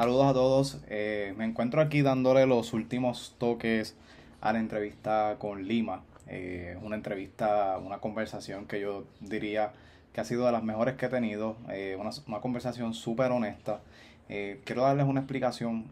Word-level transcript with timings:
Saludos 0.00 0.26
a 0.28 0.32
todos. 0.32 0.80
Eh, 0.88 1.34
me 1.36 1.44
encuentro 1.44 1.82
aquí 1.82 2.00
dándole 2.00 2.46
los 2.46 2.72
últimos 2.72 3.34
toques 3.36 3.96
a 4.40 4.50
la 4.54 4.58
entrevista 4.58 5.36
con 5.38 5.68
Lima. 5.68 6.04
Eh, 6.26 6.78
una 6.80 6.96
entrevista, 6.96 7.76
una 7.76 7.98
conversación 7.98 8.64
que 8.64 8.80
yo 8.80 9.04
diría 9.20 9.72
que 10.14 10.22
ha 10.22 10.24
sido 10.24 10.46
de 10.46 10.52
las 10.52 10.62
mejores 10.62 10.94
que 10.94 11.04
he 11.04 11.08
tenido. 11.10 11.58
Eh, 11.68 11.98
una, 12.00 12.12
una, 12.26 12.40
conversación 12.40 12.94
súper 12.94 13.30
honesta. 13.30 13.82
quiero 14.26 14.84
darles 14.84 15.04
una 15.04 15.20
explicación 15.20 15.84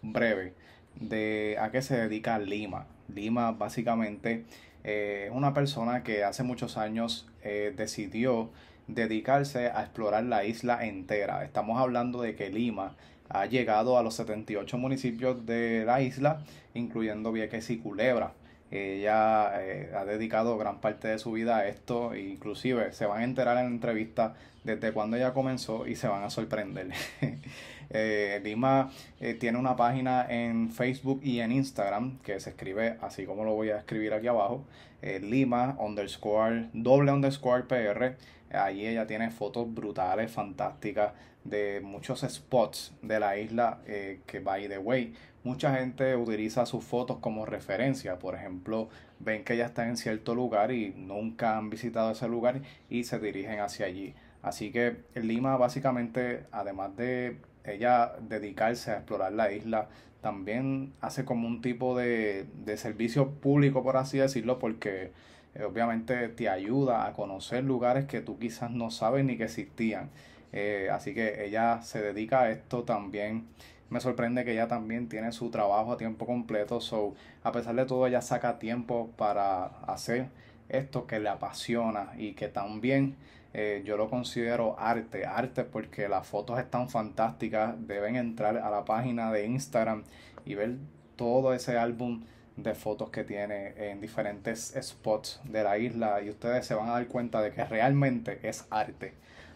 breve 0.00 0.54
de 0.94 1.58
a 1.60 1.70
qué 1.70 1.82
se 1.82 1.98
dedica 1.98 2.38
Lima. 2.38 2.86
Lima 3.14 3.52
básicamente 3.52 4.46
es 4.84 5.30
una 5.32 5.52
persona 5.52 6.02
que 6.02 6.24
hace 6.24 6.44
muchos 6.44 6.78
años 6.78 7.28
decidió 7.42 8.48
dedicarse 8.88 9.66
a 9.66 9.82
explorar 9.82 10.24
la 10.24 10.46
isla 10.46 10.82
entera. 10.86 11.44
Estamos 11.44 11.78
hablando 11.78 12.22
de 12.22 12.34
que 12.36 12.48
Lima 12.48 12.96
ha 13.30 13.46
llegado 13.46 13.96
a 13.96 14.02
los 14.02 14.14
78 14.14 14.76
municipios 14.76 15.46
de 15.46 15.84
la 15.86 16.02
isla, 16.02 16.42
incluyendo 16.74 17.32
Vieques 17.32 17.70
y 17.70 17.78
Culebra. 17.78 18.34
Ella 18.70 19.60
eh, 19.62 19.90
ha 19.96 20.04
dedicado 20.04 20.56
gran 20.58 20.80
parte 20.80 21.08
de 21.08 21.18
su 21.18 21.32
vida 21.32 21.58
a 21.58 21.66
esto, 21.66 22.14
inclusive 22.14 22.92
se 22.92 23.06
van 23.06 23.22
a 23.22 23.24
enterar 23.24 23.56
en 23.58 23.64
la 23.64 23.70
entrevista 23.70 24.34
desde 24.64 24.92
cuando 24.92 25.16
ella 25.16 25.32
comenzó 25.32 25.86
y 25.86 25.96
se 25.96 26.08
van 26.08 26.22
a 26.22 26.30
sorprender. 26.30 26.90
eh, 27.90 28.40
Lima 28.44 28.90
eh, 29.20 29.34
tiene 29.34 29.58
una 29.58 29.76
página 29.76 30.26
en 30.28 30.70
Facebook 30.70 31.20
y 31.22 31.40
en 31.40 31.52
Instagram 31.52 32.18
que 32.18 32.38
se 32.40 32.50
escribe 32.50 32.96
así 33.00 33.24
como 33.26 33.44
lo 33.44 33.54
voy 33.54 33.70
a 33.70 33.78
escribir 33.78 34.12
aquí 34.12 34.26
abajo, 34.26 34.64
eh, 35.02 35.20
Lima 35.20 35.76
underscore 35.78 36.68
doble 36.72 37.12
underscore 37.12 37.64
PR. 37.64 38.16
Allí 38.52 38.86
ella 38.86 39.06
tiene 39.06 39.30
fotos 39.30 39.72
brutales, 39.72 40.30
fantásticas 40.30 41.12
de 41.44 41.80
muchos 41.82 42.20
spots 42.20 42.92
de 43.02 43.20
la 43.20 43.38
isla 43.38 43.80
eh, 43.86 44.20
que, 44.26 44.40
by 44.40 44.68
the 44.68 44.78
way, 44.78 45.14
mucha 45.42 45.74
gente 45.76 46.16
utiliza 46.16 46.66
sus 46.66 46.84
fotos 46.84 47.18
como 47.18 47.46
referencia. 47.46 48.18
Por 48.18 48.34
ejemplo, 48.34 48.88
ven 49.18 49.44
que 49.44 49.54
ella 49.54 49.66
está 49.66 49.88
en 49.88 49.96
cierto 49.96 50.34
lugar 50.34 50.72
y 50.72 50.94
nunca 50.96 51.56
han 51.56 51.70
visitado 51.70 52.10
ese 52.12 52.28
lugar 52.28 52.62
y 52.88 53.04
se 53.04 53.18
dirigen 53.18 53.60
hacia 53.60 53.86
allí. 53.86 54.14
Así 54.42 54.70
que 54.70 54.96
Lima 55.14 55.56
básicamente, 55.56 56.44
además 56.50 56.96
de 56.96 57.38
ella 57.64 58.12
dedicarse 58.20 58.90
a 58.90 58.96
explorar 58.96 59.32
la 59.32 59.52
isla, 59.52 59.88
también 60.22 60.92
hace 61.00 61.24
como 61.24 61.46
un 61.48 61.62
tipo 61.62 61.96
de, 61.96 62.46
de 62.64 62.76
servicio 62.76 63.30
público, 63.30 63.82
por 63.82 63.96
así 63.96 64.18
decirlo, 64.18 64.58
porque 64.58 65.12
eh, 65.54 65.64
obviamente 65.64 66.28
te 66.28 66.48
ayuda 66.48 67.06
a 67.06 67.12
conocer 67.12 67.64
lugares 67.64 68.04
que 68.06 68.20
tú 68.20 68.38
quizás 68.38 68.70
no 68.70 68.90
sabes 68.90 69.24
ni 69.24 69.36
que 69.36 69.44
existían. 69.44 70.10
Eh, 70.52 70.88
así 70.92 71.14
que 71.14 71.44
ella 71.44 71.82
se 71.82 72.00
dedica 72.00 72.42
a 72.42 72.50
esto 72.50 72.84
también. 72.84 73.48
Me 73.88 74.00
sorprende 74.00 74.44
que 74.44 74.52
ella 74.52 74.68
también 74.68 75.08
tiene 75.08 75.32
su 75.32 75.50
trabajo 75.50 75.92
a 75.92 75.96
tiempo 75.96 76.26
completo. 76.26 76.80
So, 76.80 77.14
a 77.42 77.52
pesar 77.52 77.74
de 77.74 77.86
todo, 77.86 78.06
ella 78.06 78.22
saca 78.22 78.58
tiempo 78.58 79.10
para 79.16 79.66
hacer 79.86 80.28
esto 80.68 81.06
que 81.06 81.18
le 81.18 81.28
apasiona 81.28 82.12
y 82.16 82.34
que 82.34 82.48
también 82.48 83.16
eh, 83.52 83.82
yo 83.84 83.96
lo 83.96 84.08
considero 84.08 84.78
arte. 84.78 85.26
Arte 85.26 85.64
porque 85.64 86.08
las 86.08 86.26
fotos 86.26 86.58
están 86.58 86.88
fantásticas. 86.88 87.74
Deben 87.86 88.16
entrar 88.16 88.58
a 88.58 88.70
la 88.70 88.84
página 88.84 89.32
de 89.32 89.46
Instagram 89.46 90.04
y 90.44 90.54
ver 90.54 90.76
todo 91.16 91.52
ese 91.52 91.76
álbum 91.76 92.22
de 92.56 92.74
fotos 92.74 93.10
que 93.10 93.24
tiene 93.24 93.90
en 93.90 94.00
diferentes 94.00 94.74
spots 94.80 95.40
de 95.44 95.62
la 95.62 95.78
isla 95.78 96.20
y 96.22 96.30
ustedes 96.30 96.66
se 96.66 96.74
van 96.74 96.88
a 96.88 96.92
dar 96.92 97.06
cuenta 97.08 97.40
de 97.42 97.52
que 97.52 97.64
realmente 97.64 98.38
es 98.42 98.66
arte. 98.70 99.14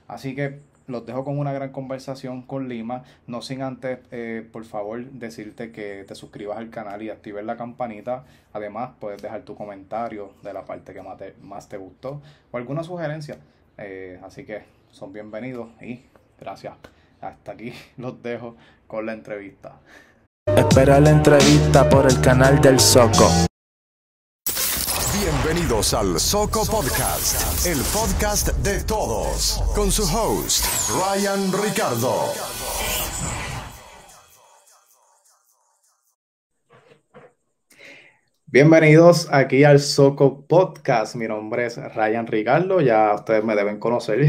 Así 0.09 0.35
que 0.35 0.61
los 0.87 1.07
dejo 1.07 1.25
con 1.25 1.39
una 1.39 1.53
gran 1.53 1.71
conversación 1.71 2.43
con 2.43 2.69
Lima. 2.69 3.05
No 3.27 3.43
sin 3.43 3.63
antes, 3.63 4.01
eh, 4.11 4.49
por 4.51 4.65
favor, 4.65 5.05
decirte 5.05 5.73
que 5.73 6.05
te 6.07 6.15
suscribas 6.15 6.59
al 6.59 6.71
canal 6.71 7.03
y 7.03 7.11
actives 7.11 7.45
la 7.45 7.57
campanita. 7.57 8.25
Además, 8.53 8.91
puedes 9.01 9.23
dejar 9.23 9.43
tu 9.43 9.55
comentario 9.55 10.33
de 10.43 10.53
la 10.53 10.65
parte 10.65 10.93
que 10.93 11.03
más 11.03 11.19
te, 11.19 11.35
más 11.43 11.69
te 11.69 11.77
gustó 11.77 12.21
o 12.51 12.57
alguna 12.57 12.85
sugerencia. 12.85 13.39
Eh, 13.79 14.21
así 14.23 14.45
que 14.45 14.63
son 14.91 15.13
bienvenidos 15.13 15.69
y 15.81 16.03
gracias. 16.39 16.75
Hasta 17.21 17.53
aquí 17.53 17.73
los 17.97 18.23
dejo 18.23 18.57
con 18.87 19.07
la 19.07 19.13
entrevista. 19.13 19.81
Espera 20.47 21.01
la 21.01 21.11
entrevista 21.11 21.89
por 21.89 22.07
el 22.07 22.21
canal 22.21 22.61
del 22.61 22.79
Soco. 22.79 23.47
Bienvenidos 25.25 25.95
al 25.95 26.21
Soco 26.21 26.67
Podcast, 26.67 27.67
el 27.67 27.79
podcast 27.95 28.49
de 28.59 28.85
todos, 28.85 29.63
con 29.75 29.91
su 29.91 30.03
host, 30.03 30.67
Ryan 30.91 31.51
Ricardo. 31.51 32.13
Bienvenidos 38.45 39.27
aquí 39.33 39.65
al 39.65 39.81
Soco 39.81 40.47
Podcast. 40.47 41.15
Mi 41.17 41.27
nombre 41.27 41.65
es 41.65 41.79
Ryan 41.79 42.27
Ricardo, 42.27 42.83
ya 42.83 43.15
ustedes 43.15 43.43
me 43.45 43.57
deben 43.57 43.79
conocer. 43.79 44.27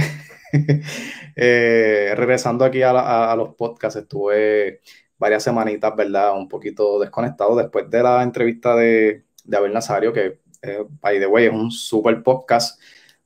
eh, 1.35 2.13
regresando 2.16 2.63
aquí 2.63 2.83
a, 2.83 2.91
a, 2.91 3.33
a, 3.33 3.35
los 3.35 3.53
podcasts, 3.56 4.00
estuve 4.00 4.79
varias 5.17 5.44
semanitas, 5.44 5.94
¿verdad? 5.94 6.38
Un 6.38 6.47
poquito 6.47 7.01
desconectado 7.01 7.53
después 7.57 7.89
de 7.89 8.01
la 8.01 8.23
entrevista 8.23 8.77
de, 8.77 9.25
de 9.44 9.57
Abel 9.57 9.73
Nazario, 9.73 10.13
que 10.13 10.44
eh, 10.66 10.84
by 11.02 11.20
the 11.20 11.28
way, 11.28 11.46
es 11.46 11.53
un 11.53 11.72
super 11.72 12.22
podcast. 12.24 12.80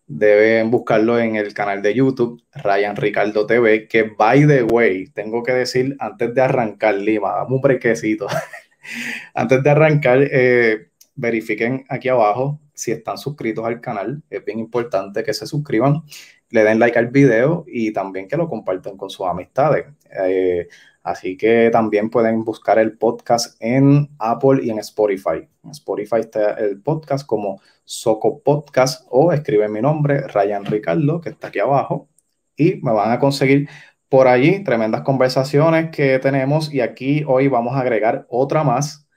Deben 0.07 0.71
buscarlo 0.71 1.19
en 1.19 1.35
el 1.35 1.53
canal 1.53 1.81
de 1.81 1.93
YouTube, 1.93 2.41
Ryan 2.53 2.95
Ricardo 2.95 3.45
TV, 3.45 3.87
que 3.87 4.03
by 4.03 4.47
the 4.47 4.63
way, 4.63 5.07
tengo 5.11 5.43
que 5.43 5.51
decir 5.51 5.95
antes 5.99 6.33
de 6.33 6.41
arrancar, 6.41 6.95
Lima, 6.95 7.33
dame 7.33 7.55
un 7.55 7.61
brequecito. 7.61 8.27
antes 9.35 9.61
de 9.61 9.69
arrancar, 9.69 10.19
eh, 10.23 10.89
verifiquen 11.15 11.85
aquí 11.89 12.09
abajo 12.09 12.59
si 12.73 12.91
están 12.91 13.17
suscritos 13.17 13.65
al 13.65 13.81
canal. 13.81 14.23
Es 14.29 14.43
bien 14.43 14.59
importante 14.59 15.23
que 15.23 15.33
se 15.33 15.45
suscriban, 15.45 16.03
le 16.49 16.63
den 16.63 16.79
like 16.79 16.97
al 16.97 17.07
video 17.07 17.65
y 17.67 17.93
también 17.93 18.27
que 18.27 18.37
lo 18.37 18.49
compartan 18.49 18.97
con 18.97 19.09
sus 19.09 19.27
amistades. 19.27 19.85
Eh, 20.25 20.67
Así 21.03 21.37
que 21.37 21.69
también 21.71 22.09
pueden 22.09 22.43
buscar 22.43 22.77
el 22.79 22.97
podcast 22.97 23.55
en 23.61 24.09
Apple 24.19 24.61
y 24.63 24.69
en 24.69 24.79
Spotify. 24.79 25.47
En 25.63 25.71
Spotify 25.71 26.17
está 26.19 26.53
el 26.53 26.81
podcast 26.81 27.25
como 27.25 27.61
Soco 27.85 28.41
Podcast 28.41 29.07
o 29.09 29.31
escribe 29.31 29.67
mi 29.69 29.81
nombre, 29.81 30.21
Ryan 30.27 30.65
Ricardo, 30.65 31.21
que 31.21 31.29
está 31.29 31.47
aquí 31.47 31.59
abajo. 31.59 32.09
Y 32.55 32.75
me 32.81 32.91
van 32.91 33.11
a 33.11 33.19
conseguir 33.19 33.69
por 34.09 34.27
allí 34.27 34.63
tremendas 34.63 35.01
conversaciones 35.01 35.91
que 35.91 36.19
tenemos. 36.19 36.73
Y 36.73 36.81
aquí 36.81 37.23
hoy 37.27 37.47
vamos 37.47 37.75
a 37.75 37.81
agregar 37.81 38.25
otra 38.29 38.63
más 38.63 39.07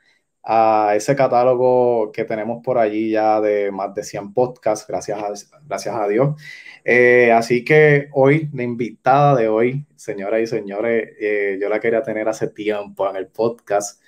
a 0.45 0.95
ese 0.97 1.15
catálogo 1.15 2.11
que 2.13 2.25
tenemos 2.25 2.63
por 2.65 2.79
allí 2.79 3.11
ya 3.11 3.41
de 3.41 3.71
más 3.71 3.95
de 3.95 4.03
100 4.03 4.33
podcasts, 4.35 4.87
gracias 4.87 5.19
a, 5.19 5.61
gracias 5.67 5.95
a 5.95 6.09
Dios. 6.09 6.41
Eh, 6.85 7.31
así 7.33 7.65
que 7.65 8.09
hoy, 8.13 8.51
la 8.53 8.63
invitada 8.65 9.37
de 9.37 9.49
hoy, 9.49 9.87
señoras 9.97 10.41
y 10.43 10.47
señores, 10.47 11.11
eh, 11.21 11.59
yo 11.61 11.69
la 11.69 11.81
quería 11.81 12.03
tener 12.03 12.29
hace 12.29 12.49
tiempo 12.49 13.09
en 13.09 13.17
el 13.17 13.29
podcast 13.29 14.03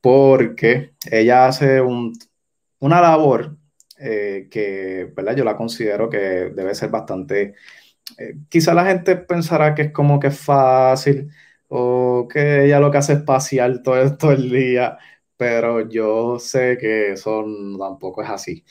porque 0.00 0.94
ella 1.10 1.46
hace 1.46 1.80
un, 1.80 2.12
una 2.80 3.00
labor 3.00 3.56
eh, 3.98 4.48
que, 4.50 5.12
¿verdad? 5.16 5.36
Yo 5.36 5.44
la 5.44 5.56
considero 5.56 6.08
que 6.10 6.18
debe 6.18 6.74
ser 6.74 6.90
bastante... 6.90 7.54
Quizá 8.48 8.74
la 8.74 8.84
gente 8.86 9.16
pensará 9.16 9.74
que 9.74 9.82
es 9.82 9.92
como 9.92 10.18
que 10.20 10.28
es 10.28 10.38
fácil 10.38 11.30
o 11.68 12.26
que 12.28 12.64
ella 12.64 12.80
lo 12.80 12.90
que 12.90 12.98
hace 12.98 13.14
es 13.14 13.22
pasear 13.22 13.82
todo, 13.82 14.16
todo 14.18 14.32
el 14.32 14.50
día, 14.50 14.98
pero 15.36 15.88
yo 15.88 16.38
sé 16.38 16.76
que 16.78 17.12
eso 17.12 17.44
tampoco 17.78 18.22
es 18.22 18.30
así. 18.30 18.64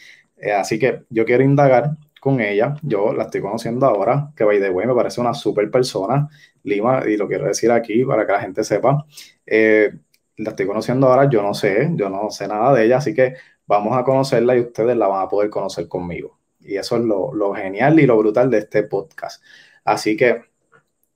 Así 0.56 0.80
que 0.80 1.04
yo 1.10 1.26
quiero 1.26 1.44
indagar 1.44 1.98
con 2.20 2.42
ella. 2.42 2.76
Yo 2.82 3.14
la 3.14 3.24
estoy 3.26 3.42
conociendo 3.42 3.86
ahora, 3.86 4.32
que 4.36 4.44
by 4.44 4.60
the 4.60 4.70
way 4.70 4.88
me 4.88 4.94
parece 4.94 5.22
una 5.22 5.34
super 5.34 5.70
persona, 5.72 6.28
Lima, 6.64 7.04
y 7.08 7.18
lo 7.18 7.28
quiero 7.28 7.46
decir 7.46 7.72
aquí 7.72 8.04
para 8.06 8.26
que 8.26 8.32
la 8.34 8.42
gente 8.42 8.64
sepa. 8.64 9.06
Eh, 9.46 9.92
la 10.38 10.52
estoy 10.52 10.68
conociendo 10.68 11.08
ahora, 11.08 11.30
yo 11.30 11.42
no 11.42 11.54
sé, 11.54 11.90
yo 11.96 12.10
no 12.10 12.30
sé 12.30 12.48
nada 12.48 12.74
de 12.74 12.86
ella, 12.86 12.98
así 12.98 13.14
que 13.14 13.36
vamos 13.68 13.98
a 13.98 14.04
conocerla 14.04 14.56
y 14.58 14.62
ustedes 14.62 14.96
la 14.98 15.08
van 15.08 15.24
a 15.26 15.28
poder 15.28 15.50
conocer 15.50 15.88
conmigo. 15.88 16.40
Y 16.60 16.78
eso 16.78 16.98
es 16.98 17.04
lo, 17.04 17.34
lo 17.34 17.54
genial 17.54 18.00
y 18.00 18.06
lo 18.06 18.18
brutal 18.18 18.50
de 18.50 18.60
este 18.60 18.84
podcast. 18.84 19.44
Así 19.84 20.16
que 20.18 20.44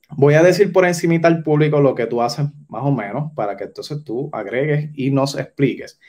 voy 0.10 0.36
a 0.36 0.44
decir 0.44 0.72
por 0.72 0.86
encimita 0.86 1.28
al 1.28 1.44
público 1.44 1.82
lo 1.82 1.96
que 1.96 2.08
tú 2.08 2.22
haces 2.22 2.46
más 2.68 2.84
o 2.84 2.92
menos 2.92 3.32
para 3.36 3.58
que 3.58 3.66
entonces 3.66 4.04
tú 4.04 4.30
agregues 4.34 4.90
y 4.96 5.12
nos 5.12 5.38
expliques. 5.38 6.00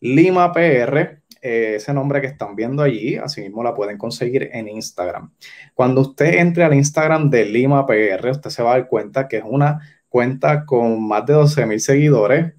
Lima 0.00 0.52
PR 0.52 1.22
eh, 1.42 1.74
ese 1.76 1.92
nombre 1.94 2.20
que 2.20 2.26
están 2.26 2.56
viendo 2.56 2.82
allí, 2.82 3.16
así 3.16 3.40
mismo 3.42 3.62
la 3.62 3.74
pueden 3.74 3.98
conseguir 3.98 4.50
en 4.52 4.68
Instagram. 4.68 5.32
Cuando 5.74 6.00
usted 6.02 6.34
entre 6.38 6.64
al 6.64 6.74
Instagram 6.74 7.30
de 7.30 7.44
Lima 7.44 7.86
PR, 7.86 8.30
usted 8.30 8.50
se 8.50 8.62
va 8.62 8.74
a 8.74 8.78
dar 8.78 8.88
cuenta 8.88 9.28
que 9.28 9.38
es 9.38 9.44
una 9.46 9.80
cuenta 10.08 10.64
con 10.64 11.06
más 11.06 11.26
de 11.26 11.34
12 11.34 11.66
mil 11.66 11.80
seguidores. 11.80 12.54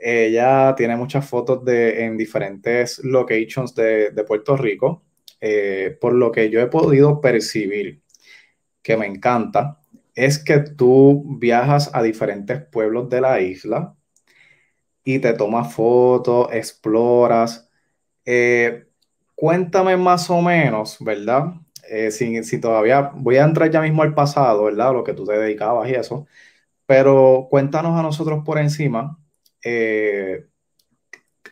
Ella 0.00 0.74
tiene 0.76 0.96
muchas 0.96 1.28
fotos 1.28 1.64
de, 1.64 2.04
en 2.04 2.16
diferentes 2.16 3.00
locations 3.04 3.74
de, 3.74 4.10
de 4.10 4.24
Puerto 4.24 4.56
Rico, 4.56 5.04
eh, 5.40 5.96
por 6.00 6.14
lo 6.14 6.32
que 6.32 6.50
yo 6.50 6.60
he 6.60 6.66
podido 6.68 7.20
percibir 7.20 8.02
que 8.82 8.96
me 8.96 9.06
encanta. 9.06 9.80
es 10.14 10.38
que 10.38 10.60
tú 10.60 11.24
viajas 11.38 11.90
a 11.94 12.02
diferentes 12.02 12.62
pueblos 12.64 13.08
de 13.10 13.20
la 13.20 13.40
isla 13.40 13.96
y 15.04 15.18
te 15.20 15.32
tomas 15.34 15.72
fotos, 15.74 16.48
exploras. 16.52 17.67
Eh, 18.30 18.84
cuéntame 19.34 19.96
más 19.96 20.28
o 20.28 20.42
menos, 20.42 20.98
¿verdad? 21.00 21.54
Eh, 21.88 22.10
si, 22.10 22.44
si, 22.44 22.60
todavía 22.60 23.10
voy 23.14 23.36
a 23.36 23.44
entrar 23.44 23.70
ya 23.70 23.80
mismo 23.80 24.02
al 24.02 24.12
pasado, 24.14 24.64
¿verdad? 24.64 24.92
Lo 24.92 25.02
que 25.02 25.14
tú 25.14 25.24
te 25.24 25.32
dedicabas 25.32 25.88
y 25.88 25.94
eso. 25.94 26.26
Pero 26.84 27.46
cuéntanos 27.48 27.98
a 27.98 28.02
nosotros 28.02 28.44
por 28.44 28.58
encima 28.58 29.18
eh, 29.64 30.44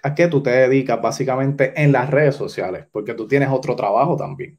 a 0.03 0.15
qué 0.15 0.29
tú 0.29 0.43
te 0.43 0.51
dedicas 0.51 1.01
básicamente 1.01 1.73
en 1.83 1.93
las 1.93 2.11
redes 2.11 2.35
sociales, 2.35 2.85
porque 2.93 3.15
tú 3.15 3.27
tienes 3.27 3.49
otro 3.49 3.75
trabajo 3.75 4.19
también. 4.19 4.59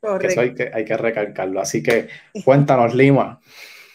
Correcto. 0.00 0.26
Que 0.26 0.32
eso 0.32 0.40
hay 0.40 0.54
que, 0.54 0.70
hay 0.72 0.86
que 0.86 0.96
recalcarlo. 0.96 1.60
Así 1.60 1.82
que 1.82 2.08
cuéntanos, 2.44 2.94
Lima. 2.94 3.40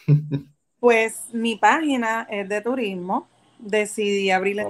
Pues 0.80 1.30
mi 1.32 1.56
página 1.56 2.28
es 2.30 2.50
de 2.50 2.60
turismo. 2.60 3.30
Decidí 3.58 4.30
abrirla 4.32 4.70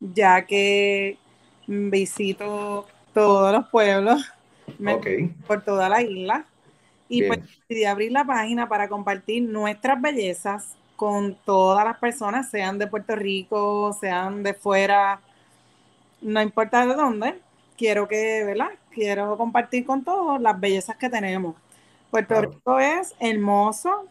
ya 0.00 0.46
que 0.46 1.18
visito 1.66 2.86
todos 3.12 3.52
los 3.52 3.68
pueblos 3.68 4.24
por 5.46 5.62
toda 5.62 5.88
la 5.88 6.02
isla. 6.02 6.46
Y 7.08 7.22
pues 7.22 7.40
decidí 7.68 7.84
abrir 7.84 8.10
la 8.10 8.24
página 8.24 8.68
para 8.68 8.88
compartir 8.88 9.42
nuestras 9.44 10.00
bellezas 10.00 10.76
con 10.96 11.36
todas 11.44 11.84
las 11.84 11.98
personas, 11.98 12.50
sean 12.50 12.78
de 12.78 12.86
Puerto 12.86 13.14
Rico, 13.14 13.96
sean 14.00 14.42
de 14.42 14.54
fuera, 14.54 15.20
no 16.20 16.42
importa 16.42 16.86
de 16.86 16.94
dónde. 16.94 17.38
Quiero 17.76 18.08
que, 18.08 18.42
¿verdad? 18.44 18.70
Quiero 18.90 19.36
compartir 19.36 19.84
con 19.84 20.02
todos 20.02 20.40
las 20.40 20.58
bellezas 20.58 20.96
que 20.96 21.10
tenemos. 21.10 21.54
Puerto 22.10 22.40
Rico 22.40 22.78
es 22.78 23.14
hermoso. 23.20 24.06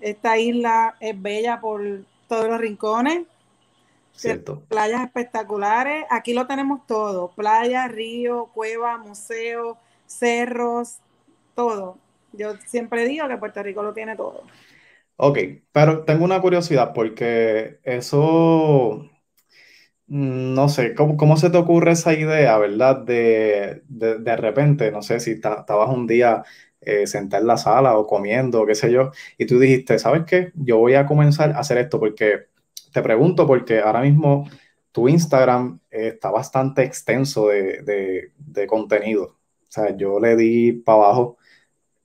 Esta 0.00 0.38
isla 0.38 0.94
es 1.00 1.20
bella 1.20 1.60
por 1.60 1.82
todos 2.28 2.48
los 2.48 2.60
rincones. 2.60 3.26
Cierto. 4.18 4.64
Playas 4.68 5.02
espectaculares. 5.02 6.04
Aquí 6.10 6.34
lo 6.34 6.46
tenemos 6.46 6.86
todo. 6.86 7.30
Playa, 7.36 7.86
río, 7.86 8.50
cueva, 8.52 8.98
museo, 8.98 9.78
cerros, 10.06 10.98
todo. 11.54 11.98
Yo 12.32 12.56
siempre 12.66 13.06
digo 13.06 13.28
que 13.28 13.36
Puerto 13.36 13.62
Rico 13.62 13.82
lo 13.82 13.94
tiene 13.94 14.16
todo. 14.16 14.42
Ok, 15.16 15.38
pero 15.72 16.04
tengo 16.04 16.24
una 16.24 16.40
curiosidad 16.40 16.92
porque 16.94 17.78
eso, 17.84 19.08
mm, 20.06 20.54
no 20.54 20.68
sé, 20.68 20.94
¿cómo, 20.94 21.36
se 21.36 21.50
te 21.50 21.58
ocurre 21.58 21.92
esa 21.92 22.14
idea, 22.14 22.58
verdad? 22.58 22.98
De, 22.98 23.82
de, 23.88 24.36
repente, 24.36 24.90
no 24.92 25.02
sé 25.02 25.20
si 25.20 25.32
estabas 25.32 25.90
un 25.90 26.06
día 26.06 26.44
eh, 26.80 27.06
sentado 27.06 27.42
en 27.42 27.48
la 27.48 27.56
sala 27.56 27.96
o 27.98 28.06
comiendo, 28.06 28.66
qué 28.66 28.74
sé 28.74 28.92
yo, 28.92 29.10
y 29.38 29.46
tú 29.46 29.58
dijiste, 29.58 29.98
¿sabes 29.98 30.24
qué? 30.26 30.52
Yo 30.54 30.78
voy 30.78 30.94
a 30.94 31.06
comenzar 31.06 31.52
a 31.52 31.60
hacer 31.60 31.78
esto 31.78 31.98
porque 32.00 32.48
te 32.92 33.02
pregunto 33.02 33.46
porque 33.46 33.80
ahora 33.80 34.00
mismo 34.00 34.48
tu 34.92 35.08
Instagram 35.08 35.80
está 35.90 36.30
bastante 36.30 36.82
extenso 36.82 37.48
de, 37.48 38.32
de, 38.36 38.66
contenido. 38.66 39.24
O 39.24 39.70
sea, 39.70 39.96
yo 39.96 40.18
le 40.18 40.36
di 40.36 40.72
para 40.72 41.04
abajo 41.04 41.38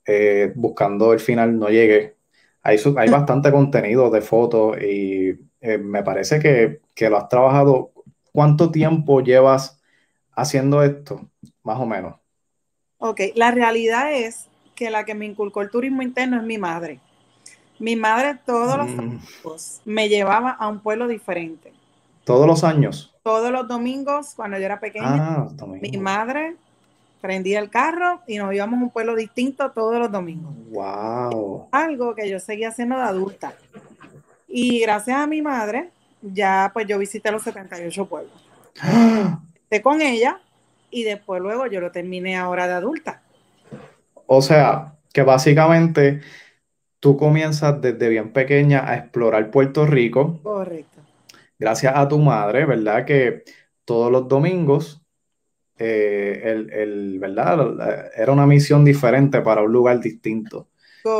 eh, 0.06 0.52
buscando 0.56 1.14
el 1.14 1.20
final, 1.20 1.58
no 1.58 1.70
llegué 1.70 2.14
hay, 2.64 2.80
hay 2.98 3.10
bastante 3.10 3.52
contenido 3.52 4.10
de 4.10 4.22
fotos 4.22 4.82
y 4.82 5.38
eh, 5.62 5.78
me 5.78 6.02
parece 6.02 6.40
que, 6.40 6.80
que, 6.96 7.10
lo 7.10 7.18
has 7.18 7.28
trabajado. 7.28 7.92
¿Cuánto 8.32 8.72
tiempo 8.72 9.22
llevas 9.22 9.80
haciendo 10.32 10.82
esto, 10.82 11.30
más 11.62 11.80
o 11.80 11.86
menos? 11.86 12.16
Ok, 12.98 13.20
la 13.36 13.52
realidad 13.52 14.14
es 14.14 14.48
que 14.76 14.90
la 14.90 15.06
que 15.06 15.14
me 15.14 15.26
inculcó 15.26 15.62
el 15.62 15.70
turismo 15.70 16.02
interno 16.02 16.38
es 16.38 16.44
mi 16.44 16.58
madre. 16.58 17.00
Mi 17.84 17.98
madre 17.98 18.40
todos 18.46 18.78
los 18.78 18.90
mm. 18.92 19.00
años 19.02 19.82
me 19.84 20.08
llevaba 20.08 20.52
a 20.52 20.70
un 20.70 20.80
pueblo 20.80 21.06
diferente. 21.06 21.74
¿Todos 22.24 22.48
los 22.48 22.64
años? 22.64 23.14
Todos 23.24 23.52
los 23.52 23.68
domingos, 23.68 24.36
cuando 24.38 24.58
yo 24.58 24.64
era 24.64 24.80
pequeña, 24.80 25.36
ah, 25.36 25.50
mi 25.82 25.98
madre 25.98 26.56
prendía 27.20 27.60
el 27.60 27.70
carro 27.70 28.22
y 28.26 28.38
nos 28.38 28.54
íbamos 28.54 28.80
a 28.80 28.84
un 28.84 28.90
pueblo 28.90 29.18
distinto 29.18 29.70
todos 29.72 30.00
los 30.00 30.10
domingos. 30.10 30.54
Wow. 30.72 31.68
Algo 31.72 32.16
que 32.16 32.30
yo 32.30 32.40
seguía 32.40 32.70
haciendo 32.70 32.96
de 32.96 33.02
adulta. 33.02 33.52
Y 34.48 34.80
gracias 34.80 35.18
a 35.18 35.28
mi 35.28 35.42
madre, 35.42 35.90
ya 36.22 36.72
pues 36.74 36.88
yo 36.88 36.98
visité 36.98 37.34
los 37.34 37.44
78 37.44 38.06
pueblos. 38.06 38.48
Esté 39.62 39.82
con 39.82 40.02
ella 40.02 40.40
y 40.90 41.04
después 41.04 41.42
luego 41.42 41.68
yo 41.68 41.82
lo 41.82 41.92
terminé 41.92 42.38
ahora 42.38 42.66
de 42.66 42.76
adulta. 42.76 43.24
O 44.26 44.42
sea, 44.42 44.94
que 45.12 45.24
básicamente 45.24 46.22
tú 47.04 47.18
comienzas 47.18 47.82
desde 47.82 48.08
bien 48.08 48.32
pequeña 48.32 48.90
a 48.90 48.96
explorar 48.96 49.52
Puerto 49.52 49.86
Rico. 49.86 50.40
Correcto. 50.42 51.02
Gracias 51.60 51.92
a 51.94 52.08
tu 52.08 52.18
madre, 52.18 52.66
¿verdad? 52.66 53.04
Que 53.04 53.44
todos 53.84 54.10
los 54.10 54.26
domingos 54.30 55.06
eh, 55.78 56.42
el, 56.46 56.72
el, 56.72 57.20
¿verdad? 57.20 58.10
Era 58.16 58.32
una 58.32 58.48
misión 58.48 58.86
diferente 58.86 59.42
para 59.42 59.64
un 59.64 59.74
lugar 59.74 60.00
distinto. 60.00 60.70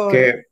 Que, 0.10 0.46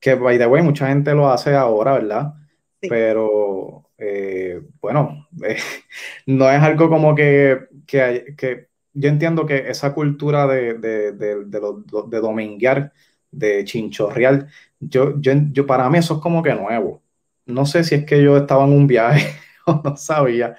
que, 0.00 0.14
by 0.16 0.36
the 0.38 0.46
way, 0.48 0.60
mucha 0.60 0.88
gente 0.88 1.14
lo 1.14 1.30
hace 1.30 1.54
ahora, 1.54 1.92
¿verdad? 1.92 2.34
Pero, 2.80 3.92
eh, 3.96 4.60
bueno, 4.80 5.28
eh, 5.44 5.56
no 6.26 6.50
es 6.50 6.60
algo 6.60 6.88
como 6.88 7.14
que, 7.14 7.60
que, 7.86 8.34
que, 8.36 8.66
yo 8.92 9.08
entiendo 9.08 9.46
que 9.46 9.70
esa 9.70 9.94
cultura 9.94 10.48
de, 10.48 10.74
de, 10.74 11.12
de, 11.12 11.44
de, 11.44 12.20
dominguear, 12.20 12.92
de 13.30 13.64
chinchorreal, 13.64 14.48
yo, 14.80 15.20
yo, 15.20 15.32
yo, 15.52 15.66
para 15.66 15.88
mí 15.90 15.98
eso 15.98 16.16
es 16.16 16.20
como 16.20 16.42
que 16.42 16.54
nuevo. 16.54 17.02
No 17.46 17.66
sé 17.66 17.84
si 17.84 17.94
es 17.96 18.04
que 18.04 18.22
yo 18.22 18.36
estaba 18.36 18.64
en 18.64 18.72
un 18.72 18.86
viaje 18.86 19.26
o 19.66 19.80
no 19.84 19.96
sabía, 19.96 20.56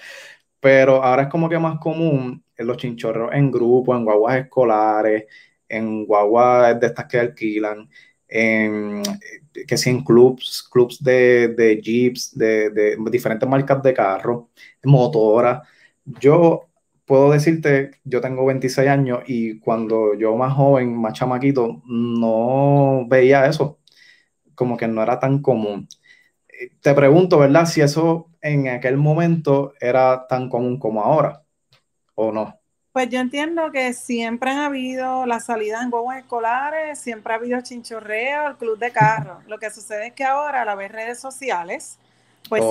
pero 0.60 1.04
ahora 1.04 1.24
es 1.24 1.30
como 1.30 1.50
que 1.50 1.60
más 1.60 1.80
común 1.80 2.44
en 2.58 2.68
los 2.68 2.78
chinchorros 2.78 3.32
en 3.34 3.52
grupo, 3.52 3.96
en 3.96 4.06
guaguas 4.06 4.38
escolares, 4.38 5.26
en 5.68 6.06
guaguas 6.06 6.80
de 6.80 6.88
estas 6.88 7.06
que 7.08 7.20
alquilan, 7.20 7.90
en, 8.28 9.04
que 9.68 9.78
sí, 9.78 9.90
en 9.90 10.04
clubs, 10.04 10.68
clubs 10.72 11.02
de, 11.04 11.50
de 11.50 11.82
jeeps, 11.82 12.38
de, 12.38 12.70
de, 12.70 12.98
diferentes 13.12 13.48
marcas 13.48 13.82
de 13.84 13.94
carro, 13.94 14.50
motoras. 14.84 15.68
Yo 16.06 16.69
puedo 17.10 17.32
decirte, 17.32 17.90
yo 18.04 18.22
tengo 18.22 18.46
26 18.46 18.88
años 18.88 19.22
y 19.26 19.58
cuando 19.58 20.14
yo 20.14 20.36
más 20.36 20.54
joven, 20.54 20.96
más 20.96 21.14
chamaquito, 21.14 21.82
no 21.88 23.04
veía 23.08 23.48
eso, 23.48 23.80
como 24.54 24.78
que 24.78 24.88
no 24.88 25.02
era 25.02 25.20
tan 25.20 25.42
común. 25.42 25.88
Te 26.82 26.94
pregunto, 26.94 27.40
¿verdad? 27.40 27.66
Si 27.66 27.82
eso 27.82 28.30
en 28.42 28.68
aquel 28.68 28.98
momento 28.98 29.74
era 29.82 30.28
tan 30.28 30.50
común 30.50 30.78
como 30.78 31.04
ahora 31.04 31.42
o 32.14 32.32
no? 32.32 32.60
Pues 32.92 33.10
yo 33.10 33.20
entiendo 33.20 33.72
que 33.72 33.94
siempre 33.94 34.52
han 34.52 34.60
habido 34.60 35.26
la 35.26 35.40
salida 35.40 35.82
en 35.82 35.90
guaguas 35.90 36.20
escolares, 36.20 37.00
siempre 37.00 37.34
ha 37.34 37.38
habido 37.38 37.60
chinchorreo, 37.62 38.50
el 38.50 38.56
club 38.58 38.78
de 38.78 38.92
carros. 38.92 39.44
Lo 39.48 39.58
que 39.58 39.72
sucede 39.72 40.08
es 40.08 40.14
que 40.14 40.26
ahora, 40.26 40.62
a 40.62 40.66
la 40.66 40.76
vez 40.76 40.92
redes 40.92 41.20
sociales, 41.20 41.98
pues 42.48 42.62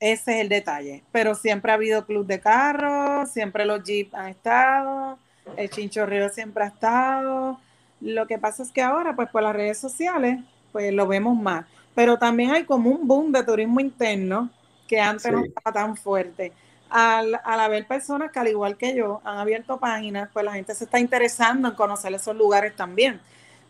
ese 0.00 0.32
es 0.32 0.40
el 0.40 0.48
detalle. 0.48 1.04
Pero 1.12 1.34
siempre 1.34 1.70
ha 1.70 1.74
habido 1.74 2.06
club 2.06 2.26
de 2.26 2.40
carros, 2.40 3.30
siempre 3.30 3.64
los 3.64 3.84
jeeps 3.84 4.14
han 4.14 4.28
estado, 4.28 5.18
el 5.56 5.70
chinchorreo 5.70 6.28
siempre 6.30 6.64
ha 6.64 6.68
estado. 6.68 7.60
Lo 8.00 8.26
que 8.26 8.38
pasa 8.38 8.62
es 8.62 8.72
que 8.72 8.82
ahora, 8.82 9.14
pues 9.14 9.28
por 9.28 9.42
las 9.42 9.54
redes 9.54 9.78
sociales, 9.78 10.40
pues 10.72 10.92
lo 10.92 11.06
vemos 11.06 11.36
más. 11.36 11.66
Pero 11.94 12.18
también 12.18 12.50
hay 12.52 12.64
como 12.64 12.90
un 12.90 13.06
boom 13.06 13.30
de 13.32 13.44
turismo 13.44 13.80
interno 13.80 14.50
que 14.88 15.00
antes 15.00 15.30
no 15.30 15.44
estaba 15.44 15.72
tan 15.72 15.96
fuerte 15.96 16.52
al, 16.90 17.40
haber 17.44 17.86
personas 17.86 18.30
que 18.32 18.38
al 18.38 18.48
igual 18.48 18.76
que 18.76 18.94
yo 18.94 19.20
han 19.24 19.38
abierto 19.38 19.78
páginas, 19.78 20.28
pues 20.32 20.44
la 20.44 20.52
gente 20.52 20.74
se 20.74 20.84
está 20.84 20.98
interesando 20.98 21.68
en 21.68 21.74
conocer 21.74 22.12
esos 22.12 22.36
lugares 22.36 22.74
también. 22.74 23.20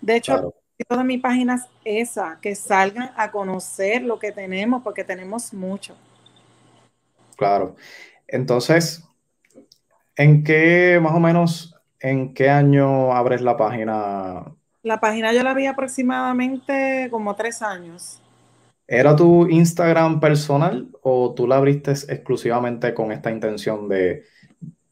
De 0.01 0.17
hecho, 0.17 0.55
todas 0.89 1.05
mis 1.05 1.21
páginas 1.21 1.67
esa, 1.85 2.39
que 2.41 2.55
salgan 2.55 3.13
a 3.17 3.31
conocer 3.31 4.03
lo 4.03 4.19
que 4.19 4.33
tenemos, 4.33 4.83
porque 4.83 5.05
tenemos 5.05 5.53
mucho. 5.53 5.95
Claro. 7.40 7.75
Entonces, 8.28 9.02
¿en 10.14 10.44
qué, 10.44 11.00
más 11.02 11.14
o 11.14 11.20
menos, 11.20 11.75
en 11.99 12.35
qué 12.35 12.50
año 12.50 13.14
abres 13.14 13.40
la 13.40 13.56
página? 13.56 14.44
La 14.82 15.00
página 15.00 15.32
yo 15.32 15.42
la 15.42 15.54
vi 15.54 15.64
aproximadamente 15.64 17.09
como 17.11 17.35
tres 17.35 17.62
años. 17.62 18.20
¿Era 18.87 19.16
tu 19.16 19.49
Instagram 19.49 20.20
personal 20.20 20.88
o 21.00 21.32
tú 21.32 21.47
la 21.47 21.56
abriste 21.56 21.92
exclusivamente 21.92 22.92
con 22.92 23.11
esta 23.11 23.30
intención 23.30 23.88
de, 23.88 24.25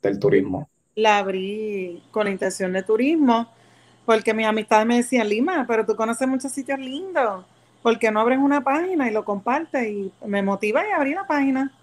del 0.00 0.18
turismo? 0.18 0.70
La 0.94 1.18
abrí 1.18 2.02
con 2.10 2.24
la 2.24 2.30
intención 2.30 2.72
de 2.72 2.82
turismo, 2.82 3.52
porque 4.06 4.32
mis 4.32 4.46
amistades 4.46 4.86
me 4.86 4.96
decían, 4.96 5.28
Lima, 5.28 5.66
pero 5.68 5.84
tú 5.84 5.94
conoces 5.94 6.26
muchos 6.26 6.50
sitios 6.50 6.78
lindos, 6.78 7.44
¿por 7.82 7.98
qué 7.98 8.10
no 8.10 8.20
abres 8.20 8.38
una 8.38 8.62
página 8.62 9.06
y 9.10 9.12
lo 9.12 9.22
compartes? 9.26 9.86
Y 9.86 10.10
me 10.24 10.42
motiva 10.42 10.82
y 10.88 10.92
abrí 10.92 11.12
la 11.12 11.26
página. 11.26 11.77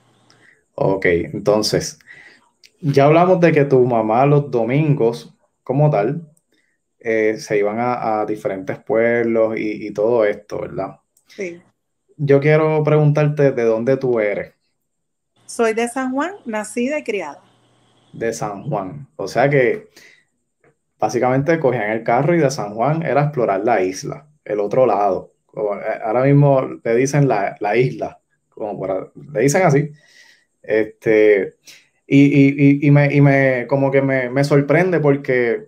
Ok, 0.76 1.06
entonces, 1.06 2.00
ya 2.82 3.06
hablamos 3.06 3.40
de 3.40 3.52
que 3.52 3.66
tu 3.66 3.86
mamá 3.86 4.26
los 4.26 4.52
domingos, 4.52 5.34
como 5.64 5.90
tal, 5.90 6.32
eh, 7.00 7.38
se 7.40 7.58
iban 7.58 7.78
a, 7.80 8.26
diferentes 8.26 8.80
pueblos 8.80 9.58
y, 9.58 9.88
y, 9.88 9.94
todo 9.94 10.26
esto, 10.26 10.62
¿verdad? 10.62 11.00
Sí. 11.28 11.62
Yo 12.18 12.40
quiero 12.40 12.84
preguntarte 12.84 13.52
de 13.52 13.64
dónde 13.64 13.98
tú 13.98 14.20
eres. 14.20 14.54
Soy 15.46 15.74
de 15.74 15.88
San 15.88 16.12
Juan, 16.12 16.36
nacida 16.46 17.00
y 17.00 17.04
criada. 17.04 17.42
De 18.14 18.34
San 18.34 18.64
Juan. 18.64 19.08
O 19.16 19.28
sea 19.28 19.50
que 19.50 19.90
básicamente 21.00 21.60
cogían 21.60 21.92
el 21.92 22.04
carro 22.04 22.36
y 22.36 22.40
de 22.40 22.50
San 22.50 22.74
Juan 22.74 23.04
era 23.04 23.24
explorar 23.24 23.64
la 23.64 23.82
isla, 23.82 24.28
el 24.44 24.60
otro 24.60 24.86
lado. 24.86 25.34
Eh, 25.56 26.00
ahora 26.04 26.24
mismo 26.24 26.62
le 26.84 26.96
dicen 26.96 27.28
la, 27.28 27.78
isla, 27.78 28.20
como 28.50 28.78
por, 28.78 29.12
le 29.32 29.42
dicen 29.42 29.64
así. 29.64 29.92
Este, 30.68 31.56
y, 32.08 32.92
me, 32.92 33.68
como 33.68 33.92
que 33.92 34.02
me, 34.02 34.44
sorprende 34.44 35.00
porque 35.00 35.68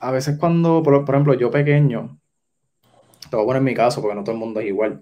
a 0.00 0.10
veces 0.10 0.36
cuando, 0.38 0.82
por, 0.82 1.04
ejemplo, 1.08 1.34
yo 1.34 1.50
pequeño, 1.50 2.18
te 3.30 3.36
voy 3.36 3.44
a 3.44 3.46
poner 3.46 3.60
en 3.60 3.64
mi 3.64 3.74
caso 3.74 4.00
porque 4.00 4.14
no 4.14 4.24
todo 4.24 4.34
el 4.34 4.40
mundo 4.40 4.60
es 4.60 4.66
igual, 4.66 5.00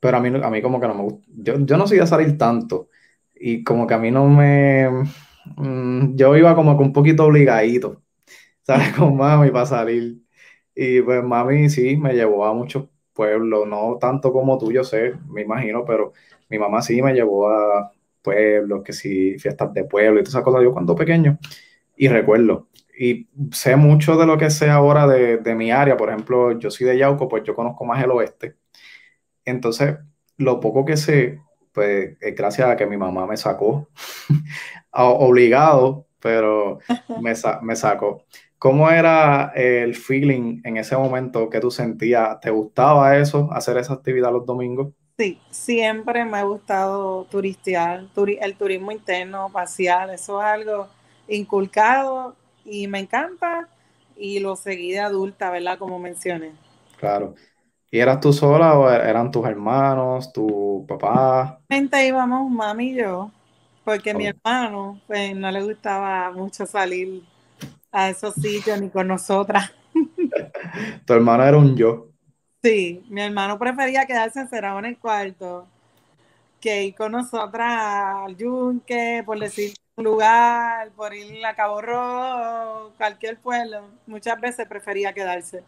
pero 0.00 0.16
a 0.16 0.20
mí, 0.20 0.28
a 0.42 0.50
mí 0.50 0.62
como 0.62 0.80
que 0.80 0.88
no 0.88 0.94
me 0.94 1.02
gusta, 1.02 1.28
yo, 1.28 1.58
yo 1.60 1.76
no 1.76 1.86
soy 1.86 1.98
de 1.98 2.06
salir 2.06 2.36
tanto 2.38 2.88
y 3.34 3.64
como 3.64 3.86
que 3.86 3.94
a 3.94 3.98
mí 3.98 4.10
no 4.10 4.28
me, 4.28 4.88
mm, 5.56 6.16
yo 6.16 6.36
iba 6.36 6.54
como 6.54 6.76
que 6.76 6.84
un 6.84 6.92
poquito 6.92 7.24
obligadito, 7.26 8.02
¿sabes? 8.62 8.92
Con 8.96 9.16
mami 9.16 9.50
para 9.50 9.66
salir. 9.66 10.22
Y 10.74 11.02
pues 11.02 11.22
mami 11.24 11.68
sí 11.68 11.96
me 11.96 12.14
llevó 12.14 12.46
a 12.46 12.54
muchos 12.54 12.88
pueblos, 13.12 13.66
no 13.68 13.98
tanto 14.00 14.32
como 14.32 14.58
tú, 14.58 14.72
yo 14.72 14.84
sé, 14.84 15.14
me 15.28 15.42
imagino, 15.42 15.84
pero 15.84 16.12
mi 16.52 16.58
mamá 16.58 16.82
sí 16.82 17.02
me 17.02 17.14
llevó 17.14 17.48
a 17.50 17.92
pueblos, 18.22 18.82
que 18.84 18.92
sí, 18.92 19.38
fiestas 19.38 19.72
de 19.74 19.84
pueblo 19.84 20.20
y 20.20 20.22
todas 20.22 20.34
esas 20.34 20.44
cosas, 20.44 20.62
yo 20.62 20.72
cuando 20.72 20.94
pequeño, 20.94 21.38
y 21.96 22.08
recuerdo, 22.08 22.68
y 22.98 23.28
sé 23.52 23.76
mucho 23.76 24.16
de 24.16 24.26
lo 24.26 24.38
que 24.38 24.50
sé 24.50 24.70
ahora 24.70 25.06
de, 25.06 25.38
de 25.38 25.54
mi 25.54 25.72
área, 25.72 25.96
por 25.96 26.10
ejemplo, 26.10 26.58
yo 26.58 26.70
soy 26.70 26.86
de 26.86 26.98
Yauco, 26.98 27.28
pues 27.28 27.44
yo 27.44 27.54
conozco 27.54 27.84
más 27.84 28.02
el 28.04 28.10
oeste, 28.12 28.56
entonces, 29.44 29.98
lo 30.36 30.60
poco 30.60 30.84
que 30.84 30.96
sé, 30.96 31.40
pues 31.72 32.16
es 32.20 32.34
gracias 32.36 32.68
a 32.68 32.76
que 32.76 32.86
mi 32.86 32.96
mamá 32.96 33.26
me 33.26 33.36
sacó, 33.36 33.88
obligado, 34.92 36.06
pero 36.20 36.78
me, 37.20 37.34
me 37.62 37.76
sacó. 37.76 38.24
¿Cómo 38.58 38.90
era 38.90 39.52
el 39.56 39.94
feeling 39.96 40.60
en 40.64 40.76
ese 40.76 40.96
momento 40.96 41.50
que 41.50 41.60
tú 41.60 41.70
sentías? 41.70 42.38
¿Te 42.40 42.50
gustaba 42.50 43.16
eso, 43.18 43.48
hacer 43.52 43.76
esa 43.78 43.94
actividad 43.94 44.32
los 44.32 44.46
domingos? 44.46 44.92
Sí, 45.22 45.38
siempre 45.50 46.24
me 46.24 46.38
ha 46.38 46.42
gustado 46.42 47.28
turistear, 47.30 48.06
el 48.16 48.56
turismo 48.56 48.90
interno, 48.90 49.50
pasear, 49.52 50.10
eso 50.10 50.40
es 50.40 50.44
algo 50.44 50.88
inculcado 51.28 52.34
y 52.64 52.88
me 52.88 52.98
encanta 52.98 53.68
y 54.16 54.40
lo 54.40 54.56
seguí 54.56 54.90
de 54.90 54.98
adulta, 54.98 55.52
¿verdad? 55.52 55.78
Como 55.78 56.00
mencioné. 56.00 56.50
Claro. 56.98 57.36
¿Y 57.88 58.00
eras 58.00 58.18
tú 58.18 58.32
sola 58.32 58.76
o 58.76 58.90
er-, 58.90 59.08
eran 59.08 59.30
tus 59.30 59.46
hermanos, 59.46 60.32
tu 60.32 60.84
papá? 60.88 61.60
Gente 61.70 62.04
íbamos 62.04 62.50
mami 62.50 62.90
y 62.90 62.94
yo, 62.96 63.30
porque 63.84 64.14
mi 64.14 64.26
oh. 64.26 64.30
hermano 64.30 65.00
pues, 65.06 65.36
no 65.36 65.52
le 65.52 65.62
gustaba 65.62 66.32
mucho 66.32 66.66
salir 66.66 67.22
a 67.92 68.10
esos 68.10 68.34
sitios 68.34 68.80
ni 68.80 68.88
con 68.88 69.06
nosotras. 69.06 69.70
tu 71.06 71.12
hermano 71.12 71.44
era 71.44 71.58
un 71.58 71.76
yo. 71.76 72.11
Sí, 72.62 73.04
mi 73.08 73.20
hermano 73.22 73.58
prefería 73.58 74.06
quedarse 74.06 74.40
encerrado 74.40 74.78
en 74.78 74.84
el 74.86 74.98
cuarto 74.98 75.66
que 76.60 76.84
ir 76.84 76.94
con 76.94 77.12
nosotras 77.12 77.68
al 78.26 78.36
yunque, 78.36 79.22
por 79.26 79.38
decir 79.38 79.74
un 79.96 80.04
lugar, 80.04 80.90
por 80.92 81.14
ir 81.14 81.44
a 81.46 81.56
Cabo 81.56 81.82
Rojo, 81.82 82.94
cualquier 82.98 83.38
pueblo. 83.40 83.88
Muchas 84.06 84.40
veces 84.40 84.66
prefería 84.68 85.12
quedarse. 85.12 85.64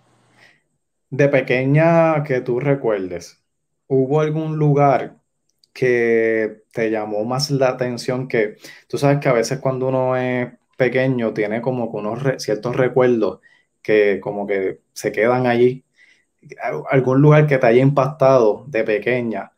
De 1.10 1.28
pequeña 1.28 2.22
que 2.24 2.40
tú 2.40 2.60
recuerdes, 2.60 3.42
¿hubo 3.86 4.20
algún 4.20 4.56
lugar 4.58 5.18
que 5.72 6.64
te 6.72 6.90
llamó 6.90 7.24
más 7.24 7.50
la 7.50 7.68
atención 7.70 8.28
que 8.28 8.56
tú 8.88 8.98
sabes 8.98 9.20
que 9.20 9.28
a 9.28 9.32
veces 9.32 9.60
cuando 9.60 9.88
uno 9.88 10.16
es 10.16 10.52
pequeño 10.76 11.32
tiene 11.34 11.62
como 11.62 11.90
que 11.90 11.98
unos 11.98 12.42
ciertos 12.42 12.76
recuerdos 12.76 13.40
que 13.82 14.20
como 14.20 14.46
que 14.46 14.80
se 14.92 15.12
quedan 15.12 15.46
allí? 15.46 15.83
¿Algún 16.90 17.20
lugar 17.22 17.46
que 17.46 17.58
te 17.58 17.66
haya 17.66 17.82
impactado 17.82 18.64
de 18.68 18.84
pequeña 18.84 19.52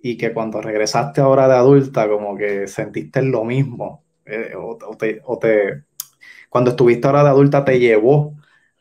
y 0.00 0.16
que 0.16 0.32
cuando 0.32 0.60
regresaste 0.60 1.20
ahora 1.20 1.48
de 1.48 1.54
adulta 1.54 2.08
como 2.08 2.36
que 2.36 2.66
sentiste 2.68 3.22
lo 3.22 3.44
mismo? 3.44 4.04
Eh, 4.24 4.52
o, 4.56 4.76
te, 4.96 5.22
cuando 6.48 6.70
estuviste 6.70 7.06
ahora 7.06 7.24
de 7.24 7.30
adulta 7.30 7.64
te 7.64 7.78
llevó 7.78 8.34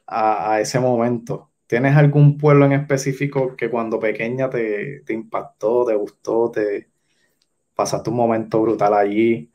a 0.08 0.60
ese 0.62 0.80
momento. 0.80 1.50
¿Tienes 1.68 1.96
algún 1.96 2.38
pueblo 2.38 2.66
en 2.66 2.74
específico 2.74 3.56
que 3.56 3.70
cuando 3.70 4.00
pequeña 4.00 4.50
te, 4.50 5.02
impactó, 5.10 5.84
te 5.86 5.96
gustó, 5.96 6.52
te 6.52 6.88
pasaste 7.74 8.12
un 8.12 8.18
momento 8.18 8.62
brutal 8.62 8.94
allí? 8.94 9.50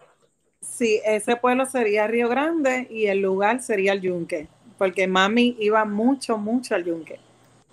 Sí, 0.60 1.00
ese 1.04 1.36
pueblo 1.36 1.66
sería 1.66 2.08
Río 2.08 2.28
Grande 2.28 2.88
y 2.90 3.06
el 3.06 3.20
lugar 3.20 3.62
sería 3.62 3.92
el 3.92 4.00
Yunque, 4.00 4.48
porque 4.76 5.06
mami 5.06 5.56
iba 5.60 5.84
mucho, 5.84 6.36
mucho 6.36 6.74
al 6.74 6.84
Yunque. 6.84 7.20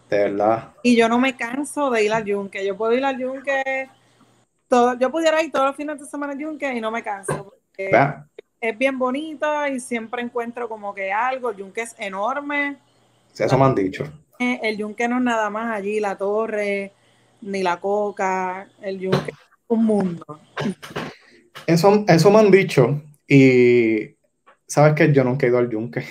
De 0.09 0.17
verdad. 0.19 0.73
Y 0.83 0.95
yo 0.95 1.09
no 1.09 1.19
me 1.19 1.35
canso 1.35 1.89
de 1.89 2.03
ir 2.03 2.13
al 2.13 2.25
Yunque. 2.25 2.65
Yo 2.65 2.77
puedo 2.77 2.93
ir 2.93 3.03
al 3.03 3.17
Yunque, 3.17 3.89
todo, 4.67 4.97
yo 4.97 5.11
pudiera 5.11 5.41
ir 5.43 5.51
todos 5.51 5.67
los 5.67 5.75
fines 5.75 5.99
de 5.99 6.05
semana 6.05 6.33
al 6.33 6.39
Yunque 6.39 6.73
y 6.73 6.81
no 6.81 6.91
me 6.91 7.03
canso. 7.03 7.53
Es 8.59 8.77
bien 8.77 8.97
bonito 8.97 9.67
y 9.67 9.79
siempre 9.79 10.21
encuentro 10.21 10.69
como 10.69 10.93
que 10.93 11.11
algo. 11.11 11.51
El 11.51 11.57
Yunque 11.57 11.81
es 11.81 11.95
enorme. 11.97 12.77
Sí, 13.33 13.43
eso 13.43 13.57
me 13.57 13.65
han 13.65 13.75
dicho 13.75 14.11
el 14.39 14.77
yunque 14.77 15.07
no 15.07 15.17
es 15.17 15.23
nada 15.23 15.49
más 15.49 15.75
allí, 15.75 15.99
la 15.99 16.15
torre, 16.15 16.91
ni 17.41 17.63
la 17.63 17.79
coca, 17.79 18.67
el 18.81 18.99
yunque 18.99 19.31
es 19.31 19.37
un 19.67 19.85
mundo. 19.85 20.39
Eso, 21.65 22.05
eso 22.07 22.31
me 22.31 22.39
han 22.39 22.51
dicho 22.51 23.01
y 23.27 24.15
sabes 24.65 24.93
que 24.93 25.11
yo 25.11 25.23
nunca 25.23 25.45
he 25.45 25.49
ido 25.49 25.57
al 25.57 25.69
yunque. 25.69 26.05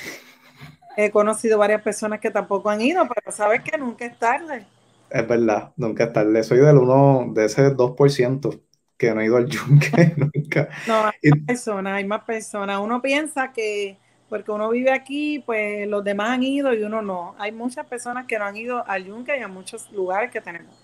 He 0.97 1.11
conocido 1.11 1.59
varias 1.59 1.83
personas 1.83 2.21
que 2.21 2.31
tampoco 2.31 2.71
han 2.71 2.81
ido, 2.81 3.07
pero 3.07 3.35
sabes 3.35 3.63
que 3.63 3.77
nunca 3.79 4.07
es 4.07 4.19
tarde. 4.19 4.67
Es 5.11 5.29
verdad, 5.29 5.73
nunca 5.77 6.05
es 6.05 6.13
tarde. 6.13 6.43
Soy 6.43 6.59
del 6.59 6.79
uno, 6.79 7.33
de 7.33 7.45
ese 7.45 7.75
2% 7.75 8.61
que 8.97 9.15
no 9.15 9.21
ha 9.21 9.25
ido 9.25 9.37
al 9.37 9.47
yunque 9.47 10.15
nunca. 10.17 10.69
No, 10.87 11.07
hay 11.07 11.31
más 11.31 11.47
personas, 11.47 11.93
hay 11.95 12.05
más 12.05 12.25
personas. 12.25 12.81
Uno 12.81 13.03
piensa 13.03 13.53
que 13.53 13.99
porque 14.29 14.51
uno 14.51 14.71
vive 14.71 14.91
aquí, 14.93 15.43
pues 15.45 15.87
los 15.87 16.03
demás 16.03 16.31
han 16.31 16.43
ido 16.43 16.75
y 16.75 16.83
uno 16.83 17.03
no. 17.03 17.35
Hay 17.39 17.53
muchas 17.53 17.87
personas 17.87 18.27
que 18.27 18.39
no 18.39 18.45
han 18.45 18.57
ido 18.57 18.87
al 18.87 19.05
Yunque 19.05 19.39
y 19.39 19.43
a 19.43 19.49
muchos 19.49 19.91
lugares 19.93 20.31
que 20.31 20.41
tenemos. 20.41 20.75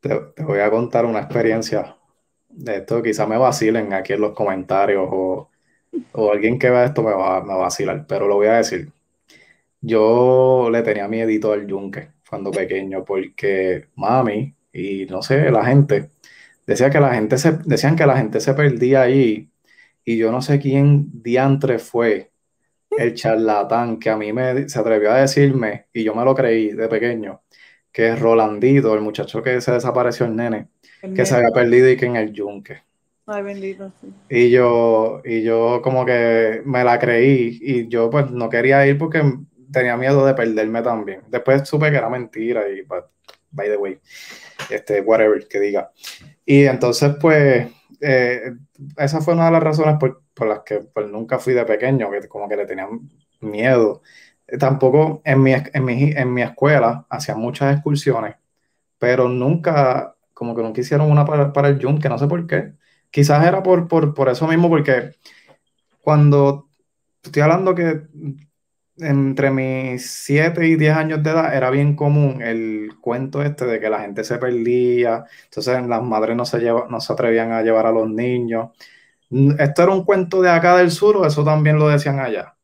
Te, 0.00 0.14
voy 0.42 0.60
a 0.60 0.70
contar 0.70 1.04
una 1.04 1.20
experiencia 1.20 1.96
de 2.48 2.76
esto, 2.76 3.02
quizá 3.02 3.26
me 3.26 3.36
vacilen 3.36 3.92
aquí 3.92 4.12
en 4.12 4.20
los 4.20 4.32
comentarios 4.32 5.06
o, 5.10 5.48
alguien 6.32 6.58
que 6.58 6.70
vea 6.70 6.84
esto 6.84 7.02
me 7.02 7.12
va, 7.12 7.38
a 7.38 7.56
vacilar, 7.56 8.06
pero 8.06 8.28
lo 8.28 8.36
voy 8.36 8.46
a 8.46 8.54
decir. 8.54 8.92
Yo 9.80 10.68
le 10.70 10.82
tenía 10.82 11.08
miedito 11.08 11.52
al 11.52 11.66
yunque 11.66 12.10
cuando 12.28 12.50
pequeño 12.50 13.04
porque 13.04 13.88
mami 13.96 14.54
y 14.72 15.06
no 15.06 15.22
sé, 15.22 15.50
la 15.50 15.64
gente 15.64 16.10
decía 16.66 16.90
que 16.90 17.00
la 17.00 17.14
gente 17.14 17.38
se, 17.38 17.58
decían 17.64 17.96
que 17.96 18.06
la 18.06 18.16
gente 18.16 18.40
se 18.40 18.54
perdía 18.54 19.02
ahí 19.02 19.50
y 20.04 20.16
yo 20.16 20.30
no 20.30 20.42
sé 20.42 20.58
quién 20.58 21.08
diantre 21.22 21.78
fue 21.78 22.30
el 22.90 23.14
charlatán 23.14 23.98
que 23.98 24.10
a 24.10 24.16
mí 24.16 24.32
me, 24.32 24.68
se 24.68 24.78
atrevió 24.78 25.12
a 25.12 25.20
decirme, 25.20 25.86
y 25.92 26.04
yo 26.04 26.14
me 26.14 26.24
lo 26.24 26.34
creí 26.34 26.72
de 26.72 26.88
pequeño, 26.88 27.42
que 27.92 28.08
es 28.08 28.18
Rolandito, 28.18 28.94
el 28.94 29.00
muchacho 29.00 29.42
que 29.42 29.60
se 29.60 29.72
desapareció 29.72 30.26
el 30.26 30.36
nene, 30.36 30.68
que 31.14 31.24
se 31.24 31.34
había 31.34 31.50
perdido 31.50 31.88
y 31.90 31.96
que 31.96 32.06
en 32.06 32.16
el 32.16 32.32
yunque. 32.32 32.82
Ay, 33.26 33.42
bendito, 33.42 33.92
sí. 34.00 34.12
Y 34.28 34.50
yo, 34.50 35.22
y 35.24 35.42
yo 35.42 35.80
como 35.82 36.04
que 36.04 36.62
me 36.64 36.82
la 36.82 36.98
creí 36.98 37.58
y 37.62 37.86
yo 37.86 38.10
pues 38.10 38.30
no 38.30 38.48
quería 38.48 38.84
ir 38.86 38.98
porque 38.98 39.22
tenía 39.72 39.96
miedo 39.96 40.24
de 40.26 40.34
perderme 40.34 40.82
también. 40.82 41.22
Después 41.28 41.68
supe 41.68 41.90
que 41.90 41.96
era 41.96 42.08
mentira 42.08 42.68
y, 42.68 42.82
by 43.50 43.68
the 43.68 43.76
way, 43.76 43.98
este, 44.70 45.00
whatever 45.00 45.46
que 45.48 45.60
diga. 45.60 45.90
Y 46.44 46.64
entonces 46.64 47.14
pues 47.20 47.68
eh, 48.00 48.52
esa 48.96 49.20
fue 49.20 49.34
una 49.34 49.46
de 49.46 49.52
las 49.52 49.62
razones 49.62 49.96
por, 49.98 50.48
las 50.48 50.60
que 50.60 50.80
pues, 50.80 51.08
nunca 51.08 51.38
fui 51.38 51.52
de 51.54 51.64
pequeño, 51.64 52.10
que 52.10 52.26
como 52.28 52.48
que 52.48 52.56
le 52.56 52.66
tenía 52.66 52.88
miedo. 53.40 54.02
Eh, 54.46 54.58
tampoco 54.58 55.22
en 55.24 55.42
mi, 55.42 55.52
en 55.52 55.84
mi, 55.84 56.10
en 56.12 56.32
mi 56.34 56.42
escuela 56.42 57.06
hacían 57.10 57.38
muchas 57.38 57.74
excursiones, 57.74 58.36
pero 58.98 59.28
nunca, 59.28 60.16
como 60.34 60.54
que 60.56 60.62
nunca 60.62 60.80
hicieron 60.80 61.10
una 61.10 61.24
para, 61.24 61.52
para 61.52 61.68
el 61.68 61.78
yunque, 61.78 62.08
no 62.08 62.18
sé 62.18 62.26
por 62.26 62.46
qué. 62.46 62.74
Quizás 63.10 63.46
era 63.46 63.62
por, 63.62 63.88
por, 63.88 64.14
por 64.14 64.28
eso 64.28 64.46
mismo, 64.48 64.68
porque 64.68 65.12
cuando 66.00 66.68
estoy 67.22 67.42
hablando 67.42 67.74
que 67.74 68.02
entre 69.00 69.50
mis 69.50 70.10
7 70.10 70.66
y 70.66 70.76
10 70.76 70.96
años 70.96 71.22
de 71.22 71.30
edad 71.30 71.54
era 71.54 71.70
bien 71.70 71.96
común 71.96 72.42
el 72.42 72.90
cuento 73.00 73.42
este 73.42 73.64
de 73.66 73.80
que 73.80 73.90
la 73.90 74.00
gente 74.00 74.24
se 74.24 74.38
perdía, 74.38 75.24
entonces 75.44 75.86
las 75.86 76.02
madres 76.02 76.36
no 76.36 76.44
se, 76.44 76.58
lleva, 76.60 76.86
no 76.88 77.00
se 77.00 77.12
atrevían 77.12 77.52
a 77.52 77.62
llevar 77.62 77.86
a 77.86 77.92
los 77.92 78.08
niños. 78.08 78.70
¿Esto 79.58 79.82
era 79.82 79.92
un 79.92 80.04
cuento 80.04 80.42
de 80.42 80.50
acá 80.50 80.76
del 80.76 80.90
sur 80.90 81.16
o 81.16 81.26
eso 81.26 81.44
también 81.44 81.78
lo 81.78 81.88
decían 81.88 82.18
allá? 82.18 82.56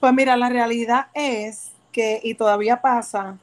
Pues 0.00 0.12
mira, 0.12 0.36
la 0.36 0.48
realidad 0.48 1.06
es 1.14 1.72
que, 1.92 2.20
y 2.22 2.34
todavía 2.34 2.80
pasa, 2.80 3.38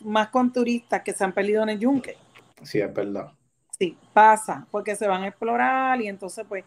más 0.00 0.28
con 0.28 0.52
turistas 0.52 1.02
que 1.02 1.12
se 1.12 1.24
han 1.24 1.32
perdido 1.32 1.62
en 1.62 1.70
el 1.70 1.78
yunque. 1.78 2.16
Sí, 2.62 2.80
es 2.80 2.92
verdad. 2.92 3.32
Sí, 3.78 3.96
pasa, 4.12 4.66
porque 4.70 4.94
se 4.94 5.08
van 5.08 5.22
a 5.22 5.28
explorar 5.28 6.00
y 6.00 6.08
entonces 6.08 6.44
pues 6.48 6.64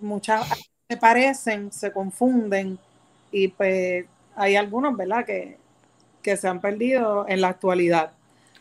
muchas 0.00 0.48
se 0.88 0.96
parecen, 0.96 1.70
se 1.72 1.92
confunden 1.92 2.78
y 3.32 3.48
pues 3.48 4.04
hay 4.36 4.56
algunos, 4.56 4.96
¿verdad? 4.96 5.24
Que, 5.24 5.58
que 6.22 6.36
se 6.36 6.46
han 6.46 6.60
perdido 6.60 7.26
en 7.28 7.40
la 7.40 7.48
actualidad. 7.48 8.12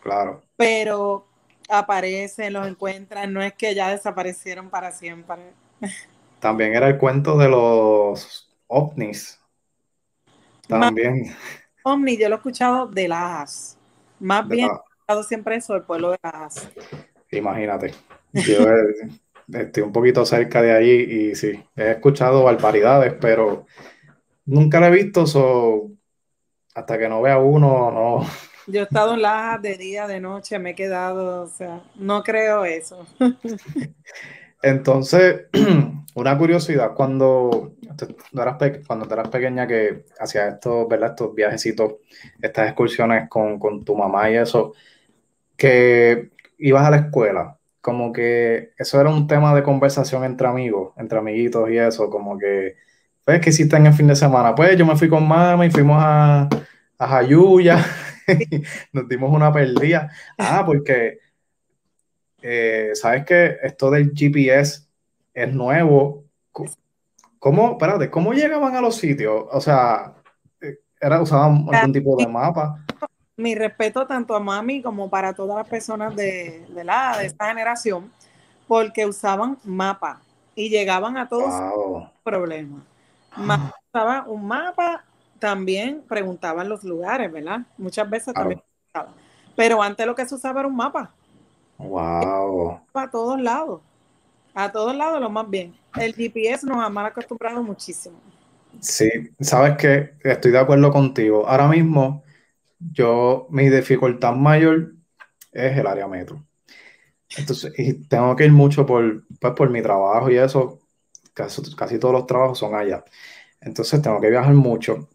Claro. 0.01 0.41
Pero 0.57 1.27
aparecen, 1.69 2.53
los 2.53 2.67
encuentran, 2.67 3.31
no 3.31 3.41
es 3.41 3.53
que 3.53 3.75
ya 3.75 3.89
desaparecieron 3.89 4.69
para 4.69 4.91
siempre. 4.91 5.53
También 6.39 6.73
era 6.73 6.87
el 6.87 6.97
cuento 6.97 7.37
de 7.37 7.49
los 7.49 8.51
ovnis. 8.67 9.39
También. 10.67 11.35
Ovni, 11.83 12.17
yo 12.17 12.29
lo 12.29 12.35
he 12.35 12.37
escuchado 12.37 12.87
de 12.87 13.07
las. 13.07 13.77
Más 14.19 14.47
bien, 14.47 14.69
he 14.69 14.73
escuchado 14.73 15.23
siempre 15.23 15.55
eso 15.55 15.73
del 15.73 15.83
pueblo 15.83 16.11
de 16.11 16.19
las. 16.23 16.69
Imagínate. 17.31 17.93
Yo 18.33 18.65
estoy 19.51 19.83
un 19.83 19.91
poquito 19.91 20.25
cerca 20.25 20.61
de 20.61 20.71
allí 20.71 20.91
y 20.91 21.35
sí, 21.35 21.63
he 21.75 21.91
escuchado 21.91 22.43
barbaridades, 22.43 23.13
pero 23.19 23.65
nunca 24.51 24.79
lo 24.79 24.87
he 24.87 24.91
visto, 24.91 25.25
so, 25.25 25.91
hasta 26.75 26.99
que 26.99 27.07
no 27.07 27.21
vea 27.21 27.37
uno, 27.37 27.89
no. 27.91 28.27
Yo 28.67 28.81
he 28.81 28.83
estado 28.83 29.13
en 29.13 29.21
Lajas 29.21 29.61
de 29.61 29.77
día, 29.77 30.07
de 30.07 30.19
noche, 30.19 30.59
me 30.59 30.71
he 30.71 30.75
quedado, 30.75 31.43
o 31.43 31.47
sea, 31.47 31.81
no 31.95 32.21
creo 32.21 32.65
eso. 32.65 33.07
Entonces, 34.61 35.47
una 36.15 36.37
curiosidad, 36.37 36.93
cuando, 36.93 37.75
eras 38.33 38.57
cuando 38.85 39.11
eras 39.11 39.29
pequeña 39.29 39.65
que 39.65 40.05
hacías 40.19 40.53
estos, 40.53 40.87
¿verdad? 40.87 41.11
estos 41.11 41.33
viajecitos, 41.33 41.95
estas 42.41 42.67
excursiones 42.67 43.29
con, 43.29 43.57
con 43.57 43.83
tu 43.83 43.95
mamá 43.95 44.29
y 44.29 44.35
eso, 44.35 44.73
que 45.57 46.29
ibas 46.57 46.85
a 46.85 46.91
la 46.91 46.97
escuela, 46.97 47.57
como 47.79 48.11
que 48.13 48.73
eso 48.77 48.99
era 49.01 49.09
un 49.09 49.27
tema 49.27 49.55
de 49.55 49.63
conversación 49.63 50.23
entre 50.23 50.47
amigos, 50.47 50.93
entre 50.97 51.17
amiguitos 51.17 51.69
y 51.71 51.77
eso, 51.77 52.09
como 52.09 52.37
que, 52.37 52.75
pues, 53.31 53.41
¿qué 53.41 53.49
hiciste 53.51 53.75
en 53.77 53.85
el 53.85 53.93
fin 53.93 54.07
de 54.07 54.15
semana? 54.15 54.53
Pues 54.53 54.77
yo 54.77 54.85
me 54.85 54.95
fui 54.95 55.07
con 55.07 55.27
mamá 55.27 55.65
y 55.65 55.71
fuimos 55.71 55.97
a, 55.99 56.49
a 56.97 57.07
Jayuya, 57.07 57.83
nos 58.93 59.07
dimos 59.07 59.31
una 59.31 59.51
perdida. 59.53 60.11
Ah, 60.37 60.63
porque, 60.65 61.19
eh, 62.41 62.91
¿sabes 62.93 63.25
que 63.25 63.57
Esto 63.63 63.89
del 63.89 64.11
GPS 64.13 64.81
es 65.33 65.53
nuevo. 65.53 66.25
¿Cómo, 67.39 67.71
espérate, 67.71 68.09
cómo 68.09 68.33
llegaban 68.33 68.75
a 68.75 68.81
los 68.81 68.97
sitios? 68.97 69.45
O 69.49 69.61
sea, 69.61 70.13
eh, 70.59 70.79
¿era, 70.99 71.21
¿usaban 71.21 71.65
algún 71.71 71.93
tipo 71.93 72.15
de 72.17 72.27
mapa? 72.27 72.83
mi 73.37 73.55
respeto 73.55 74.05
tanto 74.05 74.35
a 74.35 74.39
mami 74.39 74.83
como 74.83 75.09
para 75.09 75.33
todas 75.33 75.57
las 75.57 75.67
personas 75.67 76.15
de, 76.15 76.63
la, 76.83 77.17
de 77.17 77.25
esta 77.25 77.47
generación, 77.47 78.11
porque 78.67 79.05
usaban 79.07 79.57
mapa 79.63 80.21
y 80.53 80.69
llegaban 80.69 81.17
a 81.17 81.27
todos 81.27 81.49
los 81.49 82.09
problemas. 82.23 82.90
Usaban 83.37 84.29
un 84.29 84.45
mapa, 84.45 85.03
también 85.39 86.03
preguntaban 86.07 86.69
los 86.69 86.83
lugares, 86.83 87.31
¿verdad? 87.31 87.61
Muchas 87.77 88.09
veces 88.09 88.33
también 88.33 88.61
Pero 89.55 89.81
antes 89.81 90.05
lo 90.05 90.15
que 90.15 90.25
se 90.25 90.35
usaba 90.35 90.59
era 90.61 90.67
un 90.67 90.75
mapa. 90.75 91.11
Wow. 91.77 92.79
A 92.93 93.09
todos 93.09 93.41
lados. 93.41 93.81
A 94.53 94.71
todos 94.71 94.95
lados 94.95 95.19
lo 95.19 95.29
más 95.29 95.49
bien. 95.49 95.73
El 95.95 96.13
GPS 96.13 96.65
nos 96.65 96.83
ha 96.83 96.89
mal 96.89 97.05
acostumbrado 97.05 97.63
muchísimo. 97.63 98.17
Sí, 98.79 99.09
sabes 99.39 99.77
que 99.77 100.13
estoy 100.23 100.51
de 100.51 100.59
acuerdo 100.59 100.91
contigo. 100.91 101.47
Ahora 101.47 101.67
mismo 101.67 102.23
yo, 102.79 103.47
mi 103.49 103.69
dificultad 103.69 104.33
mayor 104.33 104.93
es 105.51 105.77
el 105.77 105.87
área 105.87 106.07
metro. 106.07 106.43
Entonces, 107.37 107.73
y 107.77 107.93
tengo 108.07 108.35
que 108.35 108.45
ir 108.45 108.51
mucho 108.51 108.85
por, 108.85 109.23
pues, 109.39 109.53
por 109.53 109.69
mi 109.69 109.81
trabajo 109.81 110.29
y 110.29 110.37
eso, 110.37 110.80
casi, 111.33 111.99
todos 111.99 112.13
los 112.13 112.25
trabajos 112.25 112.59
son 112.59 112.75
allá. 112.75 113.03
Entonces, 113.61 114.01
tengo 114.01 114.19
que 114.21 114.29
viajar 114.29 114.53
mucho. 114.53 115.09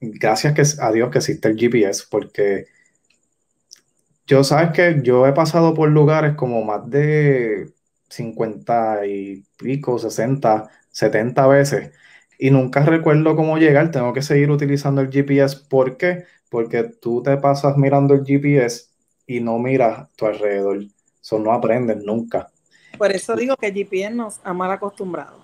Gracias 0.00 0.78
a 0.80 0.92
Dios 0.92 1.10
que 1.10 1.18
existe 1.18 1.48
el 1.48 1.58
GPS, 1.58 2.04
porque 2.10 2.66
yo, 4.26 4.44
sabes 4.44 4.72
que 4.72 5.00
yo 5.02 5.26
he 5.26 5.32
pasado 5.32 5.74
por 5.74 5.90
lugares 5.90 6.34
como 6.36 6.62
más 6.64 6.88
de 6.88 7.72
50 8.08 9.06
y 9.06 9.44
pico, 9.56 9.98
60, 9.98 10.68
70 10.90 11.46
veces 11.48 11.90
y 12.38 12.50
nunca 12.50 12.84
recuerdo 12.84 13.36
cómo 13.36 13.58
llegar. 13.58 13.90
Tengo 13.90 14.12
que 14.12 14.22
seguir 14.22 14.50
utilizando 14.50 15.02
el 15.02 15.10
GPS. 15.10 15.56
¿Por 15.68 15.96
qué? 15.96 16.24
porque 16.50 16.82
tú 16.82 17.22
te 17.22 17.36
pasas 17.38 17.76
mirando 17.78 18.12
el 18.12 18.26
GPS 18.26 18.90
y 19.26 19.40
no 19.40 19.58
miras 19.58 20.08
tu 20.16 20.26
alrededor. 20.26 20.84
Eso 21.22 21.38
no 21.38 21.52
aprendes 21.52 22.02
nunca. 22.04 22.50
Por 22.98 23.12
eso 23.12 23.34
digo 23.36 23.56
que 23.56 23.68
el 23.68 23.74
GPS 23.74 24.14
nos 24.14 24.40
ha 24.42 24.52
mal 24.52 24.70
acostumbrado. 24.72 25.39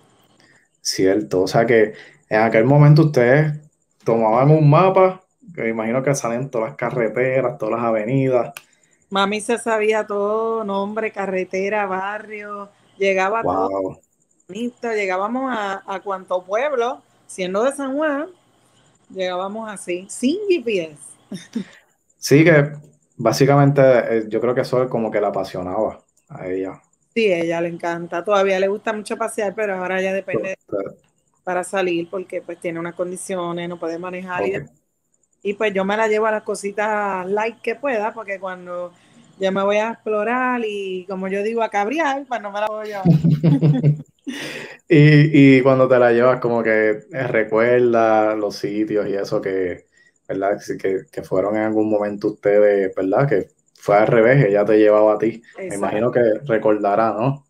Cierto, 0.87 1.43
o 1.43 1.49
sea 1.49 1.67
que 1.67 1.95
en 2.29 2.43
aquel 2.43 2.65
momento 2.65 3.07
ustedes 3.07 3.55
tomaban 4.05 4.53
un 4.53 4.71
mapa, 4.71 5.25
que 5.53 5.63
me 5.63 5.71
imagino 5.71 6.01
que 6.01 6.15
salen 6.15 6.49
todas 6.49 6.69
las 6.69 6.77
carreteras, 6.77 7.59
todas 7.59 7.81
las 7.81 7.85
avenidas. 7.85 8.53
Mami 9.11 9.41
se 9.41 9.59
sabía 9.59 10.07
todo, 10.07 10.63
nombre, 10.63 11.11
carretera, 11.11 11.87
barrio, 11.87 12.69
llegaba 12.99 13.43
todo. 13.43 14.01
Llegábamos 14.49 15.53
a, 15.53 15.83
a 15.85 16.01
cuanto 16.01 16.45
pueblo, 16.45 17.03
siendo 17.27 17.65
de 17.65 17.73
San 17.73 17.97
Juan, 17.97 18.29
Llegábamos 19.09 19.69
así, 19.69 20.07
sin 20.09 20.37
GPS. 20.49 20.97
Sí, 22.17 22.45
que 22.45 22.73
básicamente 23.17 23.83
eh, 23.83 24.25
yo 24.29 24.41
creo 24.41 24.55
que 24.55 24.63
eso 24.63 24.83
es 24.85 24.89
como 24.89 25.11
que 25.11 25.21
la 25.21 25.29
apasionaba 25.29 26.05
a 26.29 26.47
ella. 26.49 26.81
Sí, 27.17 27.33
ella 27.33 27.63
le 27.63 27.69
encanta. 27.69 28.23
Todavía 28.23 28.61
le 28.61 28.69
gusta 28.69 28.93
mucho 28.93 29.17
pasear, 29.17 29.55
pero 29.55 29.75
ahora 29.75 30.03
ya 30.03 30.13
depende 30.13 30.59
para 31.45 31.65
salir 31.65 32.11
porque 32.11 32.43
pues 32.43 32.61
tiene 32.61 32.79
unas 32.79 32.95
condiciones, 32.95 33.71
no 33.71 33.79
puede 33.81 33.99
manejar. 33.99 34.43
Y, 35.43 35.55
pues 35.55 35.73
yo 35.73 35.83
me 35.87 35.97
la 35.97 36.09
llevo 36.09 36.27
a 36.27 36.33
las 36.33 36.43
cositas 36.43 37.27
light 37.27 37.63
que 37.63 37.75
pueda 37.75 38.13
porque 38.13 38.39
cuando 38.39 38.93
ya 39.39 39.51
me 39.51 39.63
voy 39.63 39.77
a 39.79 39.93
explorar 39.93 40.61
y 40.67 41.07
como 41.07 41.29
yo 41.29 41.43
digo 41.43 41.63
a 41.63 41.71
cabriar, 41.71 42.27
pues 42.29 42.43
no 42.43 42.53
me 42.53 42.61
la 42.61 42.67
voy 42.67 42.93
a 42.93 43.03
llevar. 43.03 43.07
Y, 44.89 45.59
y, 45.59 45.63
cuando 45.63 45.89
te 45.89 45.99
la 45.99 46.13
llevas, 46.13 46.41
como 46.41 46.63
que 46.63 47.05
recuerda 47.11 48.35
los 48.35 48.57
sitios 48.57 49.09
y 49.09 49.15
eso 49.15 49.41
que, 49.41 49.87
¿verdad? 50.29 50.61
Que, 50.81 51.03
que, 51.11 51.23
fueron 51.23 51.57
en 51.57 51.63
algún 51.63 51.89
momento 51.89 52.29
ustedes, 52.29 52.93
¿verdad? 52.95 53.29
Que 53.29 53.49
fue 53.87 53.97
al 53.97 54.09
revés, 54.09 54.45
ella 54.45 54.65
te 54.65 54.79
llevaba 54.79 55.15
a 55.15 55.19
ti. 55.19 55.41
Me 55.57 55.77
imagino 55.77 56.11
que 56.11 56.21
recordará, 56.45 57.13
¿no? 57.13 57.47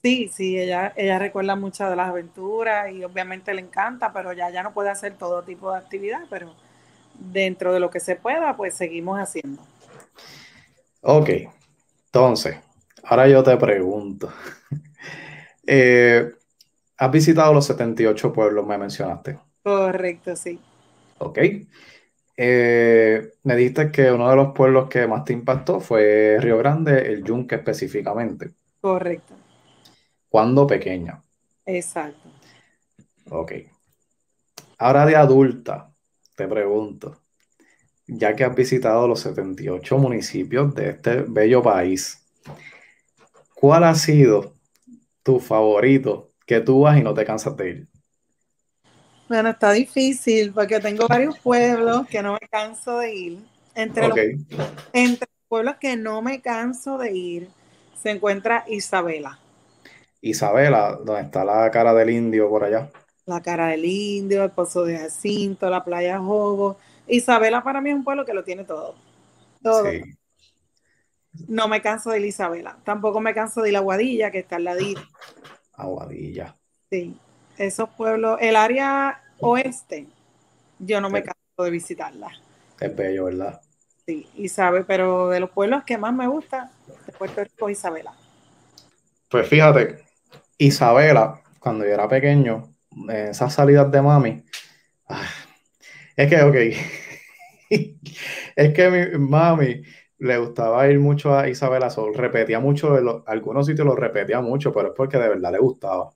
Sí, 0.00 0.30
sí, 0.32 0.56
ella, 0.56 0.92
ella 0.94 1.18
recuerda 1.18 1.56
muchas 1.56 1.90
de 1.90 1.96
las 1.96 2.08
aventuras 2.08 2.92
y 2.92 3.02
obviamente 3.02 3.52
le 3.52 3.62
encanta, 3.62 4.12
pero 4.12 4.32
ya, 4.32 4.48
ya 4.50 4.62
no 4.62 4.72
puede 4.72 4.90
hacer 4.90 5.14
todo 5.18 5.42
tipo 5.42 5.72
de 5.72 5.78
actividad, 5.78 6.20
pero 6.30 6.54
dentro 7.18 7.72
de 7.72 7.80
lo 7.80 7.90
que 7.90 7.98
se 7.98 8.14
pueda, 8.14 8.56
pues 8.56 8.74
seguimos 8.74 9.18
haciendo. 9.18 9.60
Ok, 11.00 11.30
entonces, 12.06 12.58
ahora 13.02 13.26
yo 13.26 13.42
te 13.42 13.56
pregunto. 13.56 14.32
Eh, 15.64 16.28
has 16.96 17.10
visitado 17.12 17.54
los 17.54 17.64
78 17.66 18.32
pueblos, 18.32 18.66
me 18.66 18.76
mencionaste. 18.76 19.38
Correcto, 19.62 20.34
sí. 20.34 20.58
Ok. 21.18 21.38
Eh, 22.36 23.32
me 23.42 23.56
dijiste 23.56 23.90
que 23.90 24.10
uno 24.10 24.28
de 24.30 24.36
los 24.36 24.52
pueblos 24.54 24.88
que 24.88 25.06
más 25.06 25.24
te 25.24 25.32
impactó 25.32 25.80
fue 25.80 26.38
Río 26.40 26.58
Grande, 26.58 27.12
el 27.12 27.22
Yunque 27.24 27.56
específicamente. 27.56 28.52
Correcto. 28.80 29.34
¿Cuándo 30.28 30.66
pequeña? 30.66 31.22
Exacto. 31.66 32.28
Ok. 33.30 33.52
Ahora 34.78 35.06
de 35.06 35.14
adulta, 35.14 35.92
te 36.34 36.48
pregunto, 36.48 37.20
ya 38.06 38.34
que 38.34 38.44
has 38.44 38.54
visitado 38.54 39.06
los 39.06 39.20
78 39.20 39.98
municipios 39.98 40.74
de 40.74 40.90
este 40.90 41.22
bello 41.28 41.62
país, 41.62 42.26
¿cuál 43.54 43.84
ha 43.84 43.94
sido 43.94 44.54
tu 45.22 45.38
favorito 45.38 46.30
que 46.46 46.60
tú 46.60 46.80
vas 46.80 46.98
y 46.98 47.02
no 47.02 47.14
te 47.14 47.24
cansas 47.24 47.56
de 47.56 47.70
ir? 47.70 47.91
Bueno, 49.32 49.48
está 49.48 49.72
difícil 49.72 50.52
porque 50.52 50.78
tengo 50.78 51.08
varios 51.08 51.38
pueblos 51.38 52.06
que 52.06 52.22
no 52.22 52.34
me 52.34 52.48
canso 52.50 52.98
de 52.98 53.14
ir. 53.14 53.38
Entre, 53.74 54.06
los, 54.06 54.18
entre 54.92 55.26
pueblos 55.48 55.76
que 55.80 55.96
no 55.96 56.20
me 56.20 56.42
canso 56.42 56.98
de 56.98 57.12
ir 57.12 57.48
se 57.94 58.10
encuentra 58.10 58.66
Isabela. 58.68 59.38
Isabela, 60.20 60.98
donde 61.02 61.22
está 61.22 61.46
la 61.46 61.70
cara 61.70 61.94
del 61.94 62.10
indio 62.10 62.50
por 62.50 62.64
allá. 62.64 62.90
La 63.24 63.40
cara 63.40 63.68
del 63.68 63.86
indio, 63.86 64.44
el 64.44 64.50
pozo 64.50 64.84
de 64.84 64.98
Jacinto, 64.98 65.70
la 65.70 65.82
playa 65.82 66.18
Jogo. 66.18 66.76
Isabela 67.06 67.64
para 67.64 67.80
mí 67.80 67.88
es 67.88 67.96
un 67.96 68.04
pueblo 68.04 68.26
que 68.26 68.34
lo 68.34 68.44
tiene 68.44 68.64
todo. 68.64 68.96
Todo. 69.62 69.88
No 71.48 71.68
me 71.68 71.80
canso 71.80 72.10
de 72.10 72.20
Isabela. 72.20 72.76
Tampoco 72.84 73.18
me 73.22 73.32
canso 73.32 73.62
de 73.62 73.72
la 73.72 73.78
Aguadilla, 73.78 74.30
que 74.30 74.40
está 74.40 74.56
al 74.56 74.64
ladito. 74.64 75.00
Aguadilla. 75.72 76.54
Sí. 76.90 77.16
Esos 77.58 77.90
pueblos, 77.90 78.38
el 78.40 78.56
área 78.56 79.21
oeste 79.42 80.06
yo 80.78 81.00
no 81.00 81.10
me 81.10 81.22
canso 81.22 81.62
de 81.62 81.70
visitarla. 81.70 82.28
Es 82.80 82.94
bello, 82.96 83.26
¿verdad? 83.26 83.60
Sí, 84.04 84.28
Isabel, 84.34 84.84
pero 84.86 85.28
de 85.28 85.40
los 85.40 85.50
pueblos 85.50 85.84
que 85.84 85.96
más 85.96 86.12
me 86.12 86.26
gusta, 86.26 86.72
de 87.06 87.12
Puerto 87.12 87.44
Rico, 87.44 87.70
Isabela. 87.70 88.12
Pues 89.28 89.46
fíjate, 89.46 90.04
Isabela, 90.58 91.40
cuando 91.60 91.84
yo 91.84 91.92
era 91.92 92.08
pequeño, 92.08 92.74
esas 93.08 93.54
salidas 93.54 93.90
de 93.90 94.02
mami, 94.02 94.42
ah, 95.08 95.28
es 96.16 96.28
que, 96.28 96.42
ok, 96.42 96.56
es 98.56 98.74
que 98.74 98.90
mi 98.90 99.18
mami 99.18 99.82
le 100.18 100.38
gustaba 100.38 100.86
ir 100.88 100.98
mucho 100.98 101.36
a 101.36 101.48
Isabela 101.48 101.90
Sol, 101.90 102.14
repetía 102.14 102.60
mucho, 102.60 103.22
algunos 103.26 103.66
sitios 103.66 103.86
lo 103.86 103.94
repetía 103.94 104.40
mucho, 104.40 104.72
pero 104.72 104.88
es 104.88 104.94
porque 104.96 105.18
de 105.18 105.28
verdad 105.28 105.52
le 105.52 105.58
gustaba. 105.58 106.10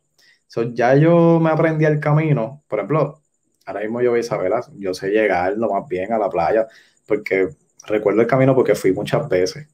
Ya 0.75 0.95
yo 0.97 1.39
me 1.41 1.51
aprendí 1.51 1.85
el 1.85 2.01
camino, 2.01 2.63
por 2.69 2.79
ejemplo, 2.79 3.23
ahora 3.67 3.81
mismo 3.81 4.01
yo 4.01 4.11
voy 4.11 4.19
a 4.19 4.21
Isabela, 4.21 4.61
yo 4.77 4.95
sé 4.95 5.11
llegar 5.11 5.55
lo 5.57 5.71
más 5.71 5.89
bien 5.89 6.13
a 6.13 6.19
la 6.19 6.31
playa, 6.31 6.67
porque 7.07 7.49
recuerdo 7.87 8.21
el 8.23 8.27
camino 8.27 8.55
porque 8.55 8.75
fui 8.75 8.93
muchas 8.93 9.29
veces. 9.29 9.69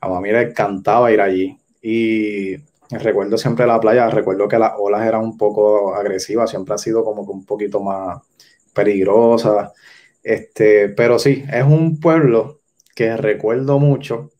A 0.00 0.08
mami 0.08 0.30
le 0.32 0.42
encantaba 0.42 1.12
ir 1.12 1.20
allí. 1.20 1.58
Y 1.82 2.56
recuerdo 2.90 3.38
siempre 3.38 3.66
la 3.66 3.80
playa, 3.80 4.08
recuerdo 4.10 4.48
que 4.48 4.58
las 4.58 4.72
olas 4.78 5.06
eran 5.06 5.22
un 5.22 5.36
poco 5.36 5.94
agresivas, 5.94 6.50
siempre 6.50 6.74
ha 6.74 6.78
sido 6.78 7.04
como 7.04 7.24
que 7.26 7.32
un 7.32 7.44
poquito 7.44 7.80
más 7.80 8.18
peligrosa. 8.74 9.72
Este, 10.22 10.88
pero 10.90 11.18
sí, 11.18 11.44
es 11.52 11.64
un 11.64 12.00
pueblo 12.00 12.60
que 12.94 13.16
recuerdo 13.16 13.78
mucho, 13.78 14.30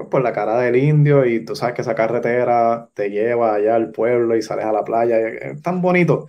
pues 0.00 0.10
por 0.10 0.22
la 0.22 0.32
cara 0.32 0.58
del 0.58 0.76
indio 0.76 1.26
y 1.26 1.44
tú 1.44 1.54
sabes 1.54 1.74
que 1.74 1.82
esa 1.82 1.94
carretera 1.94 2.88
te 2.94 3.10
lleva 3.10 3.54
allá 3.54 3.74
al 3.74 3.90
pueblo 3.90 4.36
y 4.36 4.42
sales 4.42 4.64
a 4.64 4.72
la 4.72 4.84
playa, 4.84 5.18
es 5.18 5.62
tan 5.62 5.82
bonito. 5.82 6.26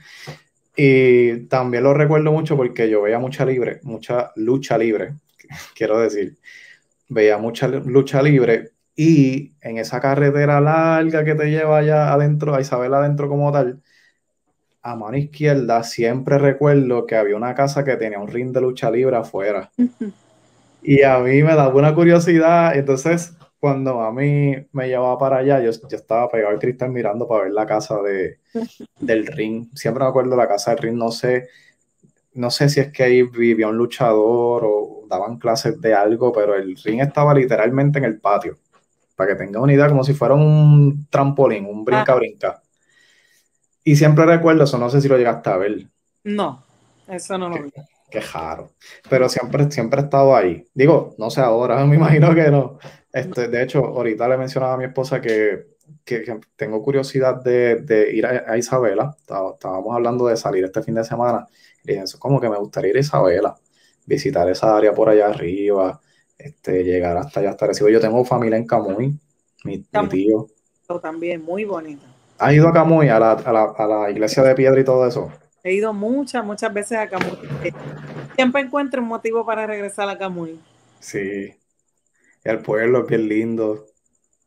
Y 0.75 1.47
también 1.47 1.83
lo 1.83 1.93
recuerdo 1.93 2.31
mucho 2.31 2.57
porque 2.57 2.89
yo 2.89 3.01
veía 3.01 3.19
mucha 3.19 3.45
libre, 3.45 3.79
mucha 3.83 4.31
lucha 4.35 4.77
libre, 4.77 5.13
quiero 5.75 5.99
decir, 5.99 6.37
veía 7.09 7.37
mucha 7.37 7.67
lucha 7.67 8.21
libre 8.21 8.71
y 8.95 9.53
en 9.61 9.77
esa 9.77 9.99
carretera 10.01 10.59
larga 10.59 11.23
que 11.23 11.35
te 11.35 11.49
lleva 11.49 11.77
allá 11.77 12.11
adentro, 12.13 12.53
a 12.53 12.61
Isabel 12.61 12.93
adentro 12.93 13.29
como 13.29 13.51
tal, 13.51 13.81
a 14.81 14.95
mano 14.95 15.17
izquierda 15.17 15.83
siempre 15.83 16.37
recuerdo 16.37 17.05
que 17.05 17.15
había 17.15 17.35
una 17.35 17.55
casa 17.55 17.85
que 17.85 17.95
tenía 17.95 18.19
un 18.19 18.27
ring 18.27 18.51
de 18.51 18.61
lucha 18.61 18.91
libre 18.91 19.15
afuera. 19.15 19.71
Y 20.83 21.03
a 21.03 21.19
mí 21.19 21.43
me 21.43 21.55
daba 21.55 21.73
una 21.75 21.93
curiosidad, 21.93 22.75
entonces 22.75 23.33
cuando 23.61 24.01
a 24.01 24.11
mí 24.11 24.55
me 24.71 24.87
llevaba 24.87 25.19
para 25.19 25.37
allá, 25.37 25.61
yo, 25.61 25.69
yo 25.69 25.95
estaba 25.95 26.27
pegado 26.27 26.49
al 26.51 26.59
cristal 26.59 26.89
mirando 26.89 27.27
para 27.27 27.43
ver 27.43 27.53
la 27.53 27.67
casa 27.67 28.01
de, 28.01 28.39
del 28.99 29.27
ring. 29.27 29.67
Siempre 29.75 30.03
me 30.03 30.09
acuerdo 30.09 30.31
de 30.31 30.37
la 30.37 30.47
casa 30.47 30.71
del 30.71 30.79
ring, 30.79 30.95
no 30.95 31.11
sé, 31.11 31.47
no 32.33 32.49
sé 32.49 32.69
si 32.69 32.79
es 32.79 32.91
que 32.91 33.03
ahí 33.03 33.21
vivía 33.21 33.67
un 33.67 33.77
luchador 33.77 34.63
o 34.65 35.03
daban 35.07 35.37
clases 35.37 35.79
de 35.79 35.93
algo, 35.93 36.33
pero 36.33 36.55
el 36.55 36.75
ring 36.75 37.01
estaba 37.01 37.35
literalmente 37.35 37.99
en 37.99 38.05
el 38.05 38.19
patio. 38.19 38.57
Para 39.15 39.33
que 39.33 39.43
tenga 39.43 39.61
una 39.61 39.73
idea, 39.73 39.87
como 39.87 40.03
si 40.03 40.15
fuera 40.15 40.33
un 40.33 41.05
trampolín, 41.11 41.67
un 41.67 41.85
brinca-brinca. 41.85 42.63
Y 43.83 43.95
siempre 43.95 44.25
recuerdo 44.25 44.63
eso, 44.63 44.79
no 44.79 44.89
sé 44.89 45.01
si 45.01 45.07
lo 45.07 45.17
llegaste 45.17 45.51
a 45.51 45.57
ver. 45.57 45.87
No, 46.23 46.63
eso 47.07 47.37
no 47.37 47.47
lo 47.47 47.61
vi. 47.61 47.71
Qué 48.09 48.21
raro. 48.21 48.71
Pero 49.07 49.29
siempre, 49.29 49.69
siempre 49.71 50.01
he 50.01 50.03
estado 50.05 50.35
ahí. 50.35 50.65
Digo, 50.73 51.13
no 51.19 51.29
sé 51.29 51.41
ahora, 51.41 51.85
me 51.85 51.95
imagino 51.95 52.33
que 52.33 52.49
no. 52.49 52.79
Este, 53.13 53.47
de 53.47 53.63
hecho, 53.63 53.79
ahorita 53.79 54.27
le 54.27 54.37
mencionaba 54.37 54.73
a 54.73 54.77
mi 54.77 54.85
esposa 54.85 55.19
que, 55.21 55.71
tengo 56.55 56.81
curiosidad 56.81 57.41
de, 57.43 58.11
ir 58.13 58.25
a, 58.25 58.57
Isabela. 58.57 59.15
Estábamos 59.19 59.93
hablando 59.93 60.27
de 60.27 60.37
salir 60.37 60.63
este 60.63 60.81
fin 60.81 60.95
de 60.95 61.03
semana. 61.03 61.47
Y 61.83 61.89
dije, 61.89 62.03
eso 62.03 62.19
como 62.19 62.39
que 62.39 62.49
me 62.49 62.57
gustaría 62.57 62.91
ir 62.91 62.97
a 62.97 63.01
Isabela, 63.01 63.55
visitar 64.05 64.49
esa 64.49 64.75
área 64.75 64.93
por 64.93 65.09
allá 65.09 65.27
arriba, 65.27 65.99
este, 66.37 66.83
llegar 66.83 67.17
hasta 67.17 67.39
allá 67.39 67.51
hasta 67.51 67.67
Recibo. 67.67 67.89
Yo 67.89 67.99
tengo 67.99 68.23
familia 68.23 68.57
en 68.57 68.65
Camuy, 68.65 69.19
mi, 69.63 69.85
mi 69.91 70.09
tío. 70.09 70.47
También, 71.01 71.43
muy 71.43 71.63
bonito. 71.63 72.03
¿Has 72.37 72.53
ido 72.53 72.67
a 72.67 72.73
Camuy, 72.73 73.07
a 73.07 73.19
la, 73.19 73.31
a, 73.31 73.87
la, 73.87 74.11
iglesia 74.11 74.43
de 74.43 74.55
piedra 74.55 74.79
y 74.79 74.83
todo 74.83 75.07
eso? 75.07 75.31
He 75.63 75.73
ido 75.73 75.93
muchas, 75.93 76.43
muchas 76.43 76.73
veces 76.73 76.97
a 76.97 77.07
Camuy. 77.07 77.37
Siempre 78.35 78.61
encuentro 78.61 79.01
un 79.01 79.07
motivo 79.07 79.45
para 79.45 79.67
regresar 79.67 80.09
a 80.09 80.17
Camuy. 80.17 80.59
Sí. 80.99 81.53
El 82.43 82.59
pueblo 82.59 83.01
es 83.01 83.07
bien 83.07 83.27
lindo. 83.27 83.85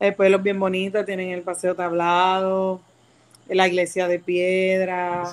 El 0.00 0.14
pueblo 0.14 0.38
es 0.38 0.42
bien 0.42 0.58
bonito, 0.58 1.04
tienen 1.04 1.30
el 1.30 1.42
paseo 1.42 1.74
tablado, 1.74 2.80
la 3.48 3.68
iglesia 3.68 4.08
de 4.08 4.18
piedra, 4.18 5.32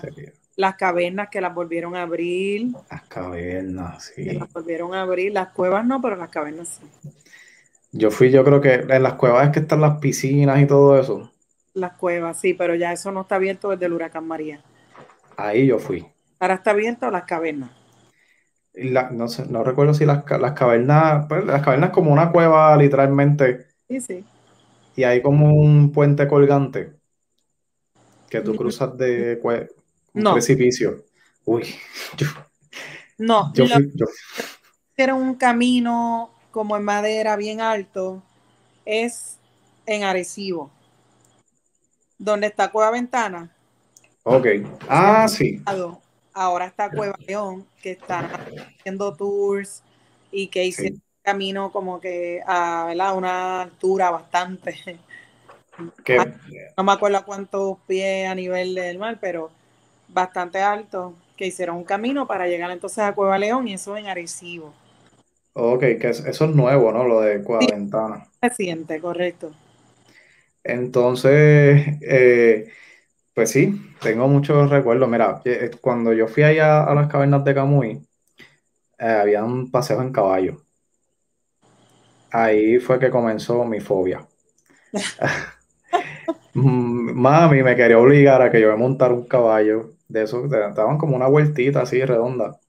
las 0.56 0.76
cavernas 0.76 1.30
que 1.30 1.42
las 1.42 1.54
volvieron 1.54 1.96
a 1.96 2.04
abrir. 2.04 2.68
Las 2.90 3.02
cavernas, 3.04 4.12
sí. 4.16 4.26
las 4.26 4.52
volvieron 4.54 4.94
a 4.94 5.02
abrir, 5.02 5.32
las 5.32 5.50
cuevas 5.50 5.86
no, 5.86 6.02
pero 6.02 6.16
las 6.16 6.30
cavernas 6.30 6.80
sí. 6.80 7.10
Yo 7.94 8.12
fui, 8.12 8.32
yo 8.32 8.44
creo 8.46 8.62
que 8.62 8.74
en 8.76 9.04
las 9.04 9.14
cuevas 9.16 9.48
es 9.48 9.54
que 9.54 9.60
están 9.60 9.82
las 9.82 10.00
piscinas 10.00 10.62
y 10.62 10.68
todo 10.68 11.00
eso. 11.00 11.32
Las 11.74 11.94
cuevas, 11.94 12.40
sí, 12.40 12.54
pero 12.54 12.76
ya 12.76 12.94
eso 12.94 13.12
no 13.12 13.22
está 13.22 13.36
abierto 13.36 13.70
desde 13.72 13.88
el 13.88 13.94
huracán 13.94 14.28
María. 14.28 14.62
Ahí 15.36 15.68
yo 15.68 15.80
fui. 15.80 16.06
Ahora 16.40 16.56
está 16.56 16.72
abierto 16.72 17.10
las 17.12 17.24
cavernas. 17.24 17.72
No, 18.74 19.28
sé, 19.28 19.46
no 19.48 19.64
recuerdo 19.64 19.94
si 19.94 20.06
las, 20.06 20.24
cavernas, 20.24 21.26
pues, 21.28 21.46
las 21.46 21.62
cavernas 21.64 21.92
como 21.92 22.12
una 22.12 22.32
cueva 22.32 22.76
literalmente. 22.78 23.68
Sí, 23.88 24.02
sí. 24.02 24.26
Y 24.96 25.04
hay 25.04 25.22
como 25.22 25.54
un 25.54 25.92
puente 25.92 26.28
colgante 26.28 26.94
que 28.30 28.42
tú 28.42 28.56
cruzas 28.56 28.98
de 28.98 29.40
un 30.14 30.24
precipicio. 30.34 31.06
Uy, 31.46 31.64
yo, 32.18 32.28
no, 33.18 33.54
yo, 33.54 33.66
era 34.96 35.16
un 35.16 35.36
camino 35.36 36.32
como 36.52 36.78
en 36.78 36.84
madera 36.84 37.36
bien 37.36 37.62
alto, 37.62 38.22
es 38.86 39.38
en 39.86 40.04
Arecibo 40.04 40.72
donde 42.22 42.48
está 42.48 42.72
Cueva 42.72 42.92
Ventana. 42.92 43.50
Ok. 44.24 44.46
Ah, 44.88 45.28
sí. 45.28 45.62
Ahora 46.34 46.66
está 46.66 46.90
Cueva 46.90 47.18
León, 47.28 47.66
que 47.82 47.92
está 47.92 48.30
haciendo 48.80 49.14
tours 49.14 49.84
y 50.32 50.48
que 50.48 50.66
hice 50.66 50.96
camino 51.22 51.72
como 51.72 52.00
que 52.00 52.42
a 52.46 53.14
una 53.16 53.64
altura 53.64 54.12
bastante. 54.12 54.76
No 56.78 56.84
me 56.84 56.92
acuerdo 56.92 57.24
cuántos 57.26 57.78
pies 57.88 58.30
a 58.30 58.36
nivel 58.36 58.76
del 58.76 58.98
mar, 58.98 59.18
pero 59.20 59.52
bastante 60.08 60.60
alto, 60.60 61.14
que 61.38 61.48
hicieron 61.48 61.78
un 61.78 61.84
camino 61.84 62.28
para 62.28 62.48
llegar 62.48 62.72
entonces 62.72 63.00
a 63.00 63.14
Cueva 63.14 63.38
León 63.38 63.68
y 63.68 63.74
eso 63.74 63.98
en 63.98 64.08
Arecibo. 64.08 64.74
Ok, 65.54 65.80
que 65.80 66.10
eso 66.10 66.30
es 66.30 66.56
nuevo, 66.56 66.92
¿no? 66.92 67.04
Lo 67.04 67.22
de 67.22 67.44
Cueva 67.44 67.66
Ventana. 67.70 68.26
Reciente, 68.42 69.00
correcto. 69.00 69.52
Entonces, 70.64 71.98
eh, 72.02 72.72
pues 73.34 73.52
sí, 73.52 73.94
tengo 74.02 74.28
muchos 74.28 74.70
recuerdos. 74.70 75.10
Mira, 75.10 75.42
eh, 75.46 75.72
cuando 75.82 76.14
yo 76.14 76.28
fui 76.28 76.44
allá 76.44 76.84
a 76.84 76.94
las 76.96 77.08
cavernas 77.08 77.44
de 77.44 77.54
Camuy, 77.54 78.02
eh, 79.00 79.06
había 79.06 79.44
un 79.44 79.72
paseo 79.72 80.02
en 80.02 80.12
caballo. 80.12 80.62
Ahí 82.32 82.80
fue 82.80 83.00
que 83.00 83.10
comenzó 83.10 83.66
mi 83.66 83.80
fobia. 83.80 84.26
Mami 86.54 87.64
me 87.64 87.76
quería 87.76 87.98
obligar 88.00 88.42
a 88.42 88.52
que 88.52 88.62
yo 88.62 88.70
me 88.72 88.78
montara 88.78 89.14
un 89.14 89.26
caballo 89.28 89.92
de 90.08 90.24
esos, 90.24 90.50
daban 90.50 90.98
como 90.98 91.16
una 91.16 91.28
vueltita 91.28 91.82
así 91.82 92.04
redonda. 92.04 92.60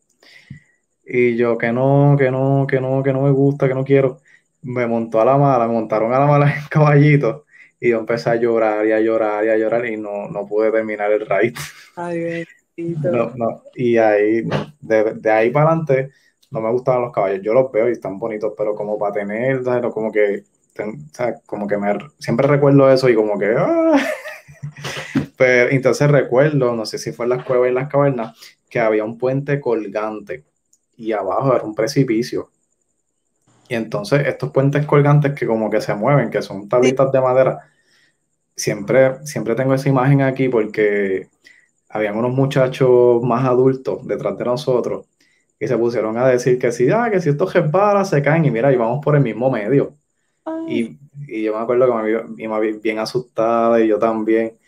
Y 1.04 1.36
yo 1.36 1.58
que 1.58 1.72
no, 1.72 2.16
que 2.18 2.30
no, 2.30 2.66
que 2.68 2.80
no, 2.80 3.02
que 3.02 3.12
no 3.12 3.22
me 3.22 3.30
gusta, 3.30 3.68
que 3.68 3.74
no 3.74 3.84
quiero. 3.84 4.20
Me 4.62 4.86
montó 4.86 5.20
a 5.20 5.24
la 5.24 5.36
mala, 5.36 5.66
me 5.66 5.74
montaron 5.74 6.12
a 6.14 6.18
la 6.18 6.26
mala 6.26 6.54
en 6.56 6.64
caballito 6.70 7.44
y 7.82 7.88
yo 7.88 7.98
empecé 7.98 8.30
a 8.30 8.36
llorar 8.36 8.86
y 8.86 8.92
a 8.92 9.00
llorar 9.00 9.44
y 9.44 9.48
a 9.48 9.56
llorar 9.56 9.84
y 9.86 9.96
no, 9.96 10.28
no 10.28 10.46
pude 10.46 10.70
terminar 10.70 11.10
el 11.10 11.26
raid. 11.26 11.56
Ay, 11.96 12.44
no, 12.76 13.32
no. 13.34 13.62
Y 13.74 13.96
ahí, 13.96 14.48
de, 14.80 15.14
de, 15.14 15.30
ahí 15.32 15.50
para 15.50 15.66
adelante, 15.66 16.10
no 16.52 16.60
me 16.60 16.70
gustaban 16.70 17.02
los 17.02 17.12
caballos. 17.12 17.40
Yo 17.42 17.52
los 17.52 17.72
veo 17.72 17.88
y 17.88 17.92
están 17.92 18.20
bonitos, 18.20 18.52
pero 18.56 18.76
como 18.76 18.96
para 18.96 19.14
tener, 19.14 19.62
como 19.92 20.12
que, 20.12 20.44
como 21.44 21.66
que 21.66 21.76
me, 21.76 21.98
siempre 22.20 22.46
recuerdo 22.46 22.88
eso 22.88 23.08
y 23.08 23.16
como 23.16 23.36
que, 23.36 23.52
¡ah! 23.58 24.00
pero 25.36 25.70
entonces 25.70 26.08
recuerdo, 26.08 26.76
no 26.76 26.86
sé 26.86 26.98
si 26.98 27.10
fue 27.10 27.26
en 27.26 27.30
las 27.30 27.44
cuevas 27.44 27.68
y 27.68 27.74
las 27.74 27.88
cavernas, 27.88 28.38
que 28.70 28.78
había 28.78 29.02
un 29.02 29.18
puente 29.18 29.60
colgante 29.60 30.44
y 30.96 31.10
abajo 31.10 31.52
era 31.52 31.64
un 31.64 31.74
precipicio. 31.74 32.48
Y 33.68 33.74
entonces 33.74 34.24
estos 34.24 34.52
puentes 34.52 34.86
colgantes 34.86 35.32
que 35.32 35.48
como 35.48 35.68
que 35.68 35.80
se 35.80 35.96
mueven, 35.96 36.30
que 36.30 36.42
son 36.42 36.68
tablitas 36.68 37.10
de 37.10 37.20
madera, 37.20 37.71
siempre, 38.56 39.24
siempre 39.26 39.54
tengo 39.54 39.74
esa 39.74 39.88
imagen 39.88 40.22
aquí 40.22 40.48
porque 40.48 41.28
habían 41.88 42.16
unos 42.16 42.32
muchachos 42.32 43.22
más 43.22 43.44
adultos 43.44 44.06
detrás 44.06 44.38
de 44.38 44.44
nosotros 44.44 45.06
y 45.62 45.68
se 45.68 45.78
pusieron 45.78 46.16
a 46.18 46.26
decir 46.26 46.58
que 46.58 46.72
si, 46.72 46.90
ah, 46.90 47.08
que 47.10 47.20
si 47.20 47.28
estos 47.28 47.52
resbalan 47.54 48.04
se 48.04 48.20
caen 48.20 48.44
y 48.44 48.50
mira, 48.50 48.72
y 48.72 48.76
vamos 48.76 49.04
por 49.04 49.14
el 49.14 49.22
mismo 49.22 49.48
medio. 49.48 49.94
Y, 50.66 50.98
y, 51.28 51.42
yo 51.44 51.54
me 51.54 51.62
acuerdo 51.62 51.86
que 51.86 52.24
mi 52.34 52.48
mamá 52.48 52.60
bien 52.82 52.98
asustada 52.98 53.80
y 53.80 53.86
yo 53.86 53.96
también. 53.98 54.58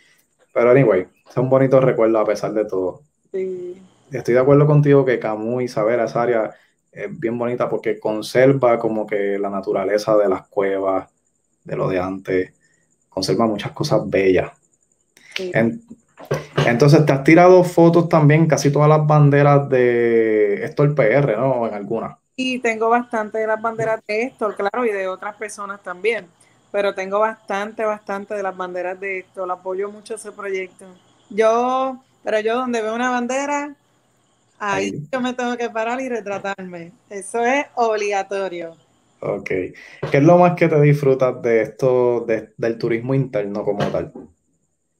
Pero 0.53 0.71
anyway, 0.71 1.09
son 1.35 1.49
bonitos 1.49 1.83
recuerdos 1.83 2.23
a 2.23 2.25
pesar 2.25 2.53
de 2.53 2.65
todo. 2.65 3.01
Sí. 3.33 3.83
estoy 4.13 4.35
de 4.35 4.41
acuerdo 4.41 4.67
contigo 4.69 5.05
que 5.05 5.19
Camus, 5.19 5.65
Isabela, 5.65 6.05
esa 6.05 6.23
área 6.23 6.55
es 6.93 7.19
bien 7.19 7.37
bonita 7.37 7.69
porque 7.69 7.99
conserva 7.99 8.79
como 8.79 9.05
que 9.05 9.37
la 9.37 9.51
naturaleza 9.51 10.17
de 10.17 10.29
las 10.29 10.47
cuevas, 10.47 11.11
de 11.65 11.77
lo 11.77 11.89
de 11.89 11.99
antes, 11.99 12.55
conserva 13.15 13.47
muchas 13.47 13.73
cosas 13.73 14.03
bellas. 14.05 14.51
entonces, 16.67 17.07
te 17.07 17.13
has 17.13 17.23
tirado 17.23 17.63
fotos 17.63 18.09
también, 18.09 18.47
casi 18.47 18.73
todas 18.73 18.89
las 18.89 19.07
banderas 19.07 19.69
de 19.69 20.65
el 20.65 20.95
PR, 20.95 21.37
¿no? 21.37 21.67
En 21.69 21.75
algunas. 21.75 22.17
Y 22.37 22.59
tengo 22.59 22.89
bastante 22.89 23.39
de 23.39 23.47
las 23.47 23.63
banderas 23.63 24.01
de 24.07 24.23
esto, 24.25 24.53
claro, 24.57 24.85
y 24.85 24.91
de 24.91 25.07
otras 25.07 25.37
personas 25.37 25.81
también. 25.83 26.27
Pero 26.73 26.93
tengo 26.93 27.21
bastante, 27.21 27.85
bastante 27.85 28.35
de 28.35 28.43
las 28.43 28.57
banderas 28.57 28.99
de 28.99 29.21
esto. 29.21 29.51
apoyo 29.51 29.89
mucho 29.91 30.17
ese 30.17 30.33
proyecto. 30.33 30.85
Yo, 31.31 32.03
pero 32.25 32.41
yo 32.41 32.57
donde 32.57 32.83
veo 32.83 32.95
una 32.95 33.11
bandera, 33.11 33.77
ahí, 34.59 35.07
yo 35.13 35.21
me 35.21 35.33
tengo 35.35 35.57
que 35.57 35.71
parar 35.71 36.01
y 36.01 36.09
retratarme. 36.09 36.91
Eso 37.09 37.45
es 37.45 37.67
obligatorio. 37.77 38.77
Ok. 39.25 39.49
¿Qué 39.49 40.19
es 40.19 40.23
lo 40.23 40.37
más 40.37 40.55
que 40.55 40.69
te 40.69 40.79
disfrutas 40.83 41.41
de 41.41 41.63
esto, 41.63 42.27
del 42.27 42.79
turismo 42.79 43.15
interno 43.15 43.65
como 43.65 43.91
tal? 43.91 44.13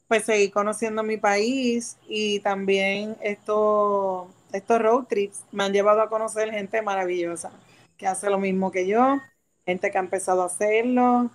Pues 0.09 0.25
seguir 0.25 0.51
conociendo 0.51 1.03
mi 1.03 1.19
país 1.19 1.99
y 2.09 2.41
también 2.41 3.17
esto, 3.21 4.29
estos 4.53 4.81
road 4.81 5.05
trips 5.05 5.45
me 5.53 5.65
han 5.65 5.73
llevado 5.73 6.01
a 6.01 6.09
conocer 6.09 6.51
gente 6.51 6.81
maravillosa 6.81 7.53
que 7.99 8.07
hace 8.07 8.31
lo 8.31 8.39
mismo 8.39 8.73
que 8.73 8.87
yo, 8.87 9.21
gente 9.67 9.91
que 9.91 9.99
ha 9.99 10.01
empezado 10.01 10.43
a 10.43 10.47
hacerlo. 10.47 11.31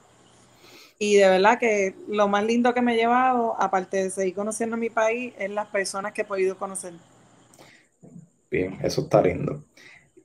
Y 0.98 1.16
de 1.16 1.30
verdad 1.30 1.60
que 1.60 1.96
lo 2.08 2.28
más 2.28 2.44
lindo 2.44 2.74
que 2.74 2.82
me 2.82 2.94
he 2.94 2.98
llevado, 2.98 3.56
aparte 3.62 3.98
de 3.98 4.10
seguir 4.10 4.34
conociendo 4.34 4.78
mi 4.78 4.90
país, 4.90 5.34
es 5.38 5.52
las 5.52 5.68
personas 5.68 6.12
que 6.14 6.22
he 6.22 6.26
podido 6.26 6.58
conocer. 6.58 6.94
Bien, 8.50 8.80
eso 8.82 9.02
está 9.02 9.22
lindo. 9.22 9.64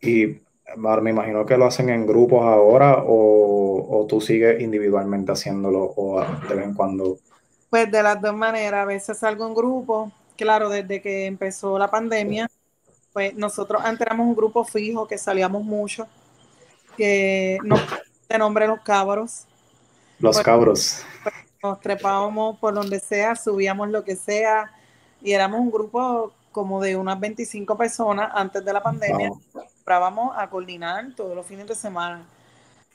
Y 0.00 0.43
me 0.76 1.10
imagino 1.10 1.46
que 1.46 1.56
lo 1.56 1.66
hacen 1.66 1.88
en 1.90 2.06
grupos 2.06 2.44
ahora 2.44 3.04
o, 3.06 4.06
tú 4.08 4.20
sigues 4.20 4.60
individualmente 4.60 5.32
haciéndolo 5.32 5.92
o 5.96 6.20
de 6.20 6.54
vez 6.54 6.64
en 6.64 6.74
cuando. 6.74 7.18
Pues 7.70 7.90
de 7.90 8.02
las 8.02 8.20
dos 8.20 8.34
maneras, 8.34 8.82
a 8.82 8.84
veces 8.84 9.18
salgo 9.18 9.46
en 9.46 9.54
grupo, 9.54 10.12
claro, 10.36 10.68
desde 10.68 11.00
que 11.00 11.26
empezó 11.26 11.78
la 11.78 11.90
pandemia, 11.90 12.48
pues 13.12 13.34
nosotros 13.34 13.82
antes 13.84 14.02
éramos 14.06 14.26
un 14.26 14.36
grupo 14.36 14.64
fijo 14.64 15.06
que 15.06 15.18
salíamos 15.18 15.64
mucho, 15.64 16.06
que 16.96 17.58
nos 17.62 17.80
de 18.28 18.38
nombre 18.38 18.66
Los 18.66 18.80
Cabros. 18.80 19.46
Los 20.18 20.36
pues, 20.36 20.44
Cabros. 20.44 21.04
Pues, 21.22 21.34
nos 21.62 21.80
trepábamos 21.80 22.58
por 22.58 22.74
donde 22.74 23.00
sea, 23.00 23.34
subíamos 23.36 23.88
lo 23.88 24.04
que 24.04 24.16
sea 24.16 24.70
y 25.22 25.32
éramos 25.32 25.60
un 25.60 25.70
grupo 25.70 26.32
como 26.52 26.80
de 26.80 26.96
unas 26.96 27.18
25 27.18 27.76
personas 27.76 28.30
antes 28.34 28.64
de 28.64 28.72
la 28.72 28.82
pandemia. 28.82 29.30
Vamos 29.86 30.34
a 30.36 30.48
coordinar 30.48 31.14
todos 31.14 31.36
los 31.36 31.46
fines 31.46 31.66
de 31.66 31.74
semana. 31.74 32.24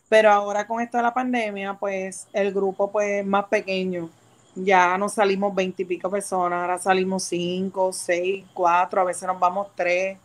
Pero 0.09 0.31
ahora 0.31 0.65
con 0.65 0.81
esto 0.81 0.97
de 0.97 1.03
la 1.03 1.13
pandemia, 1.13 1.75
pues 1.79 2.27
el 2.33 2.51
grupo 2.51 2.91
pues 2.91 3.25
más 3.25 3.45
pequeño. 3.45 4.09
Ya 4.55 4.97
no 4.97 5.07
salimos 5.07 5.53
20 5.53 5.83
y 5.83 5.85
pico 5.85 6.09
personas, 6.09 6.61
ahora 6.61 6.77
salimos 6.79 7.23
5, 7.23 7.93
6, 7.93 8.45
4, 8.53 9.01
a 9.01 9.03
veces 9.03 9.27
nos 9.27 9.39
vamos 9.39 9.67
3. 9.75 10.17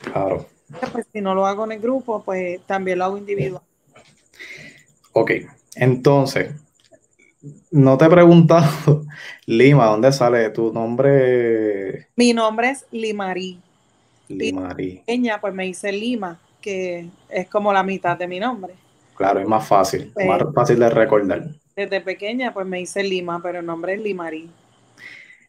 Claro. 0.00 0.46
Pues 0.92 1.06
si 1.12 1.20
no 1.20 1.34
lo 1.34 1.44
hago 1.44 1.64
en 1.64 1.72
el 1.72 1.80
grupo, 1.80 2.22
pues 2.22 2.60
también 2.66 2.98
lo 2.98 3.04
hago 3.04 3.18
individual. 3.18 3.62
Ok, 5.12 5.32
entonces, 5.74 6.54
no 7.70 7.98
te 7.98 8.06
he 8.06 8.08
preguntado, 8.08 9.04
Lima, 9.46 9.86
¿dónde 9.86 10.12
sale 10.12 10.48
tu 10.50 10.72
nombre? 10.72 12.08
Mi 12.16 12.32
nombre 12.32 12.70
es 12.70 12.86
Limarí. 12.92 13.60
Pequeña, 14.38 15.40
pues 15.40 15.54
me 15.54 15.64
dice 15.64 15.92
Lima, 15.92 16.38
que 16.60 17.08
es 17.28 17.48
como 17.48 17.72
la 17.72 17.82
mitad 17.82 18.16
de 18.16 18.26
mi 18.26 18.40
nombre. 18.40 18.74
Claro, 19.16 19.40
es 19.40 19.48
más 19.48 19.66
fácil, 19.66 20.10
pues, 20.14 20.26
más 20.26 20.42
fácil 20.54 20.78
de 20.78 20.90
recordar. 20.90 21.44
Desde 21.76 22.00
pequeña, 22.00 22.52
pues 22.52 22.66
me 22.66 22.78
dice 22.78 23.02
Lima, 23.02 23.40
pero 23.42 23.60
el 23.60 23.66
nombre 23.66 23.94
es 23.94 24.00
Limarí. 24.00 24.48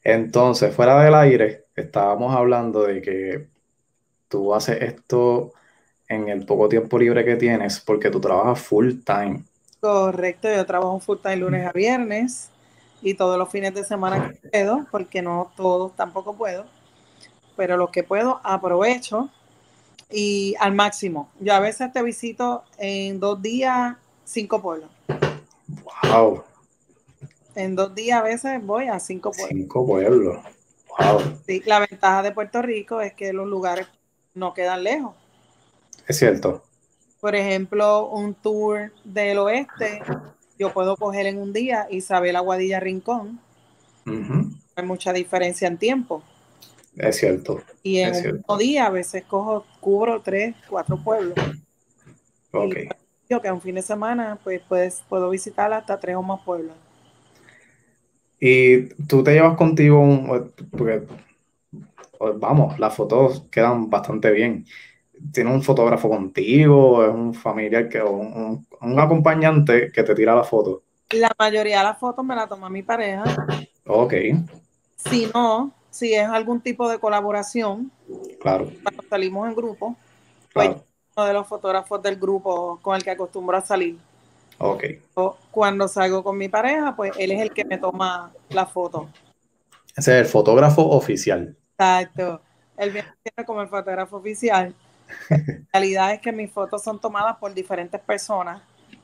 Entonces, 0.03 0.75
fuera 0.75 1.01
del 1.03 1.15
aire, 1.15 1.65
estábamos 1.75 2.35
hablando 2.35 2.83
de 2.83 3.01
que 3.01 3.47
tú 4.27 4.53
haces 4.53 4.81
esto 4.81 5.53
en 6.07 6.29
el 6.29 6.45
poco 6.45 6.69
tiempo 6.69 6.99
libre 6.99 7.23
que 7.23 7.35
tienes 7.35 7.79
porque 7.79 8.09
tú 8.09 8.19
trabajas 8.19 8.59
full 8.61 8.95
time. 9.05 9.43
Correcto, 9.79 10.53
yo 10.53 10.65
trabajo 10.65 10.99
full 10.99 11.17
time 11.21 11.37
lunes 11.37 11.67
a 11.67 11.71
viernes 11.71 12.49
y 13.01 13.15
todos 13.15 13.37
los 13.37 13.49
fines 13.49 13.73
de 13.73 13.83
semana 13.83 14.29
que 14.41 14.49
puedo, 14.49 14.85
porque 14.91 15.21
no 15.21 15.51
todos 15.55 15.95
tampoco 15.95 16.35
puedo, 16.35 16.65
pero 17.55 17.77
lo 17.77 17.91
que 17.91 18.03
puedo 18.03 18.39
aprovecho 18.43 19.29
y 20.09 20.55
al 20.59 20.73
máximo. 20.73 21.29
Yo 21.39 21.53
a 21.53 21.59
veces 21.59 21.91
te 21.91 22.01
visito 22.03 22.63
en 22.77 23.19
dos 23.19 23.41
días 23.41 23.95
cinco 24.25 24.61
pueblos. 24.61 24.89
Wow. 26.03 26.43
En 27.55 27.75
dos 27.75 27.93
días 27.93 28.19
a 28.19 28.23
veces 28.23 28.65
voy 28.65 28.87
a 28.87 28.99
cinco 28.99 29.31
pueblos. 29.31 29.49
Cinco 29.49 29.85
pueblos. 29.85 30.43
Wow. 30.99 31.19
Sí, 31.45 31.61
la 31.65 31.79
ventaja 31.79 32.21
de 32.21 32.31
Puerto 32.31 32.61
Rico 32.61 33.01
es 33.01 33.13
que 33.13 33.33
los 33.33 33.47
lugares 33.47 33.87
no 34.33 34.53
quedan 34.53 34.83
lejos. 34.83 35.15
Es 36.07 36.17
cierto. 36.17 36.63
Por 37.19 37.35
ejemplo, 37.35 38.07
un 38.09 38.33
tour 38.33 38.91
del 39.03 39.37
oeste, 39.37 40.01
yo 40.59 40.73
puedo 40.73 40.97
coger 40.97 41.25
en 41.25 41.39
un 41.39 41.53
día 41.53 41.87
Isabel 41.89 42.35
Aguadilla 42.35 42.79
Rincón. 42.79 43.39
Hay 44.75 44.85
mucha 44.85 45.13
diferencia 45.13 45.67
en 45.67 45.77
tiempo. 45.77 46.21
Es 46.97 47.17
cierto. 47.17 47.61
Y 47.81 47.99
en 47.99 48.43
un 48.47 48.57
día 48.57 48.85
a 48.85 48.89
veces 48.89 49.23
cojo, 49.25 49.65
cubro 49.79 50.21
tres, 50.21 50.55
cuatro 50.69 50.97
pueblos. 50.97 51.35
Ok. 52.51 52.75
yo 53.29 53.41
que 53.41 53.51
un 53.51 53.61
fin 53.61 53.75
de 53.75 53.81
semana, 53.81 54.37
pues, 54.43 54.61
pues 54.69 55.03
puedo 55.09 55.29
visitar 55.29 55.73
hasta 55.73 55.99
tres 55.99 56.15
o 56.15 56.21
más 56.21 56.41
pueblos. 56.41 56.75
Y 58.39 58.89
tú 59.05 59.23
te 59.23 59.33
llevas 59.33 59.57
contigo 59.57 59.99
un, 59.99 60.53
porque 60.69 61.03
vamos, 62.37 62.77
las 62.79 62.93
fotos 62.95 63.45
quedan 63.49 63.89
bastante 63.89 64.31
bien. 64.31 64.65
¿Tienes 65.31 65.53
un 65.53 65.63
fotógrafo 65.63 66.09
contigo? 66.09 67.05
¿Es 67.05 67.13
un 67.13 67.33
familiar 67.33 67.87
que, 67.87 68.01
o 68.01 68.11
un, 68.11 68.67
un, 68.81 68.99
acompañante 68.99 69.91
que 69.91 70.03
te 70.03 70.13
tira 70.13 70.35
la 70.35 70.43
foto? 70.43 70.83
La 71.11 71.31
mayoría 71.39 71.79
de 71.79 71.83
las 71.85 71.97
fotos 71.97 72.25
me 72.25 72.35
la 72.35 72.47
toma 72.47 72.69
mi 72.69 72.83
pareja. 72.83 73.23
Ok. 73.85 74.13
Si 74.97 75.29
no, 75.33 75.73
si 75.93 76.15
es 76.15 76.27
algún 76.27 76.59
tipo 76.59 76.89
de 76.89 76.97
colaboración, 76.97 77.91
claro. 78.41 78.71
cuando 78.81 79.03
salimos 79.07 79.47
en 79.47 79.55
grupo, 79.55 79.95
pues 80.51 80.71
uno 81.15 81.25
de 81.27 81.33
los 81.33 81.47
fotógrafos 81.47 82.01
del 82.01 82.15
grupo 82.15 82.79
con 82.81 82.95
el 82.95 83.03
que 83.03 83.11
acostumbro 83.11 83.57
a 83.57 83.61
salir. 83.61 83.99
Ok. 84.57 84.83
cuando 85.51 85.87
salgo 85.87 86.23
con 86.23 86.35
mi 86.35 86.49
pareja, 86.49 86.95
pues 86.95 87.11
él 87.19 87.31
es 87.31 87.41
el 87.41 87.53
que 87.53 87.63
me 87.63 87.77
toma 87.77 88.31
la 88.49 88.65
foto. 88.65 89.07
Ese 89.95 90.19
es 90.19 90.25
el 90.25 90.25
fotógrafo 90.25 90.81
oficial. 90.81 91.55
Exacto. 91.77 92.41
Él 92.75 92.89
viene 92.89 93.45
como 93.45 93.61
el 93.61 93.67
fotógrafo 93.67 94.17
oficial. 94.17 94.73
La 95.29 95.79
realidad 95.79 96.13
es 96.13 96.21
que 96.21 96.31
mis 96.31 96.51
fotos 96.51 96.81
son 96.81 96.99
tomadas 96.99 97.37
por 97.37 97.53
diferentes 97.53 98.01
personas. 98.01 98.63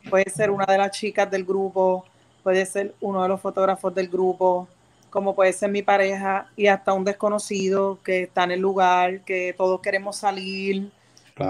Puede 0.09 0.27
ser 0.31 0.49
una 0.49 0.65
de 0.65 0.77
las 0.77 0.89
chicas 0.91 1.29
del 1.29 1.45
grupo, 1.45 2.05
puede 2.41 2.65
ser 2.65 2.95
uno 2.99 3.21
de 3.21 3.29
los 3.29 3.39
fotógrafos 3.39 3.93
del 3.93 4.07
grupo, 4.07 4.67
como 5.09 5.35
puede 5.35 5.53
ser 5.53 5.71
mi 5.71 5.81
pareja 5.81 6.49
y 6.55 6.67
hasta 6.67 6.93
un 6.93 7.03
desconocido 7.03 7.99
que 8.03 8.23
está 8.23 8.43
en 8.43 8.51
el 8.51 8.59
lugar, 8.59 9.21
que 9.21 9.53
todos 9.57 9.81
queremos 9.81 10.17
salir 10.17 10.91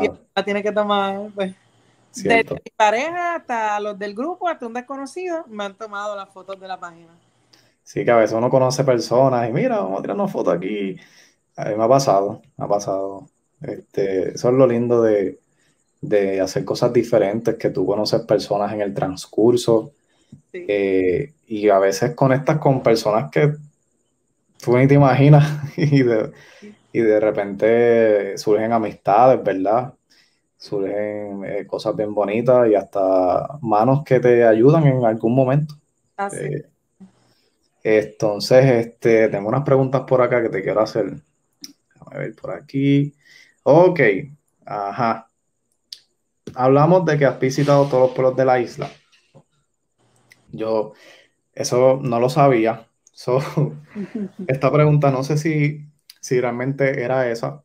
y 0.02 0.10
la 0.36 0.45
tiene 0.45 0.63
que 0.63 0.72
tomar. 0.72 1.30
Pues. 1.34 1.56
Desde 2.15 2.54
mi 2.54 2.72
pareja 2.76 3.36
hasta 3.36 3.80
los 3.80 3.98
del 3.98 4.15
grupo, 4.15 4.48
hasta 4.48 4.65
un 4.65 4.74
desconocido, 4.74 5.45
me 5.48 5.63
han 5.63 5.76
tomado 5.76 6.15
las 6.15 6.30
fotos 6.30 6.60
de 6.60 6.67
la 6.67 6.80
página. 6.80 7.13
Sí, 7.84 8.06
que 8.06 8.12
a 8.12 8.17
veces 8.17 8.36
uno 8.36 8.50
conoce 8.50 8.84
personas 8.84 9.50
y 9.50 9.52
mira, 9.52 9.78
vamos 9.78 10.00
a 10.00 10.02
tirar 10.02 10.15
una 10.15 10.28
foto 10.28 10.52
aquí. 10.52 10.95
A 11.56 11.65
mí 11.65 11.76
me 11.76 11.84
ha 11.84 11.88
pasado, 11.88 12.41
me 12.58 12.65
ha 12.65 12.67
pasado. 12.67 13.28
Este, 13.62 14.34
eso 14.36 14.50
es 14.50 14.56
lo 14.56 14.67
lindo 14.67 15.02
de, 15.02 15.39
hacer 16.41 16.65
cosas 16.65 16.93
diferentes, 16.93 17.56
que 17.56 17.69
tú 17.69 17.86
conoces 17.86 18.22
personas 18.22 18.74
en 18.74 18.82
el 18.82 18.93
transcurso. 18.93 19.91
Eh, 20.54 21.34
y 21.48 21.70
a 21.70 21.80
veces 21.80 22.15
conectas 22.15 22.58
con 22.58 22.82
personas 22.82 23.32
que 23.32 23.54
tú 24.63 24.78
ni 24.78 24.88
te 24.88 24.96
imaginas 24.96 25.46
y 25.78 26.04
de, 26.04 26.32
y 26.92 27.00
de 27.00 27.20
repente 27.20 28.38
surgen 28.38 28.72
amistades, 28.72 29.44
¿verdad? 29.44 29.94
Surgen 30.58 31.44
eh, 31.46 31.65
cosas 31.65 31.96
bien 31.96 32.13
bonitas 32.13 32.70
y 32.70 32.76
hasta 32.76 33.58
manos 33.62 34.04
que 34.04 34.20
te 34.20 34.44
ayudan 34.44 34.86
en 34.88 35.06
algún 35.06 35.34
momento. 35.34 35.76
Así. 36.18 36.46
Eh, 36.46 36.70
entonces, 37.84 38.65
este, 38.65 39.30
tengo 39.30 39.48
unas 39.48 39.63
preguntas 39.63 40.02
por 40.02 40.22
acá 40.22 40.42
que 40.42 40.50
te 40.50 40.62
quiero 40.62 40.82
hacer. 40.82 41.13
a 42.06 42.18
ver 42.18 42.36
por 42.36 42.52
aquí. 42.52 43.13
Ok, 43.63 44.00
ajá. 44.65 45.28
Hablamos 46.56 47.06
de 47.06 47.18
que 47.18 47.26
has 47.26 47.39
visitado 47.39 47.86
todos 47.88 48.08
los 48.08 48.12
pueblos 48.12 48.36
de 48.36 48.46
la 48.46 48.60
isla. 48.60 48.89
Yo 50.51 50.93
eso 51.53 51.99
no 52.01 52.19
lo 52.19 52.29
sabía. 52.29 52.88
esta 54.47 54.71
pregunta 54.71 55.12
no 55.12 55.23
sé 55.23 55.38
si, 55.38 55.85
si 56.21 56.39
realmente 56.39 57.03
era 57.03 57.29
esa 57.29 57.63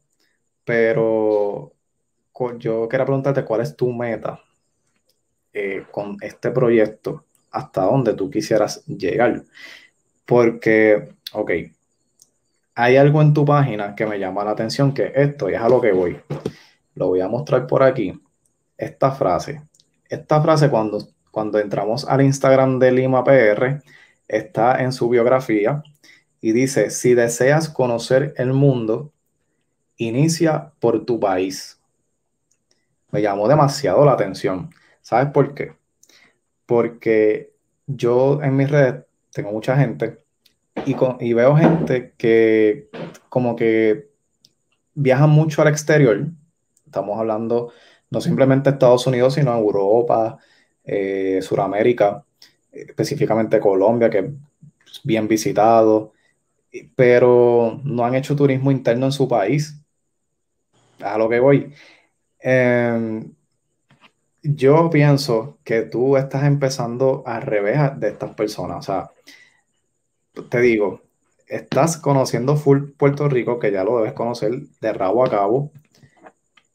pero 0.65 1.73
yo 2.59 2.89
quería 2.89 3.05
preguntarte 3.05 3.45
cuál 3.45 3.61
es 3.61 3.77
tu 3.77 3.93
meta 3.93 4.41
eh, 5.53 5.85
con 5.91 6.17
este 6.21 6.51
proyecto, 6.51 7.25
hasta 7.53 7.83
dónde 7.83 8.15
tú 8.15 8.29
quisieras 8.29 8.85
llegar. 8.87 9.45
Porque, 10.27 11.15
ok, 11.33 11.51
hay 12.75 12.97
algo 12.97 13.23
en 13.23 13.33
tu 13.33 13.45
página 13.45 13.95
que 13.95 14.07
me 14.07 14.19
llama 14.19 14.45
la 14.45 14.51
atención, 14.51 14.93
que 14.93 15.13
esto, 15.15 15.49
y 15.49 15.55
es 15.55 15.61
a 15.61 15.69
lo 15.69 15.81
que 15.81 15.93
voy. 15.93 16.21
Lo 16.95 17.09
voy 17.09 17.21
a 17.21 17.29
mostrar 17.29 17.67
por 17.67 17.83
aquí. 17.83 18.21
Esta 18.77 19.13
frase. 19.13 19.63
Esta 20.09 20.43
frase 20.43 20.69
cuando, 20.69 21.07
cuando 21.35 21.59
entramos 21.59 22.05
al 22.05 22.23
Instagram 22.23 22.79
de 22.79 22.93
Lima 22.93 23.25
PR, 23.25 23.83
está 24.29 24.81
en 24.81 24.93
su 24.93 25.09
biografía 25.09 25.83
y 26.41 26.53
dice, 26.53 26.91
si 26.91 27.15
deseas 27.15 27.69
conocer 27.69 28.35
el 28.37 28.53
mundo, 28.53 29.13
inicia 29.97 30.71
por 30.79 31.05
tu 31.05 31.19
país. 31.19 31.81
Me 33.11 33.21
llamó 33.21 33.49
demasiado 33.49 34.05
la 34.05 34.13
atención. 34.13 34.71
¿Sabes 35.03 35.33
por 35.33 35.55
qué? 35.55 35.73
Porque 36.67 37.53
yo 37.89 38.41
en 38.41 38.55
mis 38.55 38.71
redes 38.71 39.05
tengo 39.33 39.51
mucha 39.51 39.77
gente 39.77 40.21
y, 40.87 41.33
veo 41.33 41.57
gente 41.57 42.15
que 42.17 42.91
como 43.29 43.57
que 43.57 44.09
viaja 44.95 45.27
mucho 45.27 45.63
al 45.63 45.69
exterior. 45.69 46.29
Estamos 46.87 47.19
hablando 47.19 47.73
no 48.11 48.21
simplemente 48.21 48.71
de 48.71 48.75
Estados 48.75 49.05
Unidos, 49.09 49.35
sino 49.35 49.53
Europa, 49.53 50.39
eh, 50.85 51.41
Sudamérica, 51.43 52.25
específicamente 52.73 53.61
Colombia, 53.61 54.11
que 54.11 54.19
es 54.19 55.01
bien 55.05 55.29
visitado, 55.29 56.13
pero 56.97 57.81
no 57.85 58.05
han 58.05 58.15
hecho 58.15 58.37
turismo 58.37 58.71
interno 58.71 59.07
en 59.07 59.13
su 59.13 59.29
país. 59.29 59.81
A 61.01 61.19
lo 61.19 61.29
que 61.29 61.41
voy. 61.41 61.73
Em, 62.41 63.33
yo 64.43 64.91
pienso 64.91 65.59
que 65.65 65.83
tú 65.83 66.17
estás 66.17 66.45
empezando 66.45 67.23
a 67.27 67.41
revés 67.41 67.79
de 67.99 68.09
estas 68.09 68.35
personas. 68.35 68.79
O 68.79 68.83
sea, 68.83 69.11
te 70.51 70.61
digo, 70.61 71.03
estás 71.47 71.97
conociendo 71.97 72.57
full 72.57 72.91
Puerto 72.97 73.29
Rico, 73.29 73.59
que 73.59 73.73
ya 73.73 73.85
lo 73.85 73.99
debes 73.99 74.13
conocer 74.13 74.53
de 74.81 74.93
rabo 74.93 75.25
a 75.25 75.31
cabo, 75.31 75.73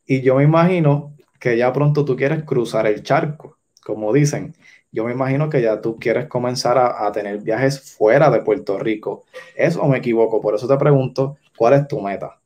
y 0.05 0.21
yo 0.21 0.35
me 0.35 0.43
imagino 0.43 1.15
que 1.39 1.57
ya 1.57 1.71
pronto 1.71 2.03
tú 2.05 2.15
quieres 2.15 2.43
cruzar 2.43 2.87
el 2.87 3.03
charco, 3.03 3.58
como 3.89 4.13
dicen. 4.13 4.53
Yo 4.91 5.03
me 5.03 5.11
imagino 5.11 5.49
que 5.49 5.61
ya 5.61 5.81
tú 5.81 5.97
quieres 5.99 6.27
comenzar 6.27 6.77
a, 6.77 7.11
tener 7.11 7.39
viajes 7.39 7.95
fuera 7.95 8.29
de 8.29 8.41
Puerto 8.41 8.77
Rico. 8.79 9.25
¿Eso 9.55 9.83
me 9.87 9.97
equivoco? 9.97 10.41
Por 10.41 10.55
eso 10.55 10.67
te 10.67 10.77
pregunto, 10.77 11.37
¿cuál 11.57 11.73
es 11.73 11.87
tu 11.87 11.99
meta? 11.99 12.39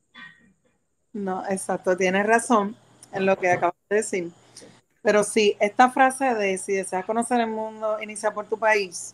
No, 1.14 1.44
exacto, 1.50 1.96
tienes 1.96 2.26
razón 2.26 2.76
en 3.14 3.26
lo 3.26 3.38
que 3.38 3.52
acabas 3.52 3.76
de 3.90 3.98
decir. 3.98 4.32
Pero 5.02 5.24
sí, 5.24 5.56
esta 5.60 5.90
frase 5.90 6.34
de 6.34 6.58
si 6.58 6.74
deseas 6.74 7.06
conocer 7.06 7.40
el 7.42 7.50
mundo, 7.50 7.98
inicia 8.02 8.32
por 8.32 8.46
tu 8.46 8.58
país, 8.58 9.14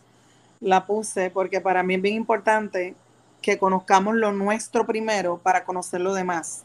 la 0.60 0.86
puse 0.86 1.30
porque 1.30 1.60
para 1.60 1.82
mí 1.82 1.94
es 1.94 2.02
bien 2.02 2.14
importante 2.14 2.94
que 3.42 3.58
conozcamos 3.58 4.14
lo 4.14 4.32
nuestro 4.32 4.86
primero 4.86 5.38
para 5.38 5.64
conocer 5.64 6.00
lo 6.00 6.14
demás. 6.14 6.64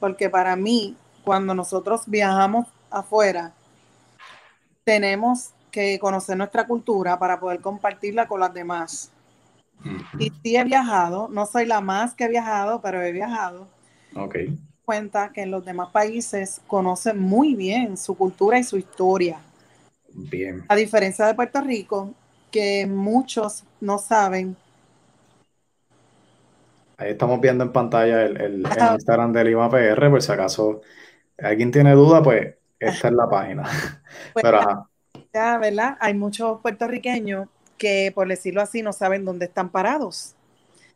Porque 0.00 0.30
para 0.30 0.56
mí, 0.56 0.96
cuando 1.24 1.54
nosotros 1.54 2.02
viajamos 2.06 2.66
afuera, 2.90 3.52
tenemos 4.84 5.50
que 5.70 5.98
conocer 5.98 6.36
nuestra 6.36 6.66
cultura 6.66 7.18
para 7.18 7.40
poder 7.40 7.60
compartirla 7.60 8.26
con 8.26 8.40
las 8.40 8.52
demás. 8.52 9.10
Y 10.18 10.30
sí 10.42 10.56
he 10.56 10.64
viajado, 10.64 11.28
no 11.28 11.46
soy 11.46 11.66
la 11.66 11.80
más 11.80 12.14
que 12.14 12.24
he 12.24 12.28
viajado, 12.28 12.80
pero 12.80 13.02
he 13.02 13.10
viajado. 13.10 13.66
Ok. 14.14 14.36
Cuenta 14.84 15.32
que 15.32 15.42
en 15.42 15.50
los 15.50 15.64
demás 15.64 15.90
países 15.90 16.60
conocen 16.66 17.18
muy 17.18 17.54
bien 17.54 17.96
su 17.96 18.16
cultura 18.16 18.58
y 18.58 18.64
su 18.64 18.76
historia. 18.76 19.38
Bien. 20.12 20.64
A 20.68 20.76
diferencia 20.76 21.26
de 21.26 21.34
Puerto 21.34 21.60
Rico, 21.62 22.14
que 22.50 22.86
muchos 22.86 23.64
no 23.80 23.98
saben. 23.98 24.56
Ahí 26.98 27.12
estamos 27.12 27.40
viendo 27.40 27.64
en 27.64 27.72
pantalla 27.72 28.22
el, 28.24 28.64
Instagram 28.92 29.32
de 29.32 29.44
Lima 29.44 29.70
PR, 29.70 30.10
por 30.10 30.22
si 30.22 30.30
acaso 30.30 30.82
alguien 31.38 31.72
tiene 31.72 31.92
duda, 31.92 32.22
pues 32.22 32.54
esta 32.86 33.08
es 33.08 33.14
la 33.14 33.28
página. 33.28 33.62
Pues 34.32 34.42
Pero, 34.44 34.88
Ya, 35.32 35.58
¿verdad? 35.58 35.96
Hay 36.00 36.14
muchos 36.14 36.60
puertorriqueños 36.60 37.48
que, 37.78 38.12
por 38.14 38.28
decirlo 38.28 38.60
así, 38.60 38.82
no 38.82 38.92
saben 38.92 39.24
dónde 39.24 39.46
están 39.46 39.70
parados. 39.70 40.34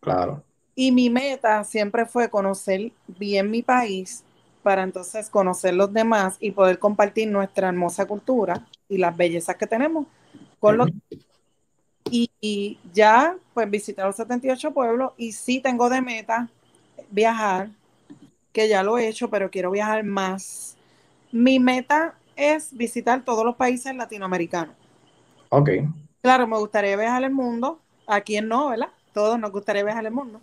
Claro. 0.00 0.42
Y 0.74 0.92
mi 0.92 1.08
meta 1.10 1.64
siempre 1.64 2.04
fue 2.06 2.28
conocer 2.28 2.92
bien 3.06 3.50
mi 3.50 3.62
país 3.62 4.22
para 4.62 4.82
entonces 4.82 5.30
conocer 5.30 5.74
los 5.74 5.92
demás 5.92 6.36
y 6.40 6.50
poder 6.50 6.78
compartir 6.78 7.28
nuestra 7.28 7.68
hermosa 7.68 8.04
cultura 8.06 8.66
y 8.88 8.98
las 8.98 9.16
bellezas 9.16 9.56
que 9.56 9.66
tenemos 9.66 10.06
con 10.60 10.76
los 10.76 10.90
y, 12.10 12.78
ya, 12.92 13.36
pues 13.52 13.68
visité 13.70 14.02
los 14.02 14.16
78 14.16 14.72
pueblos 14.72 15.12
y 15.16 15.32
sí 15.32 15.60
tengo 15.60 15.88
de 15.88 16.02
meta 16.02 16.48
viajar, 17.10 17.70
que 18.52 18.68
ya 18.68 18.82
lo 18.82 18.98
he 18.98 19.08
hecho, 19.08 19.28
pero 19.28 19.50
quiero 19.50 19.70
viajar 19.70 20.04
más. 20.04 20.75
Mi 21.36 21.58
meta 21.58 22.14
es 22.34 22.74
visitar 22.74 23.22
todos 23.22 23.44
los 23.44 23.56
países 23.56 23.94
latinoamericanos. 23.94 24.74
Ok. 25.50 25.68
Claro, 26.22 26.46
me 26.46 26.56
gustaría 26.56 26.96
viajar 26.96 27.22
el 27.24 27.30
mundo. 27.30 27.78
¿A 28.06 28.22
quién 28.22 28.48
no, 28.48 28.70
verdad? 28.70 28.88
Todos 29.12 29.38
nos 29.38 29.52
gustaría 29.52 29.84
viajar 29.84 30.06
el 30.06 30.12
mundo. 30.12 30.40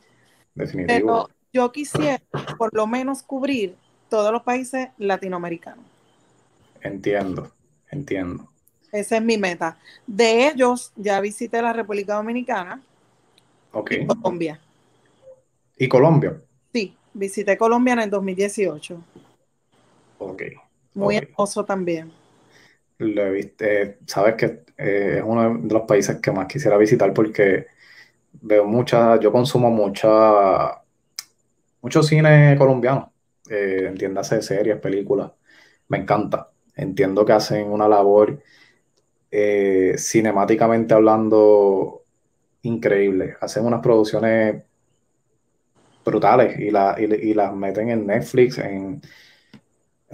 Definitivo. 0.53 0.87
Pero 0.87 1.29
yo 1.51 1.71
quisiera 1.71 2.21
por 2.59 2.71
lo 2.75 2.85
menos 2.85 3.23
cubrir 3.23 3.75
todos 4.07 4.31
los 4.31 4.43
países 4.43 4.89
latinoamericanos. 4.99 5.83
Entiendo, 6.81 7.51
entiendo. 7.89 8.47
Esa 8.91 9.17
es 9.17 9.23
mi 9.23 9.39
meta. 9.39 9.79
De 10.05 10.47
ellos, 10.47 10.93
ya 10.95 11.19
visité 11.21 11.59
la 11.63 11.73
República 11.73 12.13
Dominicana 12.13 12.83
y 13.89 14.05
Colombia. 14.05 14.59
¿Y 15.75 15.87
Colombia? 15.87 16.39
Sí, 16.71 16.95
visité 17.15 17.57
Colombia 17.57 17.93
en 17.93 17.99
el 18.01 18.09
2018. 18.11 19.01
Ok. 20.19 20.43
Muy 20.93 21.17
hermoso 21.17 21.65
también. 21.65 22.11
Lo 22.99 23.25
he 23.25 23.31
visto, 23.31 23.65
eh, 23.65 23.97
sabes 24.05 24.35
que 24.35 24.63
eh, 24.77 25.15
es 25.17 25.23
uno 25.25 25.57
de 25.57 25.73
los 25.73 25.83
países 25.83 26.17
que 26.17 26.31
más 26.31 26.47
quisiera 26.47 26.77
visitar 26.77 27.13
porque 27.13 27.67
veo 28.33 28.65
mucha, 28.65 29.19
yo 29.19 29.31
consumo 29.31 29.69
mucha, 29.69 30.81
mucho 31.81 32.03
cine 32.03 32.55
colombiano, 32.57 33.13
eh, 33.49 33.85
entiéndase 33.87 34.41
series, 34.41 34.77
películas, 34.79 35.31
me 35.89 35.97
encanta. 35.99 36.49
Entiendo 36.75 37.25
que 37.25 37.33
hacen 37.33 37.71
una 37.71 37.87
labor 37.87 38.41
eh, 39.31 39.95
cinemáticamente 39.97 40.93
hablando, 40.93 42.03
increíble. 42.63 43.35
Hacen 43.41 43.65
unas 43.65 43.81
producciones 43.81 44.63
brutales 46.05 46.59
y, 46.59 46.67
y, 46.67 47.33
las 47.33 47.55
meten 47.55 47.89
en 47.89 48.05
Netflix 48.07 48.57
en 48.57 49.01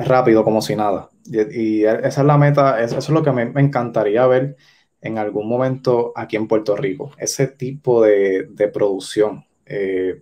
rápido, 0.07 0.43
como 0.43 0.61
si 0.61 0.75
nada. 0.75 1.09
Y, 1.25 1.83
esa 1.83 2.21
es 2.21 2.25
la 2.25 2.37
meta, 2.37 2.81
eso 2.81 2.97
es 2.97 3.09
lo 3.09 3.23
que 3.23 3.31
me, 3.31 3.43
encantaría 3.61 4.25
ver 4.27 4.57
en 5.01 5.17
algún 5.17 5.47
momento 5.47 6.11
aquí 6.15 6.35
en 6.35 6.47
Puerto 6.47 6.75
Rico, 6.75 7.11
ese 7.17 7.47
tipo 7.47 8.03
de, 8.03 8.47
producción. 8.73 9.45
Eh, 9.65 10.21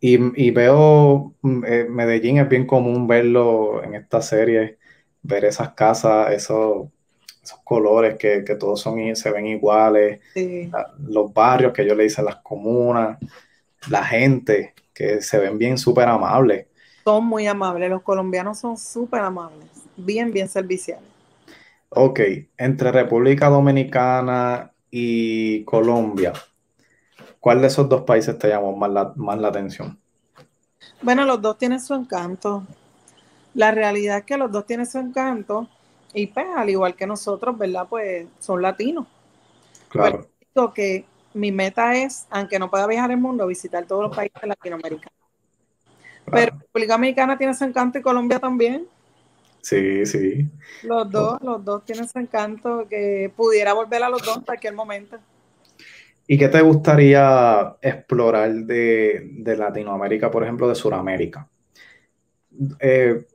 y, 0.00 0.50
veo 0.50 1.34
mm, 1.42 1.64
eh, 1.64 1.86
Medellín 1.88 2.38
es 2.38 2.48
bien 2.48 2.66
común 2.66 3.06
verlo 3.06 3.82
en 3.82 3.94
esta 3.94 4.22
serie, 4.22 4.78
ver 5.22 5.44
esas 5.44 5.72
casas, 5.74 6.32
esos 6.32 6.88
esos 7.46 7.60
colores 7.62 8.16
que, 8.16 8.42
todos 8.58 8.80
son, 8.80 9.14
se 9.14 9.30
ven 9.30 9.46
iguales, 9.46 10.20
los 11.06 11.32
barrios 11.32 11.72
que 11.72 11.86
yo 11.86 11.94
le 11.94 12.06
hice, 12.06 12.20
las 12.22 12.36
comunas, 12.36 13.18
la 13.88 14.04
gente, 14.04 14.74
que 14.92 15.22
se 15.22 15.38
ven 15.38 15.56
bien 15.56 15.78
súper 15.78 16.08
amables. 16.08 16.66
Son 17.06 17.24
muy 17.24 17.46
amables, 17.46 17.88
los 17.88 18.02
colombianos 18.02 18.58
son 18.58 18.76
súper 18.76 19.20
amables, 19.20 19.68
bien, 19.96 20.32
bien 20.32 20.48
serviciales. 20.48 21.08
Ok, 21.90 22.18
entre 22.56 22.90
República 22.90 23.48
Dominicana 23.48 24.72
y 24.90 25.62
Colombia, 25.64 26.32
¿cuál 27.38 27.60
de 27.60 27.68
esos 27.68 27.88
dos 27.88 28.02
países 28.02 28.36
te 28.36 28.48
llamó 28.48 28.76
más 28.76 28.90
la, 28.90 29.12
más 29.14 29.38
la 29.38 29.46
atención? 29.46 29.96
Bueno, 31.00 31.24
los 31.24 31.40
dos 31.40 31.56
tienen 31.58 31.78
su 31.78 31.94
encanto. 31.94 32.64
La 33.54 33.70
realidad 33.70 34.18
es 34.18 34.24
que 34.24 34.36
los 34.36 34.50
dos 34.50 34.66
tienen 34.66 34.86
su 34.86 34.98
encanto 34.98 35.68
y 36.12 36.26
pues, 36.26 36.46
al 36.56 36.70
igual 36.70 36.96
que 36.96 37.06
nosotros, 37.06 37.56
¿verdad? 37.56 37.86
Pues 37.88 38.26
son 38.40 38.60
latinos. 38.60 39.06
Claro. 39.88 40.26
Pero 40.52 40.74
que 40.74 41.04
mi 41.34 41.52
meta 41.52 41.94
es, 41.94 42.26
aunque 42.30 42.58
no 42.58 42.68
pueda 42.68 42.88
viajar 42.88 43.12
el 43.12 43.18
mundo, 43.18 43.46
visitar 43.46 43.86
todos 43.86 44.02
los 44.02 44.16
países 44.16 44.42
latinoamericanos. 44.42 45.25
Pero 46.30 46.52
República 46.58 46.94
Dominicana 46.94 47.38
tiene 47.38 47.54
su 47.54 47.64
encanto 47.64 47.98
y 47.98 48.02
Colombia 48.02 48.38
también. 48.38 48.86
Sí, 49.60 50.06
sí. 50.06 50.48
Los 50.82 51.10
dos, 51.10 51.40
los 51.42 51.64
dos 51.64 51.84
tienen 51.84 52.08
su 52.08 52.18
encanto 52.18 52.86
que 52.88 53.32
pudiera 53.36 53.72
volver 53.72 54.02
a 54.02 54.08
los 54.08 54.24
dos 54.24 54.36
en 54.38 54.42
cualquier 54.44 54.74
momento. 54.74 55.18
¿Y 56.28 56.38
qué 56.38 56.48
te 56.48 56.60
gustaría 56.60 57.76
explorar 57.80 58.52
de, 58.52 59.28
de 59.32 59.56
Latinoamérica, 59.56 60.30
por 60.30 60.42
ejemplo, 60.42 60.68
de 60.68 60.74
Sudamérica? 60.74 61.48
eh, 62.80 63.26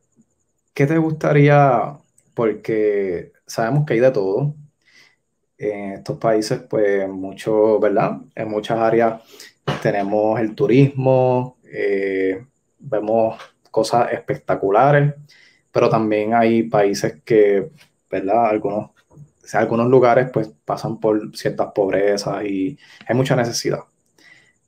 ¿qué 0.74 0.88
te 0.88 0.98
gustaría? 0.98 1.98
Porque 2.34 3.32
sabemos 3.46 3.86
que 3.86 3.94
hay 3.94 4.00
de 4.00 4.12
todo. 4.12 4.56
En 5.58 5.94
estos 5.94 6.18
países, 6.18 6.62
pues, 6.70 7.08
mucho, 7.08 7.80
¿verdad? 7.80 8.20
En 8.36 8.50
muchas 8.50 8.80
áreas 8.80 9.22
tenemos 9.82 10.40
el 10.40 10.56
turismo, 10.56 11.58
eh, 11.64 12.46
vemos 12.82 13.40
cosas 13.72 14.12
espectaculares, 14.12 15.14
pero 15.72 15.90
también 15.90 16.34
hay 16.34 16.64
países 16.64 17.22
que, 17.24 17.70
¿verdad? 18.10 18.48
Algunos, 18.48 18.92
algunos 19.54 19.88
lugares 19.88 20.30
pues 20.32 20.52
pasan 20.66 21.00
por 21.00 21.36
ciertas 21.36 21.72
pobrezas 21.74 22.44
y 22.46 22.78
hay 23.08 23.16
mucha 23.16 23.36
necesidad. 23.36 23.80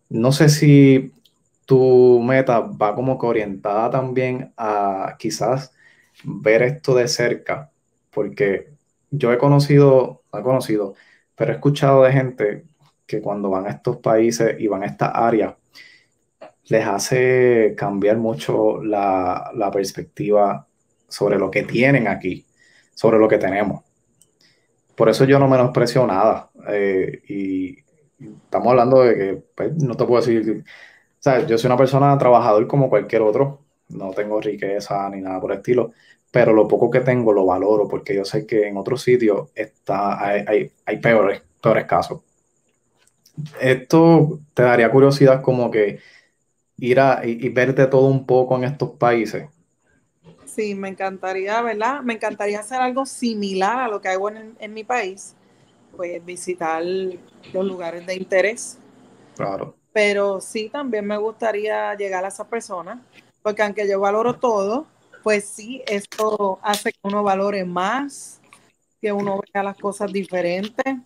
No 0.10 0.32
sé 0.32 0.50
si 0.50 1.12
tu 1.66 2.22
meta 2.22 2.60
va 2.62 2.96
como 2.96 3.18
que 3.18 3.26
orientada 3.26 3.90
también 3.90 4.54
a 4.58 5.16
quizás 5.20 5.74
ver 6.24 6.62
esto 6.64 6.96
de 6.96 7.08
cerca, 7.08 7.72
porque 8.12 8.70
yo 9.12 9.32
he 9.34 9.38
conocido, 9.38 10.24
no 10.32 10.40
he 10.40 10.44
conocido, 10.44 10.96
pero 11.36 11.52
he 11.52 11.56
escuchado 11.56 12.04
de 12.04 12.12
gente 12.12 12.66
que 13.06 13.22
cuando 13.22 13.50
van 13.50 13.68
a 13.68 13.72
estos 13.72 13.98
países 13.98 14.60
y 14.60 14.68
van 14.68 14.84
a 14.84 14.88
estas 14.88 15.12
áreas, 15.14 15.56
les 16.68 16.86
hace 16.86 17.74
cambiar 17.78 18.18
mucho 18.18 18.82
la, 18.84 19.70
perspectiva 19.72 20.68
sobre 21.08 21.38
lo 21.38 21.52
que 21.52 21.64
tienen 21.64 22.08
aquí, 22.08 22.46
sobre 22.94 23.20
lo 23.20 23.28
que 23.28 23.38
tenemos. 23.38 23.84
Por 24.96 25.10
eso 25.10 25.26
yo 25.26 25.40
no 25.40 25.48
menosprecio 25.48 26.06
nada. 26.06 26.50
Eh, 26.70 27.22
y 27.28 27.78
estamos 28.20 28.70
hablando 28.70 29.02
de 29.02 29.16
que 29.16 29.44
pues, 29.56 29.76
no 29.84 29.96
te 29.96 30.06
puedo 30.06 30.22
decir, 30.22 30.64
o 31.26 31.40
yo 31.48 31.58
soy 31.58 31.68
una 31.68 31.78
persona 31.78 32.18
trabajador 32.18 32.68
como 32.68 32.90
cualquier 32.90 33.22
otro, 33.22 33.62
no 33.90 34.12
tengo 34.12 34.42
riqueza 34.42 35.10
ni 35.10 35.22
nada 35.22 35.40
por 35.40 35.52
el 35.52 35.58
estilo, 35.58 35.92
pero 36.32 36.54
lo 36.54 36.68
poco 36.68 36.90
que 36.90 37.02
tengo 37.02 37.32
lo 37.34 37.46
valoro 37.46 37.88
porque 37.88 38.16
yo 38.16 38.26
sé 38.26 38.46
que 38.48 38.68
en 38.68 38.78
otros 38.78 39.02
sitios 39.04 39.50
está, 39.54 40.26
hay, 40.26 40.72
hay, 40.86 40.98
peores, 40.98 41.44
peores 41.62 41.86
casos. 41.86 42.22
Esto 43.60 44.40
te 44.54 44.64
daría 44.64 44.92
curiosidad 44.92 45.42
como 45.42 45.70
que 45.70 46.00
ir 46.78 47.00
a 47.00 47.26
y, 47.26 47.50
verte 47.50 47.86
todo 47.88 48.08
un 48.08 48.26
poco 48.26 48.56
en 48.58 48.66
estos 48.66 48.92
países. 48.92 49.48
Sí, 50.46 50.76
me 50.76 50.90
encantaría, 50.90 51.62
¿verdad? 51.62 52.02
Me 52.02 52.14
encantaría 52.14 52.60
hacer 52.60 52.80
algo 52.80 53.06
similar 53.06 53.80
a 53.80 53.88
lo 53.88 54.02
que 54.02 54.10
hago 54.10 54.30
en, 54.30 54.56
en 54.60 54.74
mi 54.74 54.84
país, 54.84 55.36
pues 55.96 56.24
visitar 56.24 56.84
los 56.84 57.66
lugares 57.66 58.06
de 58.06 58.16
interés. 58.16 58.78
Claro. 59.36 59.76
Pero 59.92 60.42
sí, 60.42 60.70
también 60.70 61.06
me 61.06 61.18
gustaría 61.18 61.94
llegar 61.96 62.26
a 62.26 62.28
esa 62.28 62.48
persona, 62.48 63.02
porque 63.42 63.62
aunque 63.62 63.88
yo 63.88 64.00
valoro 64.00 64.36
todo, 64.36 64.88
pues 65.24 65.46
sí, 65.46 65.82
esto 65.88 66.60
hace 66.62 66.92
que 66.92 67.00
uno 67.04 67.24
valore 67.24 67.64
más, 67.64 68.42
que 69.02 69.12
uno 69.12 69.40
vea 69.54 69.64
las 69.64 69.78
cosas 69.78 70.12
diferentes, 70.12 70.98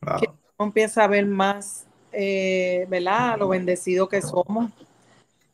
claro. 0.00 0.20
que 0.20 0.28
uno 0.28 0.66
empiece 0.66 1.00
a 1.00 1.06
ver 1.06 1.26
más 1.26 1.86
eh, 2.14 2.86
¿verdad? 2.88 3.38
Lo 3.38 3.48
bendecido 3.48 4.08
que 4.08 4.22
somos, 4.22 4.70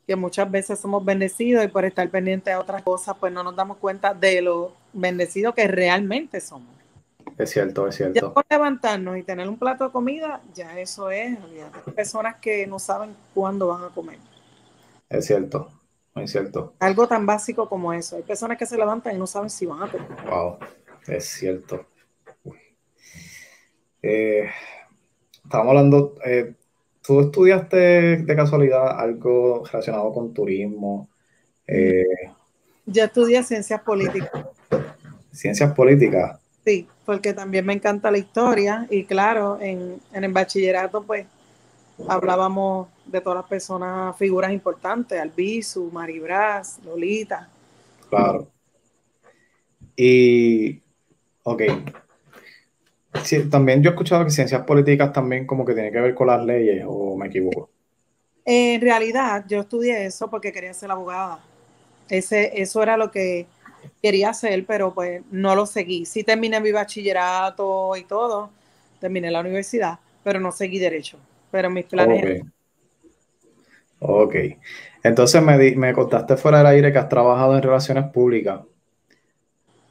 que 0.05 0.15
muchas 0.15 0.49
veces 0.49 0.79
somos 0.79 1.03
bendecidos 1.03 1.63
y 1.63 1.67
por 1.67 1.85
estar 1.85 2.09
pendientes 2.09 2.53
de 2.53 2.59
otras 2.59 2.81
cosas, 2.83 3.15
pues 3.19 3.31
no 3.33 3.43
nos 3.43 3.55
damos 3.55 3.77
cuenta 3.77 4.13
de 4.13 4.41
lo 4.41 4.73
bendecido 4.93 5.53
que 5.53 5.67
realmente 5.67 6.41
somos. 6.41 6.69
Es 7.37 7.49
cierto, 7.49 7.87
es 7.87 7.95
cierto. 7.95 8.13
Ya 8.13 8.33
por 8.33 8.45
levantarnos 8.49 9.17
y 9.17 9.23
tener 9.23 9.47
un 9.47 9.57
plato 9.57 9.85
de 9.85 9.91
comida, 9.91 10.41
ya 10.53 10.77
eso 10.79 11.09
es, 11.09 11.37
Hay 11.37 11.93
personas 11.93 12.35
que 12.35 12.67
no 12.67 12.79
saben 12.79 13.15
cuándo 13.33 13.67
van 13.67 13.83
a 13.83 13.89
comer. 13.89 14.19
Es 15.09 15.25
cierto, 15.25 15.69
es 16.15 16.31
cierto. 16.31 16.73
Algo 16.79 17.07
tan 17.07 17.25
básico 17.25 17.67
como 17.67 17.93
eso. 17.93 18.15
Hay 18.17 18.23
personas 18.23 18.57
que 18.57 18.65
se 18.65 18.77
levantan 18.77 19.15
y 19.15 19.17
no 19.17 19.27
saben 19.27 19.49
si 19.49 19.65
van 19.65 19.83
a 19.83 19.91
comer. 19.91 20.07
Wow, 20.29 20.57
es 21.07 21.25
cierto. 21.25 21.85
Eh, 24.03 24.49
estábamos 25.51 25.71
hablando, 25.71 26.15
eh, 26.23 26.53
¿tú 27.01 27.19
estudiaste 27.19 28.17
de 28.23 28.35
casualidad 28.37 28.97
algo 28.97 29.65
relacionado 29.65 30.13
con 30.13 30.33
turismo? 30.33 31.09
Eh, 31.67 32.05
Yo 32.85 33.03
estudié 33.03 33.43
ciencias 33.43 33.81
políticas. 33.81 34.31
¿Ciencias 35.33 35.73
políticas? 35.73 36.39
Sí, 36.65 36.87
porque 37.05 37.33
también 37.33 37.65
me 37.65 37.73
encanta 37.73 38.09
la 38.11 38.17
historia 38.17 38.87
y 38.89 39.03
claro, 39.03 39.57
en, 39.59 39.99
en 40.13 40.23
el 40.23 40.31
bachillerato 40.31 41.03
pues 41.03 41.25
hablábamos 42.07 42.87
de 43.05 43.19
todas 43.19 43.39
las 43.39 43.49
personas, 43.49 44.15
figuras 44.17 44.53
importantes, 44.53 45.19
Albizu, 45.19 45.89
Maribras, 45.91 46.79
Lolita. 46.85 47.49
Claro. 48.09 48.47
Y, 49.97 50.81
ok, 51.43 51.61
Sí, 53.23 53.49
también 53.49 53.83
yo 53.83 53.89
he 53.89 53.93
escuchado 53.93 54.23
que 54.23 54.31
ciencias 54.31 54.63
políticas 54.63 55.11
también 55.11 55.45
como 55.45 55.65
que 55.65 55.73
tiene 55.73 55.91
que 55.91 55.99
ver 55.99 56.15
con 56.15 56.27
las 56.27 56.43
leyes, 56.43 56.83
o 56.87 57.17
me 57.17 57.27
equivoco. 57.27 57.69
En 58.45 58.81
realidad, 58.81 59.45
yo 59.47 59.61
estudié 59.61 60.05
eso 60.05 60.29
porque 60.29 60.51
quería 60.51 60.73
ser 60.73 60.91
abogada. 60.91 61.39
Ese, 62.09 62.61
eso 62.61 62.81
era 62.81 62.97
lo 62.97 63.11
que 63.11 63.45
quería 64.01 64.29
hacer, 64.29 64.65
pero 64.65 64.93
pues 64.93 65.21
no 65.31 65.55
lo 65.55 65.65
seguí. 65.65 66.05
Sí 66.05 66.23
terminé 66.23 66.59
mi 66.59 66.71
bachillerato 66.71 67.95
y 67.95 68.03
todo, 68.03 68.49
terminé 68.99 69.29
la 69.29 69.41
universidad, 69.41 69.99
pero 70.23 70.39
no 70.39 70.51
seguí 70.51 70.79
derecho. 70.79 71.17
Pero 71.51 71.69
mis 71.69 71.85
planes. 71.85 72.43
Ok. 73.99 74.35
Entonces 75.03 75.41
me, 75.41 75.75
me 75.75 75.93
contaste 75.93 76.37
fuera 76.37 76.59
del 76.59 76.67
aire 76.67 76.91
que 76.91 76.99
has 76.99 77.09
trabajado 77.09 77.55
en 77.55 77.63
relaciones 77.63 78.05
públicas 78.11 78.61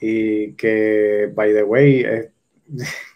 y 0.00 0.52
que, 0.52 1.30
by 1.34 1.52
the 1.52 1.62
way, 1.62 2.04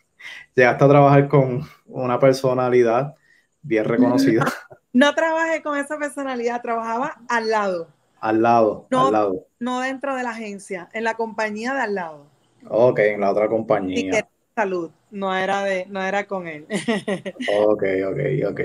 llegaste 0.54 0.84
a 0.84 0.88
trabajar 0.88 1.28
con 1.28 1.62
una 1.86 2.18
personalidad 2.18 3.14
bien 3.62 3.84
reconocida. 3.84 4.44
No 4.96 5.12
trabajé 5.12 5.60
con 5.60 5.76
esa 5.76 5.98
personalidad, 5.98 6.62
trabajaba 6.62 7.20
al 7.28 7.50
lado. 7.50 7.88
Al 8.20 8.42
lado, 8.42 8.86
no, 8.90 9.06
al 9.06 9.12
lado. 9.12 9.46
No 9.58 9.80
dentro 9.80 10.14
de 10.14 10.22
la 10.22 10.30
agencia, 10.30 10.88
en 10.92 11.02
la 11.02 11.14
compañía 11.14 11.74
de 11.74 11.80
al 11.80 11.96
lado. 11.96 12.26
Ok, 12.68 13.00
en 13.00 13.20
la 13.20 13.32
otra 13.32 13.48
compañía. 13.48 13.98
Y 13.98 14.08
que 14.08 14.24
salud, 14.54 14.92
no 15.10 15.36
era 15.36 15.64
de, 15.64 15.86
no 15.86 16.00
era 16.00 16.28
con 16.28 16.46
él. 16.46 16.66
ok, 17.66 17.82
ok, 18.06 18.50
ok. 18.52 18.60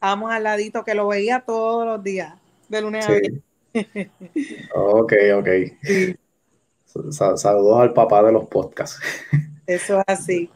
Vamos 0.00 0.30
al 0.30 0.44
ladito 0.44 0.84
que 0.84 0.94
lo 0.94 1.08
veía 1.08 1.40
todos 1.40 1.84
los 1.84 2.00
días, 2.00 2.34
de 2.68 2.82
lunes 2.82 3.08
a 3.08 3.10
viernes. 3.10 3.42
ok, 4.72 5.12
ok. 5.34 5.48
Saludos 7.10 7.80
al 7.80 7.92
papá 7.92 8.22
de 8.22 8.30
los 8.30 8.46
podcasts. 8.46 9.00
Eso 9.66 9.98
es 9.98 10.04
así. 10.06 10.48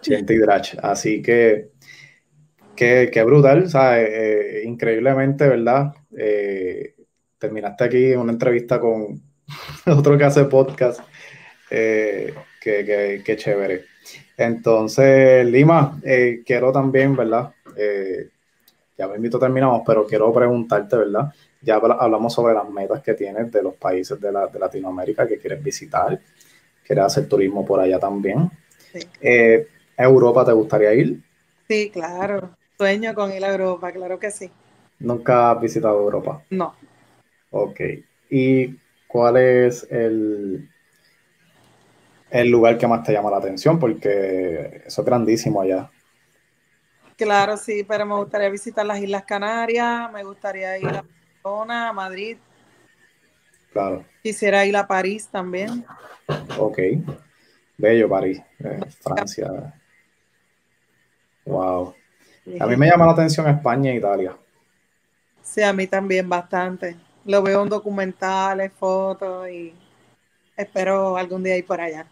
Chente 0.00 0.34
y 0.34 0.38
Drach. 0.38 0.74
Así 0.82 1.22
que, 1.22 1.70
qué 2.74 3.22
brutal, 3.24 3.68
eh, 3.74 4.62
increíblemente, 4.66 5.48
¿verdad? 5.48 5.94
Eh, 6.16 6.94
terminaste 7.38 7.84
aquí 7.84 8.12
una 8.12 8.32
entrevista 8.32 8.80
con 8.80 9.22
otro 9.86 10.18
que 10.18 10.24
hace 10.24 10.44
podcast. 10.44 11.00
Eh, 11.70 12.34
que, 12.60 13.36
chévere. 13.36 13.84
Entonces, 14.36 15.46
Lima, 15.46 16.00
quiero 16.44 16.72
también, 16.72 17.14
¿verdad? 17.14 17.52
ya 18.96 19.08
me 19.08 19.16
invito, 19.16 19.38
terminamos, 19.38 19.82
pero 19.84 20.06
quiero 20.06 20.32
preguntarte, 20.32 20.96
¿verdad? 20.96 21.32
Ya 21.60 21.76
hablamos 21.76 22.32
sobre 22.32 22.54
las 22.54 22.68
metas 22.70 23.02
que 23.02 23.14
tienes 23.14 23.50
de 23.50 23.62
los 23.62 23.74
países 23.74 24.20
de, 24.20 24.28
de 24.28 24.58
Latinoamérica 24.58 25.26
que 25.26 25.38
quieres 25.38 25.62
visitar 25.62 26.18
quieres 26.84 27.04
hacer 27.04 27.28
turismo 27.28 27.64
por 27.64 27.80
allá 27.80 27.98
también. 27.98 28.50
Eh, 29.20 29.66
¿Europa 29.96 30.44
te 30.44 30.52
gustaría 30.52 30.94
ir? 30.94 31.20
Sí, 31.68 31.90
claro. 31.90 32.56
Sueño 32.78 33.14
con 33.14 33.32
ir 33.32 33.44
a 33.44 33.52
Europa, 33.52 33.92
claro 33.92 34.18
que 34.18 34.30
sí. 34.30 34.50
¿Nunca 35.00 35.50
has 35.50 35.60
visitado 35.60 35.98
Europa? 36.00 36.42
No. 36.50 36.74
Ok. 37.50 37.80
¿Y 38.30 38.76
cuál 39.06 39.36
es 39.36 39.86
el, 39.90 40.68
el 42.30 42.50
lugar 42.50 42.78
que 42.78 42.86
más 42.86 43.02
te 43.02 43.12
llama 43.12 43.30
la 43.30 43.38
atención? 43.38 43.78
Porque 43.78 44.82
eso 44.86 45.02
es 45.02 45.06
grandísimo 45.06 45.60
allá. 45.60 45.90
Claro, 47.16 47.56
sí, 47.56 47.84
pero 47.84 48.04
me 48.06 48.16
gustaría 48.16 48.48
visitar 48.50 48.84
las 48.84 48.98
Islas 49.00 49.24
Canarias, 49.24 50.10
me 50.12 50.24
gustaría 50.24 50.76
ir 50.78 50.96
a 50.96 51.02
Barcelona, 51.42 51.88
a 51.90 51.92
Madrid. 51.92 52.38
Claro. 53.74 54.04
Quisiera 54.22 54.64
ir 54.64 54.76
a 54.76 54.86
París 54.86 55.28
también. 55.28 55.84
Ok. 56.56 56.78
Bello 57.76 58.08
París, 58.08 58.40
eh, 58.60 58.80
Francia. 59.00 59.74
Wow. 61.44 61.92
A 62.60 62.66
mí 62.68 62.76
me 62.76 62.86
llama 62.86 63.06
la 63.06 63.12
atención 63.12 63.48
España 63.48 63.90
e 63.90 63.96
Italia. 63.96 64.36
Sí, 65.42 65.60
a 65.60 65.72
mí 65.72 65.88
también 65.88 66.28
bastante. 66.28 66.96
Lo 67.24 67.42
veo 67.42 67.64
en 67.64 67.68
documentales, 67.68 68.72
fotos 68.78 69.50
y 69.50 69.74
espero 70.56 71.16
algún 71.16 71.42
día 71.42 71.56
ir 71.56 71.66
por 71.66 71.80
allá. 71.80 72.06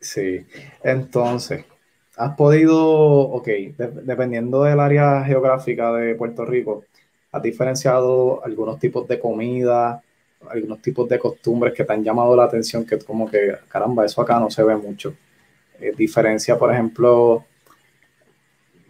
Sí, 0.00 0.46
entonces, 0.82 1.64
has 2.18 2.36
podido, 2.36 2.78
ok, 2.78 3.48
dependiendo 4.04 4.64
del 4.64 4.80
área 4.80 5.24
geográfica 5.24 5.94
de 5.94 6.14
Puerto 6.14 6.44
Rico, 6.44 6.84
¿Has 7.32 7.42
diferenciado 7.42 8.44
algunos 8.44 8.78
tipos 8.78 9.08
de 9.08 9.18
comida, 9.18 10.02
algunos 10.50 10.80
tipos 10.80 11.08
de 11.08 11.18
costumbres 11.18 11.74
que 11.74 11.84
te 11.84 11.92
han 11.92 12.04
llamado 12.04 12.36
la 12.36 12.44
atención 12.44 12.84
que 12.84 12.98
como 12.98 13.30
que, 13.30 13.56
caramba, 13.68 14.04
eso 14.04 14.20
acá 14.20 14.38
no 14.38 14.50
se 14.50 14.62
ve 14.62 14.76
mucho? 14.76 15.14
Eh, 15.80 15.92
diferencia, 15.96 16.58
por 16.58 16.72
ejemplo, 16.72 17.44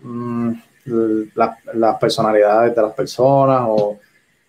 mm, 0.03 0.53
las 1.75 1.97
personalidades 1.99 2.75
de 2.75 2.83
las 2.83 2.93
personas 2.93 3.63
o, 3.67 3.99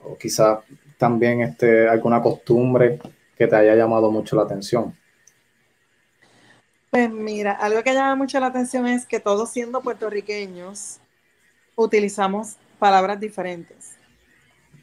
o 0.04 0.18
quizás 0.18 0.60
también 0.98 1.42
este, 1.42 1.88
alguna 1.88 2.22
costumbre 2.22 3.00
que 3.38 3.48
te 3.48 3.56
haya 3.56 3.76
llamado 3.76 4.12
mucho 4.12 4.36
la 4.36 4.44
atención. 4.44 4.96
Pues 6.90 7.10
mira, 7.10 7.54
algo 7.54 7.82
que 7.84 7.94
llama 7.94 8.16
mucho 8.16 8.40
la 8.40 8.48
atención 8.48 8.86
es 8.88 9.06
que 9.06 9.20
todos 9.20 9.50
siendo 9.50 9.82
puertorriqueños 9.82 11.00
utilizamos 11.76 12.58
palabras 12.78 13.20
diferentes. 13.20 13.98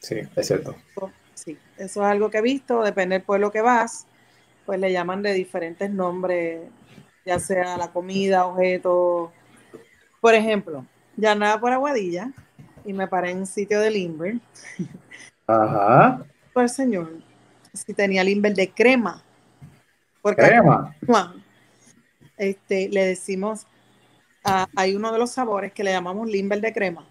Sí, 0.00 0.16
es 0.34 0.46
cierto. 0.46 0.74
Sí, 1.42 1.56
eso 1.78 2.02
es 2.02 2.06
algo 2.06 2.28
que 2.28 2.38
he 2.38 2.42
visto, 2.42 2.82
depende 2.82 3.14
del 3.14 3.24
pueblo 3.24 3.50
que 3.50 3.62
vas, 3.62 4.06
pues 4.66 4.78
le 4.78 4.92
llaman 4.92 5.22
de 5.22 5.32
diferentes 5.32 5.90
nombres, 5.90 6.60
ya 7.24 7.38
sea 7.38 7.78
la 7.78 7.90
comida, 7.90 8.44
objeto. 8.44 9.32
Por 10.20 10.34
ejemplo, 10.34 10.84
ya 11.16 11.34
nada 11.34 11.58
por 11.58 11.72
Aguadilla 11.72 12.30
y 12.84 12.92
me 12.92 13.08
paré 13.08 13.30
en 13.30 13.38
un 13.38 13.46
sitio 13.46 13.80
de 13.80 13.90
Limber. 13.90 14.34
Ajá. 15.46 16.26
Pues 16.52 16.74
señor, 16.74 17.10
si 17.72 17.94
tenía 17.94 18.22
Limber 18.22 18.52
de 18.52 18.70
crema. 18.70 19.22
Porque 20.20 20.42
crema. 20.42 20.94
Este, 22.36 22.90
le 22.90 23.06
decimos, 23.06 23.66
hay 24.76 24.94
uno 24.94 25.10
de 25.10 25.18
los 25.18 25.30
sabores 25.30 25.72
que 25.72 25.84
le 25.84 25.92
llamamos 25.92 26.28
limber 26.28 26.60
de 26.60 26.72
crema. 26.74 27.08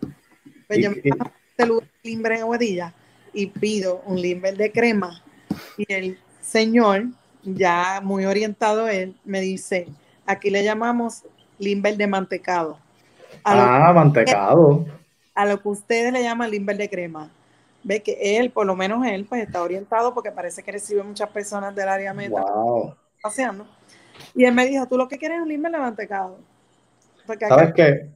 Pues 0.67 0.83
yo 0.83 0.91
me 0.91 0.97
este 0.97 1.89
limber 2.03 2.33
en 2.33 2.41
aguadilla 2.41 2.93
y 3.33 3.47
pido 3.47 4.01
un 4.05 4.21
limber 4.21 4.57
de 4.57 4.71
crema. 4.71 5.23
Y 5.77 5.91
el 5.91 6.19
señor, 6.41 7.07
ya 7.43 8.01
muy 8.03 8.25
orientado 8.25 8.87
él, 8.87 9.15
me 9.25 9.41
dice, 9.41 9.87
aquí 10.25 10.49
le 10.49 10.63
llamamos 10.63 11.23
limber 11.57 11.97
de 11.97 12.07
mantecado. 12.07 12.79
ah, 13.43 13.91
mantecado. 13.93 14.85
a 15.35 15.45
lo 15.45 15.61
que 15.61 15.69
ustedes 15.69 16.11
le 16.11 16.23
llaman 16.23 16.51
limber 16.51 16.77
de 16.77 16.89
crema. 16.89 17.29
Ve 17.83 18.01
que 18.03 18.37
él, 18.37 18.51
por 18.51 18.65
lo 18.65 18.75
menos 18.75 19.05
él, 19.05 19.25
pues 19.25 19.41
está 19.41 19.61
orientado 19.61 20.13
porque 20.13 20.31
parece 20.31 20.63
que 20.63 20.71
recibe 20.71 21.01
muchas 21.03 21.29
personas 21.29 21.73
del 21.73 21.87
área 21.87 22.13
meta 22.13 22.41
wow. 22.41 22.93
paseando. 23.21 23.65
Y 24.35 24.43
él 24.43 24.53
me 24.53 24.65
dijo, 24.65 24.85
tú 24.85 24.97
lo 24.97 25.07
que 25.07 25.17
quieres 25.17 25.37
es 25.37 25.43
un 25.43 25.49
limber 25.49 25.71
de 25.71 25.79
mantecado. 25.79 26.37
¿Sabes 27.47 27.73
qué? 27.73 28.09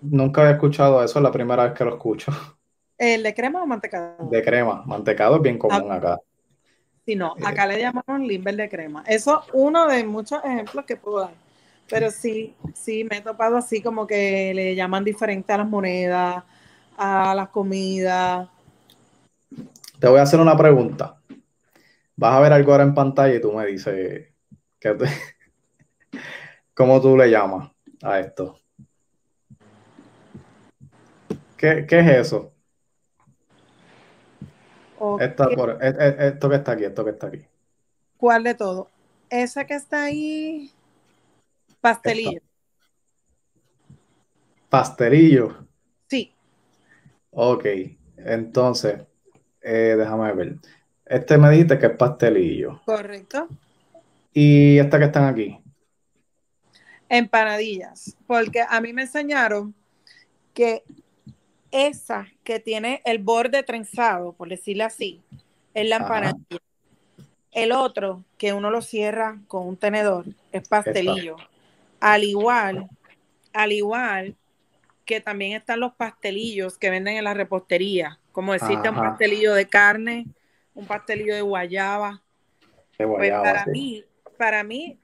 Nunca 0.00 0.42
había 0.42 0.54
escuchado 0.54 1.02
eso, 1.02 1.18
es 1.18 1.22
la 1.22 1.32
primera 1.32 1.64
vez 1.64 1.72
que 1.72 1.84
lo 1.84 1.94
escucho. 1.94 2.32
¿El 2.98 3.22
de 3.22 3.34
crema 3.34 3.62
o 3.62 3.66
mantecado? 3.66 4.28
De 4.30 4.42
crema. 4.42 4.82
Mantecado 4.86 5.36
es 5.36 5.42
bien 5.42 5.58
común 5.58 5.90
ah, 5.90 5.94
acá. 5.94 6.20
Sí, 7.04 7.14
no, 7.14 7.36
eh. 7.36 7.42
acá 7.44 7.66
le 7.66 7.78
llamamos 7.78 8.20
limber 8.20 8.56
de 8.56 8.68
crema. 8.68 9.04
Eso 9.06 9.42
es 9.42 9.50
uno 9.52 9.86
de 9.86 10.04
muchos 10.04 10.44
ejemplos 10.44 10.84
que 10.84 10.96
puedo 10.96 11.20
dar. 11.20 11.34
Pero 11.88 12.10
sí, 12.10 12.54
sí, 12.74 13.04
me 13.04 13.18
he 13.18 13.20
topado 13.20 13.56
así 13.56 13.80
como 13.80 14.06
que 14.06 14.52
le 14.54 14.74
llaman 14.74 15.04
diferente 15.04 15.52
a 15.52 15.58
las 15.58 15.68
monedas, 15.68 16.42
a 16.96 17.34
las 17.34 17.48
comidas. 17.50 18.48
Te 20.00 20.08
voy 20.08 20.18
a 20.18 20.22
hacer 20.22 20.40
una 20.40 20.56
pregunta. 20.56 21.20
Vas 22.16 22.34
a 22.34 22.40
ver 22.40 22.52
algo 22.52 22.72
ahora 22.72 22.84
en 22.84 22.94
pantalla 22.94 23.34
y 23.34 23.40
tú 23.40 23.52
me 23.52 23.66
dices, 23.66 24.32
¿Cómo 26.74 27.00
tú 27.00 27.16
le 27.16 27.30
llamas 27.30 27.70
a 28.02 28.20
esto? 28.20 28.58
¿Qué, 31.56 31.86
es 31.88 32.08
eso? 32.26 32.52
Esto 35.20 36.48
que 36.48 36.56
está 36.56 36.72
aquí, 36.72 36.84
esto 36.84 37.04
que 37.04 37.10
está 37.10 37.26
aquí. 37.26 37.44
¿Cuál 38.16 38.44
de 38.44 38.54
todo? 38.54 38.90
Ese 39.28 39.66
que 39.66 39.74
está 39.74 40.04
ahí, 40.04 40.70
pastelillo. 41.80 42.40
Pastelillo. 44.68 45.66
Sí. 46.08 46.32
Ok, 47.30 47.64
entonces, 48.16 49.00
eh, 49.60 49.94
déjame 49.98 50.32
ver. 50.32 50.56
Este 51.04 51.38
me 51.38 51.50
dijiste 51.50 51.78
que 51.78 51.86
es 51.86 51.96
pastelillo. 51.96 52.80
Correcto. 52.84 53.48
¿Y 54.32 54.78
esta 54.78 54.98
que 54.98 55.04
están 55.04 55.24
aquí? 55.24 55.58
Empanadillas, 57.08 58.16
porque 58.26 58.64
a 58.68 58.80
mí 58.80 58.92
me 58.92 59.02
enseñaron 59.02 59.74
que 60.52 60.82
esa 61.76 62.26
que 62.42 62.60
tiene 62.60 63.02
el 63.04 63.18
borde 63.18 63.62
trenzado, 63.62 64.32
por 64.32 64.48
decirlo 64.48 64.84
así, 64.84 65.22
es 65.74 65.88
la 65.88 65.96
empanadilla. 65.96 66.60
El 67.52 67.72
otro, 67.72 68.24
que 68.38 68.52
uno 68.52 68.70
lo 68.70 68.82
cierra 68.82 69.38
con 69.46 69.66
un 69.66 69.76
tenedor, 69.76 70.26
es 70.52 70.68
pastelillo. 70.68 71.36
Al 72.00 72.24
igual, 72.24 72.88
al 73.52 73.72
igual 73.72 74.36
que 75.04 75.20
también 75.20 75.52
están 75.52 75.80
los 75.80 75.94
pastelillos 75.94 76.76
que 76.78 76.90
venden 76.90 77.16
en 77.16 77.24
la 77.24 77.34
repostería, 77.34 78.18
como 78.32 78.52
decirte 78.52 78.90
un 78.90 78.96
pastelillo 78.96 79.54
de 79.54 79.66
carne, 79.66 80.26
un 80.74 80.86
pastelillo 80.86 81.34
de 81.34 81.42
guayaba. 81.42 82.22
De 82.98 83.06
pues 83.06 83.08
guayaba 83.08 83.42
para 83.42 83.66
mí, 83.66 84.04
para 84.36 84.64
mí, 84.64 84.98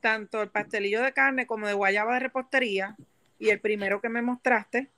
tanto 0.00 0.42
el 0.42 0.48
pastelillo 0.48 1.02
de 1.02 1.12
carne 1.12 1.46
como 1.46 1.66
de 1.66 1.74
guayaba 1.74 2.14
de 2.14 2.20
repostería 2.20 2.96
y 3.38 3.50
el 3.50 3.60
primero 3.60 4.00
que 4.00 4.08
me 4.08 4.22
mostraste 4.22 4.90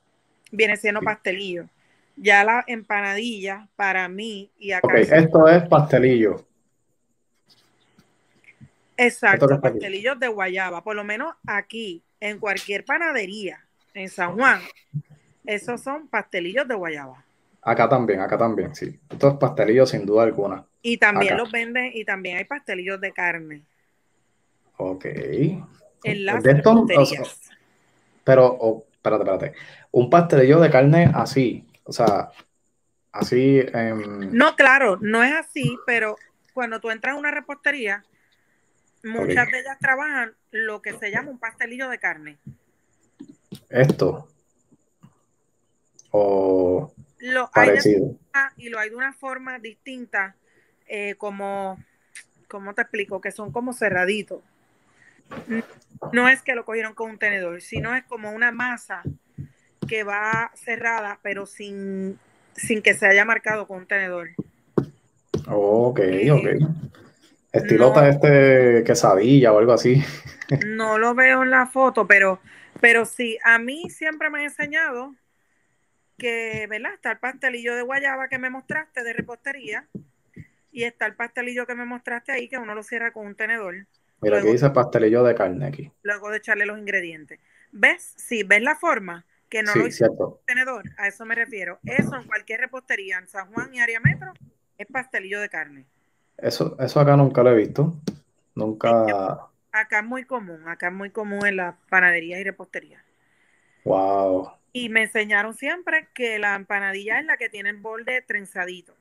viene 0.50 0.76
siendo 0.76 1.00
pastelillo. 1.00 1.68
Ya 2.16 2.44
la 2.44 2.64
empanadilla 2.66 3.68
para 3.76 4.08
mí 4.08 4.50
y 4.58 4.72
acá. 4.72 4.98
esto 4.98 5.48
es 5.48 5.62
pastelillo. 5.68 6.44
Exacto, 8.96 9.60
pastelillos 9.60 10.20
de 10.20 10.28
guayaba. 10.28 10.84
Por 10.84 10.94
lo 10.94 11.04
menos 11.04 11.34
aquí, 11.46 12.02
en 12.20 12.38
cualquier 12.38 12.84
panadería 12.84 13.64
en 13.94 14.10
San 14.10 14.36
Juan, 14.36 14.60
esos 15.46 15.80
son 15.80 16.08
pastelillos 16.08 16.68
de 16.68 16.74
guayaba. 16.74 17.24
Acá 17.62 17.88
también, 17.88 18.20
acá 18.20 18.36
también, 18.36 18.74
sí. 18.74 18.98
Estos 19.08 19.34
pastelillos 19.38 19.90
sin 19.90 20.04
duda 20.04 20.24
alguna. 20.24 20.66
Y 20.82 20.98
también 20.98 21.36
los 21.36 21.50
venden, 21.50 21.90
y 21.94 22.04
también 22.04 22.36
hay 22.36 22.44
pastelillos 22.44 23.00
de 23.00 23.12
carne. 23.12 23.62
Ok. 24.76 25.06
En 26.04 26.24
las 26.24 26.42
de 26.42 26.62
pero, 28.22 28.46
oh, 28.60 28.84
espérate, 29.00 29.24
espérate. 29.24 29.58
Un 29.90 30.10
pastelillo 30.10 30.60
de 30.60 30.70
carne 30.70 31.10
así, 31.14 31.66
o 31.84 31.92
sea, 31.92 32.30
así. 33.12 33.64
No, 34.30 34.54
claro, 34.56 34.98
no 35.00 35.24
es 35.24 35.32
así, 35.32 35.76
pero 35.86 36.16
cuando 36.52 36.80
tú 36.80 36.90
entras 36.90 37.14
a 37.14 37.18
una 37.18 37.30
repostería, 37.30 38.04
muchas 39.02 39.50
de 39.50 39.60
ellas 39.60 39.78
trabajan 39.80 40.34
lo 40.50 40.82
que 40.82 40.92
se 40.92 41.10
llama 41.10 41.30
un 41.30 41.38
pastelillo 41.38 41.88
de 41.88 41.98
carne. 41.98 42.38
Esto. 43.70 44.28
O 46.10 46.92
lo 47.20 47.50
parecido. 47.50 48.16
y 48.56 48.68
lo 48.68 48.78
hay 48.78 48.90
de 48.90 48.96
una 48.96 49.12
forma 49.12 49.58
distinta, 49.58 50.36
eh, 50.86 51.14
como, 51.16 51.78
¿cómo 52.48 52.74
te 52.74 52.82
explico? 52.82 53.20
Que 53.20 53.30
son 53.30 53.52
como 53.52 53.72
cerraditos. 53.72 54.42
No 56.12 56.28
es 56.28 56.42
que 56.42 56.54
lo 56.54 56.64
cogieron 56.64 56.94
con 56.94 57.10
un 57.10 57.18
tenedor, 57.18 57.60
sino 57.60 57.94
es 57.94 58.04
como 58.04 58.32
una 58.32 58.52
masa 58.52 59.02
que 59.88 60.02
va 60.04 60.50
cerrada, 60.54 61.18
pero 61.22 61.46
sin, 61.46 62.18
sin 62.54 62.82
que 62.82 62.94
se 62.94 63.06
haya 63.06 63.24
marcado 63.24 63.66
con 63.66 63.78
un 63.78 63.86
tenedor. 63.86 64.30
Ok, 65.46 66.00
ok. 66.30 66.46
Estilota 67.52 68.08
este 68.08 68.84
quesadilla 68.84 69.52
o 69.52 69.58
algo 69.58 69.72
así. 69.72 70.02
No 70.66 70.98
lo 70.98 71.14
veo 71.14 71.44
en 71.44 71.50
la 71.50 71.68
foto, 71.68 72.08
pero, 72.08 72.40
pero 72.80 73.04
sí, 73.04 73.38
a 73.44 73.60
mí 73.60 73.88
siempre 73.88 74.30
me 74.30 74.40
han 74.40 74.44
enseñado 74.46 75.14
que, 76.18 76.66
¿verdad? 76.68 76.94
Está 76.94 77.12
el 77.12 77.18
pastelillo 77.18 77.76
de 77.76 77.82
guayaba 77.82 78.28
que 78.28 78.38
me 78.38 78.50
mostraste 78.50 79.04
de 79.04 79.12
repostería 79.12 79.86
y 80.72 80.84
está 80.84 81.06
el 81.06 81.14
pastelillo 81.14 81.66
que 81.66 81.76
me 81.76 81.84
mostraste 81.84 82.32
ahí 82.32 82.48
que 82.48 82.58
uno 82.58 82.74
lo 82.74 82.82
cierra 82.82 83.12
con 83.12 83.26
un 83.26 83.36
tenedor. 83.36 83.86
Mira, 84.20 84.38
aquí 84.38 84.48
dice 84.48 84.70
pastelillo 84.70 85.22
de 85.22 85.34
carne 85.34 85.66
aquí. 85.66 85.90
Luego 86.02 86.30
de 86.30 86.38
echarle 86.38 86.66
los 86.66 86.78
ingredientes. 86.78 87.40
¿Ves? 87.72 88.14
Sí, 88.16 88.42
¿ves 88.42 88.62
la 88.62 88.76
forma? 88.76 89.24
Que 89.48 89.62
no 89.64 89.74
lo 89.74 89.86
hice 89.86 90.06
tenedor, 90.46 90.84
a 90.96 91.08
eso 91.08 91.24
me 91.26 91.34
refiero. 91.34 91.80
Eso 91.84 92.14
en 92.14 92.24
cualquier 92.24 92.60
repostería 92.60 93.18
en 93.18 93.26
San 93.26 93.52
Juan 93.52 93.74
y 93.74 93.80
área 93.80 93.98
metro 93.98 94.32
es 94.78 94.86
pastelillo 94.86 95.40
de 95.40 95.48
carne. 95.48 95.86
Eso, 96.38 96.76
eso 96.78 97.00
acá 97.00 97.16
nunca 97.16 97.42
lo 97.42 97.50
he 97.50 97.56
visto. 97.56 97.96
Nunca. 98.54 99.48
Acá 99.72 99.98
es 99.98 100.04
muy 100.04 100.24
común, 100.24 100.68
acá 100.68 100.88
es 100.88 100.94
muy 100.94 101.10
común 101.10 101.44
en 101.46 101.56
las 101.56 101.74
panaderías 101.88 102.40
y 102.40 102.44
reposterías. 102.44 103.02
Wow. 103.84 104.52
Y 104.72 104.88
me 104.88 105.02
enseñaron 105.02 105.54
siempre 105.54 106.08
que 106.14 106.38
la 106.38 106.54
empanadilla 106.54 107.18
es 107.18 107.26
la 107.26 107.36
que 107.36 107.48
tiene 107.48 107.70
el 107.70 107.78
borde 107.78 108.22
trenzadito. 108.22 108.94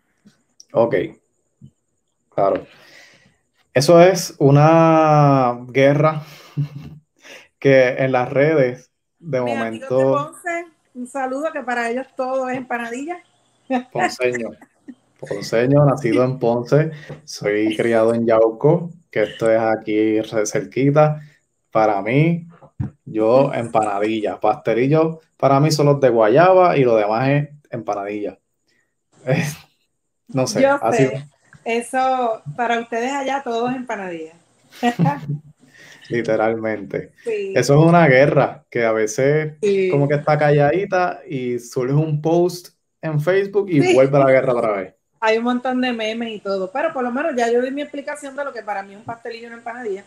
Ok. 0.71 0.95
Claro. 2.33 2.65
Eso 3.73 4.01
es 4.01 4.35
una 4.39 5.59
guerra 5.67 6.23
que 7.59 7.89
en 7.89 8.11
las 8.11 8.29
redes 8.29 8.91
de 9.19 9.41
momento. 9.41 10.33
Un 10.93 11.07
saludo 11.07 11.51
que 11.53 11.61
para 11.61 11.89
ellos 11.89 12.07
todo 12.15 12.49
es 12.49 12.57
empanadilla. 12.57 13.23
Ponceño. 13.91 14.49
Ponceño, 15.19 15.85
nacido 15.85 16.23
en 16.23 16.39
Ponce. 16.39 16.91
Soy 17.25 17.75
criado 17.75 18.13
en 18.13 18.25
Yauco, 18.25 18.89
que 19.11 19.23
esto 19.23 19.51
es 19.51 19.59
aquí 19.59 20.19
cerquita. 20.45 21.21
Para 21.71 22.01
mí, 22.01 22.47
yo 23.05 23.53
empanadilla. 23.53 24.39
Pastelillo, 24.39 25.19
para 25.37 25.59
mí 25.59 25.71
son 25.71 25.87
los 25.87 25.99
de 25.99 26.09
guayaba 26.09 26.77
y 26.77 26.83
lo 26.83 26.95
demás 26.95 27.29
es 27.29 27.49
empanadilla. 27.69 28.39
no 30.29 30.47
sé. 30.47 30.65
Eso, 31.65 32.41
para 32.55 32.79
ustedes 32.79 33.11
allá 33.11 33.41
todo 33.43 33.69
es 33.69 33.75
empanadilla. 33.75 34.33
Literalmente. 36.09 37.11
Eso 37.25 37.79
es 37.79 37.85
una 37.85 38.07
guerra 38.07 38.65
que 38.69 38.83
a 38.83 38.91
veces 38.91 39.53
como 39.91 40.07
que 40.07 40.15
está 40.15 40.37
calladita 40.37 41.21
y 41.27 41.59
surge 41.59 41.93
un 41.93 42.21
post 42.21 42.69
en 43.01 43.21
Facebook 43.21 43.69
y 43.69 43.93
vuelve 43.93 44.17
a 44.17 44.25
la 44.25 44.31
guerra 44.31 44.53
otra 44.53 44.71
vez. 44.71 44.95
Hay 45.21 45.37
un 45.37 45.43
montón 45.43 45.81
de 45.81 45.93
memes 45.93 46.29
y 46.29 46.39
todo, 46.39 46.71
pero 46.71 46.93
por 46.93 47.03
lo 47.03 47.11
menos 47.11 47.33
ya 47.35 47.51
yo 47.51 47.61
di 47.61 47.71
mi 47.71 47.81
explicación 47.81 48.35
de 48.35 48.45
lo 48.45 48.53
que 48.53 48.63
para 48.63 48.83
mí 48.83 48.93
es 48.93 48.99
un 48.99 49.05
pastelillo 49.05 49.43
y 49.43 49.47
una 49.47 49.57
empanadilla. 49.57 50.03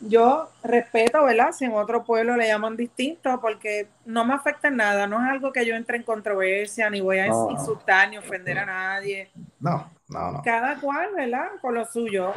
Yo 0.00 0.48
respeto, 0.62 1.24
¿verdad? 1.24 1.52
Si 1.52 1.64
en 1.64 1.72
otro 1.72 2.04
pueblo 2.04 2.36
le 2.36 2.46
llaman 2.46 2.76
distinto, 2.76 3.40
porque 3.40 3.88
no 4.04 4.24
me 4.24 4.34
afecta 4.34 4.68
en 4.68 4.76
nada, 4.76 5.06
no 5.06 5.22
es 5.22 5.30
algo 5.30 5.52
que 5.52 5.66
yo 5.66 5.74
entre 5.74 5.96
en 5.96 6.04
controversia, 6.04 6.88
ni 6.90 7.00
voy 7.00 7.18
a 7.18 7.26
insultar 7.26 8.08
ni 8.08 8.18
ofender 8.18 8.58
a 8.58 8.66
nadie. 8.66 9.30
No, 9.58 9.90
no, 10.08 10.32
no. 10.32 10.42
Cada 10.42 10.80
cual, 10.80 11.10
¿verdad? 11.14 11.48
Con 11.60 11.74
lo 11.74 11.84
suyo. 11.84 12.32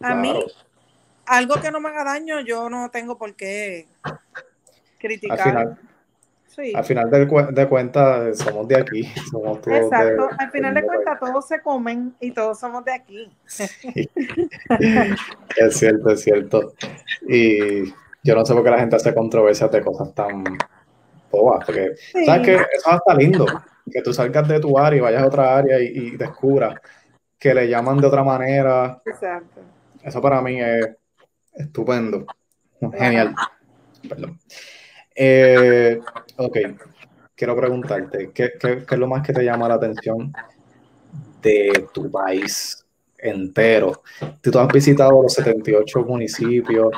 A 0.00 0.14
mí, 0.14 0.34
algo 1.26 1.60
que 1.60 1.70
no 1.70 1.80
me 1.80 1.90
haga 1.90 2.04
daño, 2.04 2.40
yo 2.40 2.70
no 2.70 2.90
tengo 2.90 3.18
por 3.18 3.34
qué 3.34 3.86
criticar. 4.98 5.76
Al 6.74 6.84
final 6.84 7.10
de, 7.10 7.26
de 7.52 7.68
cuentas, 7.68 8.38
somos 8.38 8.66
de 8.68 8.76
aquí. 8.76 9.04
Somos 9.30 9.62
todos 9.62 9.78
Exacto, 9.78 10.28
al 10.36 10.50
final 10.50 10.74
de, 10.74 10.82
cuentas, 10.82 11.18
todos 11.20 11.46
se 11.46 11.60
comen 11.60 12.14
y 12.20 12.32
todos 12.32 12.58
somos 12.58 12.84
de 12.84 12.92
aquí. 12.92 13.30
es 15.56 15.76
cierto, 15.78 16.10
es 16.10 16.22
cierto. 16.22 16.74
Y 17.26 17.86
yo 18.22 18.34
no 18.34 18.44
sé 18.44 18.52
por 18.52 18.64
qué 18.64 18.70
la 18.70 18.80
gente 18.80 18.96
hace 18.96 19.14
controversias 19.14 19.70
de 19.70 19.80
cosas 19.80 20.12
tan 20.14 20.44
bobas, 21.30 21.64
porque 21.64 21.92
sabes 22.26 22.46
que 22.46 22.54
eso 22.54 22.90
está 22.90 23.14
lindo, 23.14 23.46
que 23.90 24.02
tú 24.02 24.12
salgas 24.12 24.48
de 24.48 24.60
tu 24.60 24.76
área 24.76 24.98
y 24.98 25.00
vayas 25.00 25.22
a 25.22 25.26
otra 25.28 25.56
área 25.56 25.80
y, 25.80 25.86
y 25.86 26.16
descubras 26.16 26.74
que 27.40 27.54
le 27.54 27.68
llaman 27.68 27.98
de 27.98 28.06
otra 28.06 28.22
manera. 28.22 29.00
Exacto. 29.04 29.62
Eso 30.02 30.20
para 30.20 30.42
mí 30.42 30.60
es 30.60 30.90
estupendo, 31.54 32.26
genial. 32.92 33.34
Perdón. 34.06 34.38
Eh, 35.14 36.00
ok, 36.36 36.56
quiero 37.34 37.56
preguntarte, 37.56 38.30
¿qué, 38.32 38.52
es 38.62 38.98
lo 38.98 39.08
más 39.08 39.26
que 39.26 39.32
te 39.32 39.42
llama 39.42 39.68
la 39.68 39.74
atención 39.74 40.32
de 41.42 41.88
tu 41.92 42.10
país 42.10 42.86
entero? 43.18 44.02
Tú 44.42 44.58
has 44.58 44.68
visitado 44.68 45.22
los 45.22 45.32
78 45.34 46.00
municipios, 46.04 46.92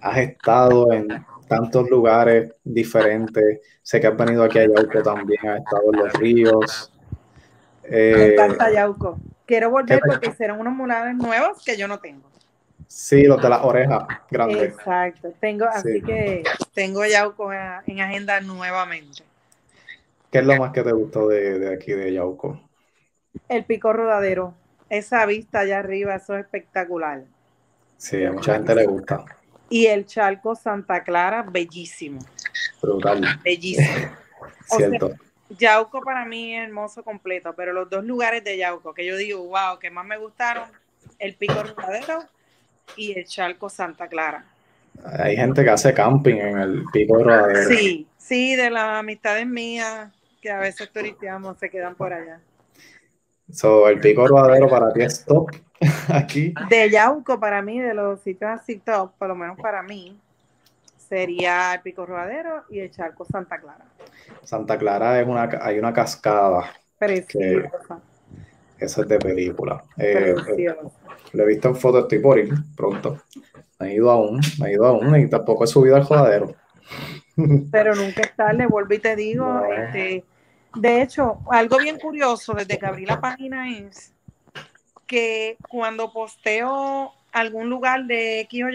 has 0.00 0.18
estado 0.18 0.92
en 0.92 1.08
tantos 1.48 1.90
lugares 1.90 2.52
diferentes, 2.62 3.60
sé 3.82 3.98
que 4.00 4.06
has 4.06 4.16
venido 4.16 4.44
aquí 4.44 4.58
a 4.58 4.66
Yauco 4.66 5.02
también, 5.02 5.40
has 5.48 5.58
estado 5.58 5.82
en 5.92 5.98
los 5.98 6.12
ríos. 6.14 6.92
Me 7.88 7.96
eh, 7.96 8.32
encanta 8.34 8.70
Yauco. 8.70 9.18
Quiero 9.50 9.68
volver 9.68 10.00
porque 10.06 10.28
hicieron 10.28 10.60
unos 10.60 10.72
murales 10.74 11.16
nuevos 11.16 11.60
que 11.64 11.76
yo 11.76 11.88
no 11.88 11.98
tengo. 11.98 12.22
Sí, 12.86 13.24
los 13.24 13.42
de 13.42 13.48
las 13.48 13.64
orejas 13.64 14.04
grandes. 14.30 14.62
Exacto, 14.62 15.34
tengo, 15.40 15.64
así 15.64 16.00
que 16.02 16.44
tengo 16.72 17.04
Yauco 17.04 17.52
en 17.52 18.00
agenda 18.00 18.40
nuevamente. 18.42 19.24
¿Qué 20.30 20.38
es 20.38 20.44
lo 20.44 20.54
más 20.54 20.72
que 20.72 20.84
te 20.84 20.92
gustó 20.92 21.26
de, 21.26 21.74
aquí 21.74 21.90
de 21.90 22.12
Yauco? 22.12 22.60
El 23.48 23.64
pico 23.64 23.92
rodadero, 23.92 24.54
esa 24.88 25.26
vista 25.26 25.58
allá 25.58 25.80
arriba, 25.80 26.14
eso 26.14 26.36
es 26.36 26.44
espectacular. 26.44 27.24
Sí, 27.96 28.24
a 28.24 28.30
mucha 28.30 28.54
gente 28.54 28.72
le 28.76 28.86
gusta. 28.86 29.24
Y 29.68 29.86
el 29.86 30.06
charco 30.06 30.54
Santa 30.54 31.02
Clara, 31.02 31.42
bellísimo. 31.42 32.20
Brutal. 32.80 33.20
Bellísimo. 33.42 34.16
Cierto. 34.76 35.10
Yauco 35.58 36.00
para 36.02 36.24
mí 36.24 36.56
es 36.56 36.66
hermoso 36.66 37.02
completo, 37.02 37.54
pero 37.56 37.72
los 37.72 37.90
dos 37.90 38.04
lugares 38.04 38.44
de 38.44 38.56
Yauco 38.56 38.94
que 38.94 39.04
yo 39.04 39.16
digo, 39.16 39.44
wow, 39.44 39.78
que 39.78 39.90
más 39.90 40.06
me 40.06 40.16
gustaron, 40.16 40.64
el 41.18 41.34
pico 41.34 41.62
rodadero 41.62 42.24
y 42.96 43.18
el 43.18 43.24
Charco 43.24 43.68
Santa 43.68 44.08
Clara. 44.08 44.44
Hay 45.18 45.36
gente 45.36 45.64
que 45.64 45.70
hace 45.70 45.94
camping 45.94 46.36
en 46.36 46.58
el 46.58 46.84
Pico 46.92 47.22
Rodadero. 47.22 47.68
Sí, 47.68 48.06
sí, 48.18 48.54
de 48.56 48.70
las 48.70 48.98
amistades 48.98 49.46
mías 49.46 50.10
que 50.42 50.50
a 50.50 50.58
veces 50.58 50.90
turisteamos 50.90 51.58
se 51.58 51.70
quedan 51.70 51.94
por 51.94 52.12
allá. 52.12 52.40
So, 53.52 53.88
el 53.88 54.00
Pico 54.00 54.26
Rodadero 54.26 54.68
para 54.68 54.92
ti 54.92 55.02
es 55.02 55.24
top 55.24 55.50
aquí. 56.08 56.54
De 56.68 56.90
Yauco 56.90 57.40
para 57.40 57.62
mí, 57.62 57.80
de 57.80 57.94
los 57.94 58.20
sitios 58.20 58.50
así 58.50 58.76
top, 58.76 59.12
por 59.18 59.28
lo 59.28 59.34
menos 59.34 59.58
para 59.58 59.82
mí, 59.82 60.18
sería 61.10 61.74
el 61.74 61.80
Pico 61.82 62.06
Rodadero 62.06 62.64
y 62.70 62.78
el 62.78 62.90
Charco 62.90 63.24
Santa 63.24 63.58
Clara. 63.58 63.84
Santa 64.44 64.78
Clara 64.78 65.20
es 65.20 65.26
una, 65.26 65.50
hay 65.60 65.78
una 65.78 65.92
cascada. 65.92 66.72
Preciosa. 66.98 68.00
Eso 68.78 69.02
es 69.02 69.08
de 69.08 69.18
película. 69.18 69.84
Eh, 69.98 70.34
lo 71.32 71.42
he 71.42 71.46
visto 71.46 71.68
en 71.68 71.76
fotos, 71.76 72.04
estoy 72.04 72.20
por 72.20 72.38
ir 72.38 72.54
pronto. 72.76 73.18
Me 73.78 73.88
he 73.88 73.94
ido 73.96 74.10
aún, 74.10 74.40
me 74.60 74.68
he 74.68 74.72
ido 74.72 74.86
aún 74.86 75.18
y 75.20 75.28
tampoco 75.28 75.64
he 75.64 75.66
subido 75.66 75.96
al 75.96 76.04
jodadero. 76.04 76.54
Pero 77.72 77.94
nunca 77.94 78.22
es 78.22 78.34
tarde, 78.36 78.66
vuelvo 78.66 78.94
y 78.94 78.98
te 78.98 79.16
digo. 79.16 79.64
Este, 79.64 80.24
de 80.76 81.02
hecho, 81.02 81.40
algo 81.50 81.78
bien 81.78 81.98
curioso 81.98 82.54
desde 82.54 82.78
que 82.78 82.86
abrí 82.86 83.04
la 83.04 83.20
página 83.20 83.68
es 83.76 84.14
que 85.06 85.56
cuando 85.68 86.12
posteo 86.12 87.12
algún 87.32 87.68
lugar 87.68 88.04
de 88.04 88.40
X 88.42 88.64
o 88.64 88.70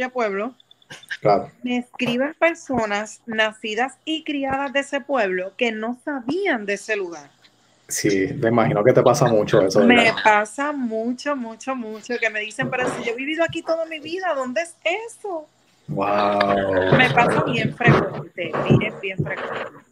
me 1.63 1.77
escriben 1.77 2.35
personas 2.37 3.21
nacidas 3.25 3.97
y 4.05 4.23
criadas 4.23 4.71
de 4.73 4.81
ese 4.81 5.01
pueblo 5.01 5.53
que 5.57 5.71
no 5.71 5.97
sabían 6.03 6.65
de 6.65 6.73
ese 6.73 6.95
lugar. 6.95 7.29
Sí, 7.87 8.27
me 8.39 8.49
imagino 8.49 8.83
que 8.83 8.93
te 8.93 9.03
pasa 9.03 9.27
mucho 9.27 9.61
eso. 9.61 9.81
Me 9.81 10.11
pasa 10.23 10.71
mucho, 10.71 11.35
mucho, 11.35 11.75
mucho, 11.75 12.15
que 12.19 12.29
me 12.29 12.39
dicen, 12.39 12.69
pero 12.69 12.89
si 12.89 13.03
yo 13.03 13.11
he 13.11 13.15
vivido 13.15 13.43
aquí 13.43 13.61
toda 13.61 13.85
mi 13.85 13.99
vida, 13.99 14.33
¿dónde 14.35 14.61
es 14.61 14.75
eso? 15.07 15.47
Wow. 15.87 16.95
Me 16.97 17.09
pasa 17.11 17.43
bien 17.43 17.75
frecuente, 17.75 18.51
bien, 18.79 18.93
bien 19.01 19.17
frecuente. 19.17 19.85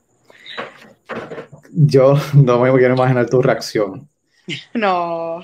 Yo 1.71 2.15
no 2.33 2.59
me 2.59 2.71
quiero 2.71 2.95
imaginar 2.95 3.29
tu 3.29 3.41
reacción. 3.41 4.09
No. 4.73 5.41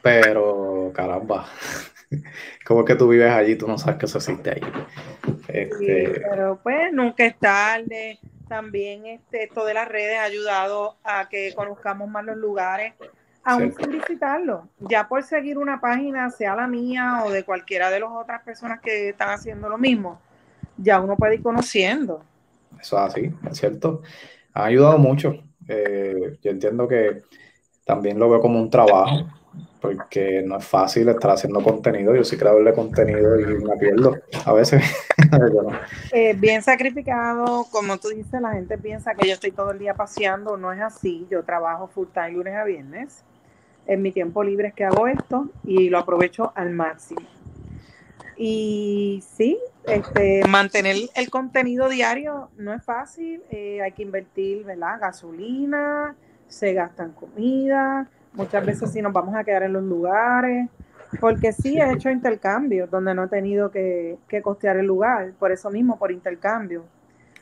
Pero, 0.00 0.92
caramba. 0.94 1.48
Como 2.66 2.84
que 2.84 2.94
tú 2.94 3.08
vives 3.08 3.30
allí, 3.30 3.56
tú 3.56 3.66
no 3.66 3.78
sabes 3.78 3.98
que 3.98 4.06
eso 4.06 4.18
existe 4.18 4.50
ahí. 4.50 4.60
Este... 5.48 6.22
pero 6.28 6.58
pues 6.62 6.92
nunca 6.92 7.24
es 7.24 7.38
tarde 7.38 8.18
también 8.48 9.06
este, 9.06 9.44
esto 9.44 9.64
de 9.64 9.74
las 9.74 9.88
redes 9.88 10.18
ha 10.18 10.24
ayudado 10.24 10.96
a 11.04 11.28
que 11.28 11.52
conozcamos 11.54 12.08
más 12.08 12.24
los 12.24 12.36
lugares, 12.36 12.94
aún 13.44 13.74
sin 13.74 13.90
visitarlo. 13.90 14.68
Ya 14.80 15.08
por 15.08 15.22
seguir 15.22 15.58
una 15.58 15.80
página, 15.80 16.30
sea 16.30 16.54
la 16.54 16.66
mía 16.66 17.22
o 17.24 17.30
de 17.30 17.44
cualquiera 17.44 17.90
de 17.90 18.00
las 18.00 18.10
otras 18.10 18.42
personas 18.42 18.80
que 18.80 19.10
están 19.10 19.30
haciendo 19.30 19.68
lo 19.68 19.78
mismo, 19.78 20.20
ya 20.76 21.00
uno 21.00 21.16
puede 21.16 21.36
ir 21.36 21.42
conociendo. 21.42 22.22
Eso 22.80 22.96
es 22.96 23.02
así, 23.02 23.34
es 23.50 23.58
cierto. 23.58 24.02
Ha 24.52 24.64
ayudado 24.66 24.98
mucho. 24.98 25.42
Eh, 25.68 26.38
yo 26.42 26.50
entiendo 26.50 26.86
que 26.86 27.22
también 27.84 28.18
lo 28.18 28.30
veo 28.30 28.40
como 28.40 28.60
un 28.60 28.70
trabajo 28.70 29.26
porque 29.94 30.42
no 30.44 30.58
es 30.58 30.64
fácil 30.64 31.08
estar 31.08 31.30
haciendo 31.30 31.62
contenido. 31.62 32.14
Yo 32.14 32.24
sí 32.24 32.36
creo 32.36 32.62
de 32.62 32.72
contenido 32.72 33.40
y 33.40 33.44
me 33.64 33.76
pierdo 33.76 34.16
a 34.44 34.52
veces. 34.52 34.82
Eh, 36.12 36.34
bien 36.38 36.62
sacrificado, 36.62 37.66
como 37.70 37.98
tú 37.98 38.08
dices, 38.08 38.40
la 38.40 38.52
gente 38.52 38.78
piensa 38.78 39.14
que 39.14 39.26
yo 39.26 39.34
estoy 39.34 39.50
todo 39.50 39.72
el 39.72 39.78
día 39.78 39.94
paseando. 39.94 40.56
No 40.56 40.72
es 40.72 40.80
así. 40.80 41.26
Yo 41.30 41.42
trabajo 41.42 41.88
full 41.88 42.08
time 42.12 42.32
lunes 42.32 42.54
a 42.54 42.64
viernes. 42.64 43.24
En 43.86 44.02
mi 44.02 44.12
tiempo 44.12 44.44
libre 44.44 44.68
es 44.68 44.74
que 44.74 44.84
hago 44.84 45.08
esto 45.08 45.48
y 45.64 45.88
lo 45.88 45.98
aprovecho 45.98 46.52
al 46.54 46.70
máximo. 46.70 47.22
Y 48.36 49.22
sí, 49.36 49.58
este, 49.86 50.42
mantener 50.48 50.96
el 51.14 51.30
contenido 51.30 51.88
diario 51.88 52.50
no 52.56 52.72
es 52.72 52.84
fácil. 52.84 53.42
Eh, 53.50 53.80
hay 53.82 53.92
que 53.92 54.02
invertir, 54.02 54.64
¿verdad? 54.64 55.00
Gasolina, 55.00 56.14
se 56.46 56.72
gastan 56.72 57.12
comida 57.12 58.08
Muchas 58.36 58.66
veces 58.66 58.92
sí 58.92 59.00
nos 59.00 59.12
vamos 59.12 59.34
a 59.34 59.42
quedar 59.42 59.62
en 59.62 59.72
los 59.72 59.82
lugares, 59.82 60.68
porque 61.20 61.52
sí 61.52 61.80
he 61.80 61.92
hecho 61.92 62.10
intercambios 62.10 62.90
donde 62.90 63.14
no 63.14 63.24
he 63.24 63.28
tenido 63.28 63.70
que, 63.70 64.18
costear 64.42 64.76
el 64.76 64.86
lugar, 64.86 65.32
por 65.38 65.50
eso 65.52 65.70
mismo, 65.70 65.98
por 65.98 66.12
intercambio. 66.12 66.84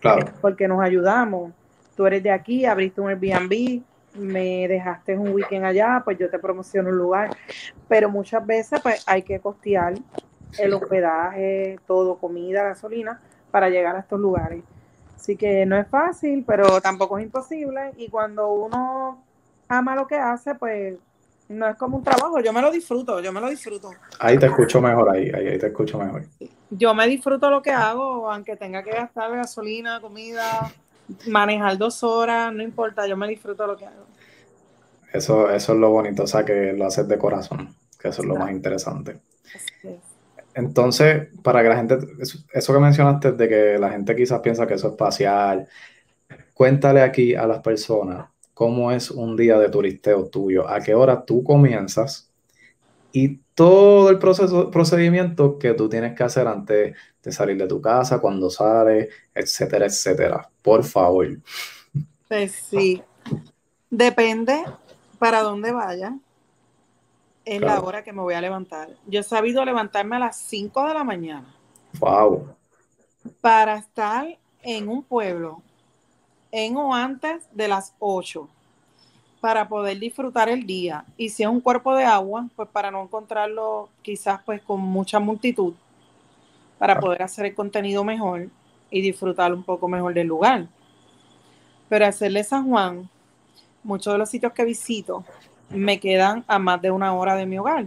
Claro. 0.01 0.27
Eh, 0.27 0.31
porque 0.41 0.69
nos 0.69 0.81
ayudamos. 0.81 1.53
Tú 1.97 2.07
eres 2.07 2.23
de 2.23 2.31
aquí, 2.31 2.65
abriste 2.65 3.01
un 3.01 3.09
Airbnb, 3.09 3.83
me 4.19 4.69
dejaste 4.69 5.19
un 5.19 5.31
weekend 5.31 5.65
allá, 5.65 6.01
pues 6.05 6.17
yo 6.19 6.31
te 6.31 6.39
promociono 6.39 6.91
un 6.91 6.99
lugar. 6.99 7.31
Pero 7.89 8.09
muchas 8.09 8.47
veces 8.47 8.81
pues 8.81 9.03
hay 9.07 9.23
que 9.23 9.41
costear 9.41 9.95
el 10.59 10.75
hospedaje, 10.75 11.79
todo, 11.87 12.19
comida, 12.19 12.63
gasolina, 12.63 13.21
para 13.51 13.69
llegar 13.69 13.97
a 13.97 14.01
estos 14.01 14.21
lugares. 14.21 14.63
Así 15.17 15.37
que 15.37 15.67
no 15.67 15.77
es 15.77 15.89
fácil, 15.89 16.45
pero 16.47 16.81
tampoco 16.81 17.19
es 17.19 17.25
imposible. 17.25 17.93
Y 17.97 18.09
cuando 18.09 18.53
uno 18.53 19.25
ama 19.69 19.95
lo 19.95 20.07
que 20.07 20.17
hace, 20.17 20.55
pues 20.55 20.97
no 21.49 21.69
es 21.69 21.77
como 21.77 21.99
un 21.99 22.05
trabajo. 22.05 22.41
Yo 22.41 22.53
me 22.53 22.61
lo 22.61 22.71
disfruto, 22.71 23.21
yo 23.21 23.33
me 23.33 23.41
lo 23.41 23.49
disfruto. 23.49 23.91
Ahí 24.19 24.39
te 24.39 24.47
escucho 24.47 24.81
mejor, 24.81 25.11
ahí, 25.11 25.31
ahí, 25.31 25.59
te 25.59 25.67
escucho 25.67 25.99
mejor. 25.99 26.25
Yo 26.71 26.95
me 26.95 27.07
disfruto 27.07 27.51
lo 27.51 27.63
que 27.63 27.71
hago, 27.71 28.31
aunque 28.31 28.57
tenga 28.57 28.83
que 28.83 28.91
gastar 28.91 29.31
gasolina, 29.33 30.01
comida, 30.01 30.73
manejar 31.27 31.79
dos 31.79 32.03
horas, 32.03 32.53
no 32.53 32.63
importa, 32.63 33.07
yo 33.07 33.17
me 33.17 33.29
disfruto 33.29 33.67
lo 33.67 33.77
que 33.77 33.87
hago. 33.87 34.07
Eso, 35.13 35.51
eso 35.51 35.73
es 35.75 35.79
lo 35.79 35.91
bonito, 35.91 36.25
o 36.25 36.27
sea, 36.27 36.45
que 36.45 36.73
lo 36.73 36.87
haces 36.87 37.07
de 37.07 37.19
corazón, 37.19 37.75
que 38.01 38.09
eso 38.09 38.23
es 38.23 38.29
lo 38.29 38.35
más 38.35 38.51
interesante. 38.51 39.21
Entonces, 40.55 41.29
para 41.43 41.63
que 41.63 41.69
la 41.69 41.77
gente, 41.77 41.99
eso 42.53 42.73
que 42.73 42.79
mencionaste 42.81 43.33
de 43.33 43.49
que 43.49 43.79
la 43.79 43.91
gente 43.91 44.17
quizás 44.17 44.41
piensa 44.41 44.67
que 44.67 44.75
eso 44.75 44.89
es 44.89 44.93
espacial, 44.95 45.69
cuéntale 46.53 47.03
aquí 47.03 47.35
a 47.35 47.47
las 47.47 47.61
personas 47.61 48.34
cómo 48.55 48.93
es 48.93 49.11
un 49.11 49.37
día 49.37 49.59
de 49.59 49.69
turisteo 49.69 50.27
tuyo, 50.27 50.69
a 50.69 50.81
qué 50.81 50.95
hora 50.95 51.25
tú 51.25 51.43
comienzas 51.45 52.31
y 53.13 53.41
todo 53.55 54.11
el 54.11 54.19
proceso, 54.19 54.71
procedimiento 54.71 55.59
que 55.59 55.75
tú 55.75 55.89
tienes 55.89 56.17
que 56.17 56.25
hacer 56.25 56.49
antes 56.49 56.97
de 57.23 57.33
salir 57.33 57.57
de 57.57 57.69
tu 57.69 57.81
casa, 57.81 58.19
cuando 58.21 58.51
sales, 58.51 59.09
etcétera, 59.35 59.87
etcétera. 59.87 60.49
Por 60.63 60.83
favor. 60.85 61.29
Pues 62.29 62.53
sí. 62.53 63.03
Depende 63.91 64.65
para 65.19 65.43
dónde 65.43 65.73
vaya 65.73 66.17
es 67.45 67.61
la 67.61 67.81
hora 67.81 68.03
que 68.03 68.13
me 68.13 68.23
voy 68.23 68.35
a 68.35 68.41
levantar. 68.41 68.89
Yo 69.07 69.21
he 69.21 69.23
sabido 69.23 69.65
levantarme 69.65 70.17
a 70.17 70.21
las 70.21 70.39
5 70.39 70.87
de 70.87 70.95
la 70.95 71.05
mañana. 71.05 71.55
Wow. 71.99 72.49
Para 73.41 73.77
estar 73.77 74.27
en 74.63 74.89
un 74.89 75.03
pueblo 75.03 75.63
en 76.55 76.77
o 76.77 76.95
antes 76.95 77.49
de 77.53 77.67
las 77.67 77.95
8 77.99 78.49
para 79.41 79.69
poder 79.69 79.99
disfrutar 79.99 80.49
el 80.49 80.65
día. 80.65 81.05
Y 81.17 81.29
si 81.29 81.43
es 81.43 81.49
un 81.49 81.61
cuerpo 81.61 81.97
de 81.97 82.05
agua, 82.05 82.49
pues 82.55 82.69
para 82.69 82.93
no 82.93 83.03
encontrarlo 83.03 83.89
quizás 84.03 84.41
pues 84.47 84.63
con 84.63 84.81
mucha 84.81 85.19
multitud, 85.19 85.75
para 86.79 87.01
poder 87.01 87.25
hacer 87.25 87.47
el 87.47 87.55
contenido 87.57 88.05
mejor 88.05 88.49
y 88.89 89.03
disfrutar 89.03 89.53
un 89.53 89.65
poco 89.65 89.89
mejor 89.89 90.15
del 90.15 90.29
lugar. 90.29 90.69
Pero 91.89 92.07
hacerle 92.07 92.45
San 92.45 92.69
Juan, 92.69 93.11
muchos 93.83 94.15
de 94.15 94.19
los 94.19 94.31
sitios 94.31 94.53
que 94.53 94.65
visito, 94.65 95.25
me 95.71 95.99
quedan 95.99 96.45
a 96.47 96.61
más 96.61 96.81
de 96.81 96.93
una 96.93 97.13
hora 97.15 97.35
de 97.35 97.47
mi 97.47 97.59
hogar. 97.59 97.87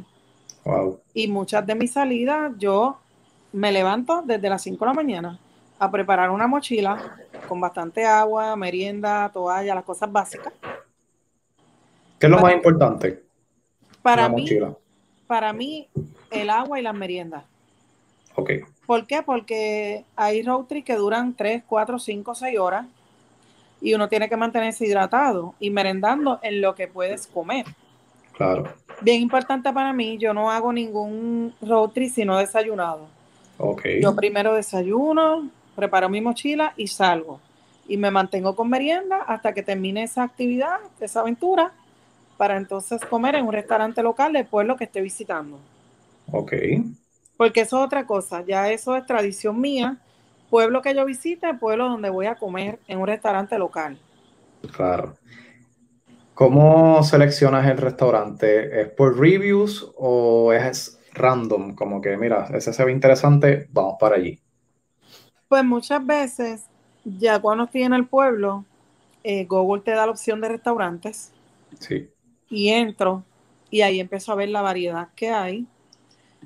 Y 1.14 1.30
muchas 1.30 1.66
de 1.66 1.74
mis 1.74 1.94
salidas 1.94 2.52
yo 2.58 2.98
me 3.54 3.72
levanto 3.72 4.24
desde 4.26 4.50
las 4.50 4.62
5 4.62 4.84
de 4.84 4.90
la 4.90 4.94
mañana 4.94 5.40
a 5.80 5.92
preparar 5.92 6.30
una 6.30 6.48
mochila 6.48 7.18
con 7.48 7.62
bastante 7.62 8.06
agua, 8.06 8.56
merienda, 8.56 9.30
toalla, 9.32 9.76
las 9.76 9.84
cosas 9.84 10.12
básicas. 10.12 10.54
¿Qué 12.20 12.26
es 12.26 12.32
lo 12.32 12.40
más 12.40 12.54
importante? 12.54 13.24
Para 14.02 14.30
mí, 14.30 14.48
para 15.28 15.54
mí, 15.54 15.88
el 16.32 16.50
agua 16.50 16.80
y 16.80 16.84
las 16.84 16.96
meriendas. 16.96 17.44
Ok. 18.36 18.52
¿Por 18.86 19.06
qué? 19.06 19.22
Porque 19.22 20.06
hay 20.16 20.42
road 20.42 20.66
trips 20.66 20.86
que 20.86 20.96
duran 20.96 21.34
3, 21.36 21.64
4, 21.68 22.00
5, 22.00 22.36
6 22.36 22.60
horas 22.60 22.86
y 23.82 23.94
uno 23.94 24.08
tiene 24.08 24.30
que 24.30 24.38
mantenerse 24.38 24.86
hidratado 24.86 25.54
y 25.60 25.70
merendando 25.70 26.40
en 26.42 26.62
lo 26.62 26.74
que 26.74 26.88
puedes 26.88 27.28
comer. 27.28 27.66
Claro. 28.34 28.74
Bien 29.02 29.22
importante 29.22 29.72
para 29.74 29.94
mí, 29.94 30.18
yo 30.18 30.34
no 30.34 30.50
hago 30.50 30.72
ningún 30.72 31.54
road 31.62 31.90
trip 31.90 32.14
sino 32.14 32.38
desayunado. 32.38 33.08
Okay. 33.58 34.02
Yo 34.02 34.16
primero 34.16 34.54
desayuno, 34.54 35.50
preparo 35.78 36.10
mi 36.10 36.20
mochila 36.20 36.74
y 36.76 36.88
salgo. 36.88 37.40
Y 37.88 37.96
me 37.96 38.12
mantengo 38.12 38.56
con 38.56 38.70
merienda 38.70 39.20
hasta 39.28 39.54
que 39.54 39.64
termine 39.64 40.04
esa 40.04 40.24
actividad, 40.24 40.80
esa 41.00 41.22
aventura, 41.22 41.72
para 42.36 42.58
entonces 42.58 43.00
comer 43.06 43.36
en 43.36 43.46
un 43.46 43.54
restaurante 43.54 44.04
local 44.04 44.34
del 44.34 44.46
pueblo 44.46 44.76
que 44.76 44.86
esté 44.86 45.02
visitando. 45.02 45.60
Ok. 46.32 46.54
Porque 47.38 47.62
eso 47.62 47.80
es 47.80 47.86
otra 47.86 48.06
cosa, 48.06 48.44
ya 48.46 48.70
eso 48.72 48.98
es 48.98 49.06
tradición 49.06 49.62
mía 49.62 49.98
pueblo 50.50 50.82
que 50.82 50.96
yo 50.96 51.06
visite, 51.06 51.54
pueblo 51.56 51.90
donde 51.90 52.10
voy 52.10 52.26
a 52.26 52.36
comer 52.36 52.80
en 52.88 53.00
un 53.00 53.08
restaurante 53.08 53.58
local. 53.58 53.98
Claro. 54.76 55.16
¿Cómo 56.34 57.04
seleccionas 57.04 57.68
el 57.68 57.78
restaurante? 57.78 58.82
¿Es 58.82 58.90
por 58.90 59.20
reviews 59.20 59.92
o 59.98 60.54
es 60.54 61.00
random? 61.14 61.76
Como 61.76 62.00
que, 62.02 62.16
mira, 62.16 62.48
ese 62.54 62.74
se 62.74 62.86
ve 62.86 62.92
interesante, 62.92 63.68
vamos 63.72 63.96
para 64.00 64.16
allí. 64.16 64.40
Pues 65.48 65.64
muchas 65.64 66.06
veces, 66.06 66.66
ya 67.04 67.40
cuando 67.40 67.66
estoy 67.66 67.84
en 67.84 67.94
el 67.94 68.06
pueblo, 68.06 68.66
eh, 69.24 69.46
Google 69.46 69.82
te 69.82 69.92
da 69.92 70.06
la 70.06 70.12
opción 70.12 70.42
de 70.42 70.50
restaurantes. 70.50 71.32
Sí. 71.80 72.10
Y 72.50 72.70
entro 72.70 73.24
y 73.70 73.82
ahí 73.82 74.00
empiezo 74.00 74.32
a 74.32 74.36
ver 74.36 74.50
la 74.50 74.62
variedad 74.62 75.10
que 75.16 75.30
hay 75.30 75.68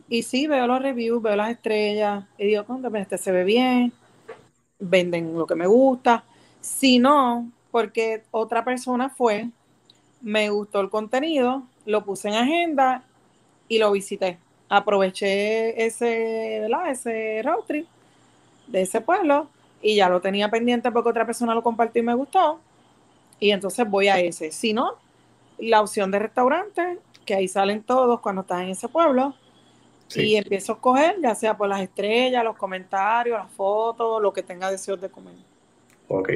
y 0.09 0.23
sí, 0.23 0.47
veo 0.47 0.67
los 0.67 0.81
reviews, 0.81 1.21
veo 1.21 1.35
las 1.35 1.51
estrellas 1.51 2.25
y 2.37 2.47
digo, 2.47 2.65
este 2.95 3.17
se 3.17 3.31
ve 3.31 3.43
bien, 3.43 3.93
venden 4.79 5.37
lo 5.37 5.45
que 5.45 5.55
me 5.55 5.67
gusta. 5.67 6.23
Si 6.59 6.99
no, 6.99 7.49
porque 7.71 8.23
otra 8.31 8.63
persona 8.63 9.09
fue, 9.09 9.49
me 10.21 10.49
gustó 10.49 10.81
el 10.81 10.89
contenido, 10.89 11.63
lo 11.85 12.03
puse 12.03 12.29
en 12.29 12.35
agenda 12.35 13.03
y 13.67 13.79
lo 13.79 13.91
visité. 13.91 14.37
Aproveché 14.69 15.85
ese, 15.85 16.59
¿verdad? 16.61 16.91
ese 16.91 17.41
road 17.43 17.63
trip 17.65 17.87
de 18.71 18.81
ese 18.81 19.01
pueblo 19.01 19.47
y 19.81 19.95
ya 19.95 20.09
lo 20.09 20.21
tenía 20.21 20.49
pendiente 20.49 20.91
porque 20.91 21.09
otra 21.09 21.25
persona 21.25 21.53
lo 21.53 21.63
compartió 21.63 22.01
y 22.01 22.05
me 22.05 22.13
gustó. 22.13 22.59
Y 23.39 23.51
entonces 23.51 23.89
voy 23.89 24.07
a 24.07 24.19
ese. 24.19 24.51
Si 24.51 24.73
no, 24.73 24.95
la 25.57 25.81
opción 25.81 26.11
de 26.11 26.19
restaurante, 26.19 26.99
que 27.25 27.35
ahí 27.35 27.47
salen 27.47 27.83
todos 27.83 28.19
cuando 28.19 28.41
estás 28.41 28.61
en 28.61 28.69
ese 28.69 28.87
pueblo, 28.87 29.35
y 30.13 30.35
empiezo 30.35 30.73
a 30.73 30.75
escoger, 30.75 31.15
ya 31.21 31.35
sea 31.35 31.55
por 31.55 31.69
las 31.69 31.81
estrellas, 31.81 32.43
los 32.43 32.57
comentarios, 32.57 33.37
las 33.37 33.49
fotos, 33.51 34.21
lo 34.21 34.33
que 34.33 34.43
tenga 34.43 34.69
deseos 34.69 34.99
de 34.99 35.09
comer. 35.09 35.33
Ok. 36.07 36.29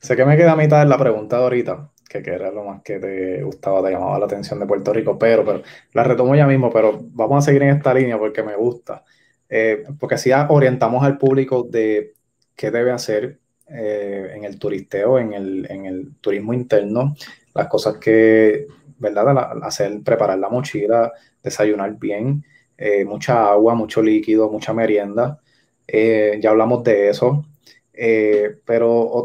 Sé 0.00 0.16
que 0.16 0.24
me 0.24 0.36
queda 0.36 0.52
a 0.52 0.56
mitad 0.56 0.80
de 0.80 0.86
la 0.86 0.98
pregunta 0.98 1.38
de 1.38 1.42
ahorita, 1.42 1.90
que, 2.08 2.18
era 2.18 2.50
lo 2.50 2.64
más 2.64 2.82
que 2.82 2.98
te 2.98 3.42
gustaba, 3.42 3.82
te 3.82 3.90
llamaba 3.90 4.18
la 4.18 4.26
atención 4.26 4.60
de 4.60 4.66
Puerto 4.66 4.92
Rico, 4.92 5.18
pero, 5.18 5.44
pero 5.44 5.62
la 5.92 6.04
retomo 6.04 6.34
ya 6.34 6.46
mismo, 6.46 6.70
pero 6.70 7.00
vamos 7.00 7.38
a 7.38 7.46
seguir 7.46 7.62
en 7.62 7.70
esta 7.70 7.94
línea 7.94 8.18
porque 8.18 8.42
me 8.42 8.54
gusta. 8.54 9.02
Eh, 9.48 9.84
porque 9.98 10.16
así 10.16 10.30
orientamos 10.48 11.04
al 11.04 11.18
público 11.18 11.62
de 11.70 12.14
qué 12.56 12.70
debe 12.70 12.90
hacer 12.90 13.38
eh, 13.68 14.30
en 14.34 14.44
el 14.44 14.60
turisteo, 14.60 15.18
en 15.18 15.32
el, 15.32 15.66
en 15.68 15.86
el 15.86 16.14
turismo 16.20 16.54
interno, 16.54 17.16
las 17.52 17.66
cosas 17.66 17.96
que, 17.98 18.66
¿verdad? 18.98 19.36
hacer, 19.64 20.02
preparar 20.04 20.38
la 20.38 20.48
mochila, 20.48 21.12
desayunar 21.42 21.98
bien, 21.98 22.44
eh, 22.78 23.04
mucha 23.04 23.50
agua, 23.50 23.74
mucho 23.74 24.02
líquido, 24.02 24.50
mucha 24.50 24.72
merienda. 24.72 25.40
Eh, 25.86 26.38
ya 26.40 26.50
hablamos 26.50 26.84
de 26.84 27.08
eso. 27.10 27.44
Pero, 27.92 29.24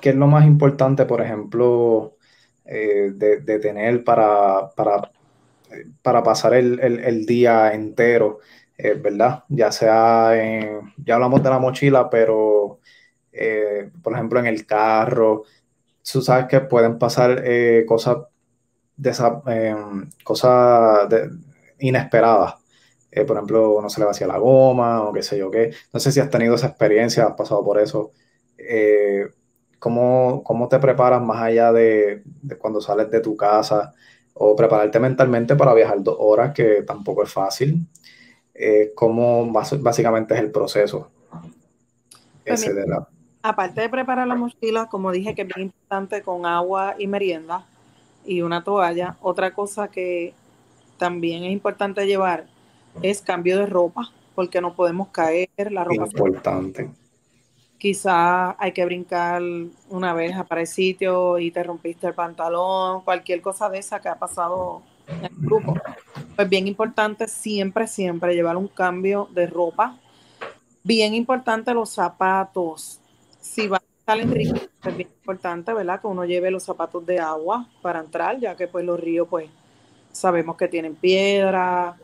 ¿qué 0.00 0.10
es 0.10 0.14
lo 0.16 0.26
más 0.28 0.46
importante, 0.46 1.04
por 1.04 1.20
ejemplo, 1.20 2.16
de, 2.64 3.58
tener 3.60 4.04
para, 4.04 4.70
para, 4.70 5.10
para 6.02 6.22
pasar 6.22 6.54
el, 6.54 7.26
día 7.26 7.72
entero? 7.74 8.38
¿Verdad? 8.78 9.44
Ya 9.48 9.72
sea 9.72 10.32
en, 10.34 10.94
ya 10.98 11.14
hablamos 11.14 11.42
de 11.42 11.50
la 11.50 11.58
mochila, 11.58 12.10
pero, 12.10 12.80
por 14.02 14.12
ejemplo, 14.12 14.38
en 14.40 14.46
el 14.46 14.66
carro, 14.66 15.44
tú 16.10 16.22
sabes 16.22 16.46
que 16.46 16.60
pueden 16.60 16.98
pasar 16.98 17.42
cosas 17.86 18.18
de 18.96 19.10
esa, 19.10 19.42
cosas 20.24 21.08
de, 21.08 21.30
inesperadas. 21.78 22.54
Eh, 23.10 23.24
por 23.24 23.36
ejemplo, 23.36 23.78
no 23.80 23.88
se 23.88 24.00
le 24.00 24.06
vacía 24.06 24.26
la 24.26 24.38
goma 24.38 25.02
o 25.04 25.12
qué 25.12 25.22
sé 25.22 25.38
yo 25.38 25.50
qué. 25.50 25.72
No 25.92 26.00
sé 26.00 26.12
si 26.12 26.20
has 26.20 26.30
tenido 26.30 26.54
esa 26.54 26.68
experiencia, 26.68 27.24
has 27.24 27.34
pasado 27.34 27.64
por 27.64 27.78
eso. 27.80 28.12
Eh, 28.58 29.26
¿cómo, 29.78 30.68
te 30.70 30.78
preparas 30.78 31.22
más 31.22 31.42
allá 31.42 31.72
de, 31.72 32.22
cuando 32.58 32.80
sales 32.80 33.10
de 33.10 33.20
tu 33.20 33.36
casa 33.36 33.94
o 34.34 34.54
prepararte 34.54 35.00
mentalmente 35.00 35.56
para 35.56 35.74
viajar 35.74 36.02
dos 36.02 36.16
horas, 36.18 36.52
que 36.52 36.82
tampoco 36.82 37.22
es 37.22 37.32
fácil? 37.32 37.86
Eh, 38.58 38.92
¿Cómo 38.94 39.50
básicamente 39.52 40.34
es 40.34 40.40
el 40.40 40.50
proceso? 40.50 41.10
Pues 42.44 42.70
aparte 43.42 43.82
de 43.82 43.88
preparar 43.88 44.26
la 44.26 44.34
mochila, 44.34 44.88
como 44.88 45.12
dije 45.12 45.34
que 45.34 45.42
es 45.42 45.48
bien 45.48 45.66
importante 45.66 46.22
con 46.22 46.46
agua 46.46 46.94
y 46.98 47.06
merienda 47.06 47.66
y 48.24 48.42
una 48.42 48.64
toalla, 48.64 49.16
otra 49.20 49.52
cosa 49.52 49.88
que 49.88 50.34
también 50.98 51.44
es 51.44 51.52
importante 51.52 52.06
llevar 52.06 52.46
es 53.02 53.20
cambio 53.20 53.58
de 53.58 53.66
ropa, 53.66 54.10
porque 54.34 54.60
no 54.60 54.74
podemos 54.74 55.08
caer, 55.08 55.50
la 55.70 55.84
ropa. 55.84 56.06
Importante. 56.06 56.90
Quizás 57.78 58.56
hay 58.58 58.72
que 58.72 58.84
brincar 58.86 59.42
una 59.90 60.14
vez 60.14 60.34
para 60.48 60.62
el 60.62 60.66
sitio 60.66 61.38
y 61.38 61.50
te 61.50 61.62
rompiste 61.62 62.06
el 62.06 62.14
pantalón, 62.14 63.02
cualquier 63.02 63.42
cosa 63.42 63.68
de 63.68 63.78
esa 63.78 64.00
que 64.00 64.08
ha 64.08 64.18
pasado 64.18 64.82
el 65.06 65.30
grupo. 65.36 65.74
Pues 66.34 66.48
bien 66.48 66.66
importante 66.66 67.28
siempre, 67.28 67.86
siempre 67.86 68.34
llevar 68.34 68.56
un 68.56 68.68
cambio 68.68 69.28
de 69.32 69.46
ropa. 69.46 69.98
Bien 70.82 71.14
importante 71.14 71.74
los 71.74 71.90
zapatos. 71.90 73.00
si 73.40 73.68
va 73.68 73.78
a 73.78 73.82
estar 73.98 74.18
en 74.18 74.30
río, 74.32 74.54
es 74.54 74.96
bien 74.96 75.08
importante, 75.20 75.72
¿verdad? 75.72 76.00
Que 76.00 76.06
uno 76.06 76.24
lleve 76.24 76.50
los 76.50 76.64
zapatos 76.64 77.04
de 77.06 77.18
agua 77.18 77.68
para 77.82 78.00
entrar, 78.00 78.38
ya 78.38 78.56
que 78.56 78.68
pues 78.68 78.84
los 78.84 78.98
ríos, 78.98 79.26
pues, 79.28 79.48
sabemos 80.12 80.56
que 80.56 80.68
tienen 80.68 80.94
piedra, 80.94 81.96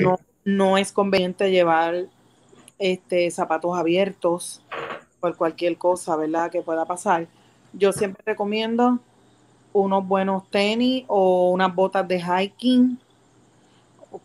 no, 0.00 0.18
no 0.44 0.78
es 0.78 0.92
conveniente 0.92 1.50
llevar 1.50 2.06
este, 2.78 3.30
zapatos 3.30 3.76
abiertos 3.78 4.62
por 5.20 5.36
cualquier 5.36 5.78
cosa, 5.78 6.16
¿verdad? 6.16 6.50
Que 6.50 6.62
pueda 6.62 6.84
pasar. 6.84 7.28
Yo 7.72 7.92
siempre 7.92 8.22
recomiendo 8.26 8.98
unos 9.72 10.06
buenos 10.06 10.48
tenis 10.50 11.04
o 11.08 11.50
unas 11.50 11.74
botas 11.74 12.06
de 12.06 12.20
hiking 12.20 12.98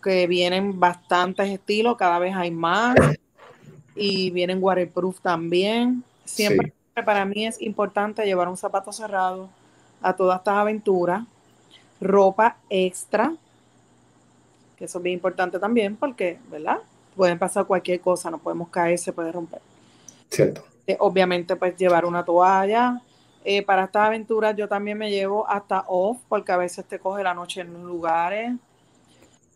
que 0.04 0.28
vienen 0.28 0.80
bastantes 0.80 1.50
estilos, 1.50 1.98
cada 1.98 2.20
vez 2.20 2.36
hay 2.36 2.52
más 2.52 2.96
y 3.96 4.30
vienen 4.32 4.62
waterproof 4.62 5.20
también. 5.22 6.04
Siempre 6.26 6.74
para 7.06 7.26
mí 7.26 7.46
es 7.46 7.62
importante 7.62 8.26
llevar 8.26 8.48
un 8.48 8.58
zapato 8.58 8.92
cerrado 8.92 9.50
a 10.02 10.14
todas 10.14 10.40
estas 10.40 10.56
aventuras, 10.56 11.24
ropa 12.02 12.58
extra, 12.70 13.34
que 14.78 14.86
eso 14.86 15.00
es 15.00 15.04
bien 15.04 15.16
importante 15.16 15.60
también 15.60 15.96
porque, 15.96 16.40
¿verdad? 16.52 16.80
Pueden 17.16 17.40
pasar 17.40 17.66
cualquier 17.66 18.00
cosa, 18.00 18.30
no 18.30 18.38
podemos 18.38 18.70
caer, 18.70 19.00
se 19.00 19.14
puede 19.14 19.32
romper. 19.32 19.62
Cierto. 20.30 20.64
Eh, 20.86 20.98
obviamente, 21.00 21.56
pues 21.56 21.76
llevar 21.76 22.06
una 22.06 22.24
toalla. 22.24 23.02
Eh, 23.50 23.64
para 23.64 23.86
estas 23.86 24.08
aventuras 24.08 24.54
yo 24.58 24.68
también 24.68 24.98
me 24.98 25.10
llevo 25.10 25.50
hasta 25.50 25.86
off, 25.88 26.18
porque 26.28 26.52
a 26.52 26.58
veces 26.58 26.84
te 26.84 27.00
coge 27.00 27.24
la 27.24 27.34
noche 27.34 27.62
en 27.62 27.82
lugares. 27.82 28.52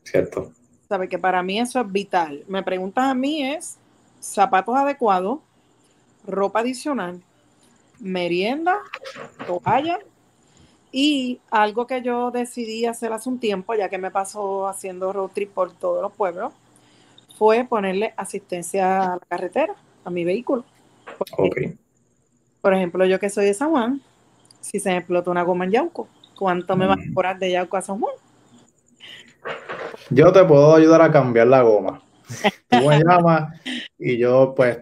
Cierto. 0.06 0.54
Sabe 0.88 1.10
que 1.10 1.20
para 1.20 1.44
mí 1.44 1.60
eso 1.60 1.82
es 1.82 1.92
vital. 1.92 2.46
Me 2.48 2.64
preguntas 2.64 3.04
a 3.04 3.14
mí 3.14 3.44
es 3.44 3.78
zapatos 4.22 4.78
adecuados, 4.78 5.40
ropa 6.26 6.62
adicional, 6.62 7.22
merienda, 8.00 8.80
toalla 9.46 10.00
y 10.94 11.42
algo 11.50 11.86
que 11.86 12.02
yo 12.02 12.32
decidí 12.32 12.86
hacer 12.86 13.12
hace 13.12 13.28
un 13.28 13.42
tiempo, 13.42 13.76
ya 13.76 13.90
que 13.90 13.98
me 13.98 14.10
pasó 14.10 14.70
haciendo 14.70 15.12
road 15.12 15.32
trip 15.32 15.52
por 15.52 15.74
todos 15.74 16.02
los 16.02 16.14
pueblos, 16.14 16.54
fue 17.38 17.66
ponerle 17.66 18.14
asistencia 18.16 19.04
a 19.04 19.16
la 19.18 19.26
carretera, 19.28 19.76
a 20.06 20.10
mi 20.10 20.24
vehículo. 20.24 20.64
Por 22.62 22.74
ejemplo, 22.74 23.06
yo 23.06 23.20
que 23.20 23.30
soy 23.30 23.46
de 23.46 23.54
San 23.54 23.72
Juan, 23.72 24.02
si 24.60 24.80
se 24.80 24.90
me 24.92 24.98
explota 24.98 25.32
una 25.32 25.44
goma 25.44 25.66
en 25.66 25.72
Yauco, 25.72 26.08
¿cuánto 26.38 26.78
me 26.78 26.86
va 26.86 26.94
a 26.94 26.98
mm. 26.98 27.14
cobrar 27.14 27.40
de 27.40 27.52
Yauco 27.52 27.78
a 27.78 27.82
San 27.82 28.00
Juan? 28.00 28.14
Yo 30.10 30.32
te 30.32 30.44
puedo 30.44 30.76
ayudar 30.76 31.02
a 31.02 31.12
cambiar 31.12 31.48
la 31.48 31.62
goma. 31.64 32.02
Tú 32.70 32.88
me 32.88 33.00
llamas 33.04 33.60
y 33.98 34.18
yo 34.18 34.54
pues 34.56 34.80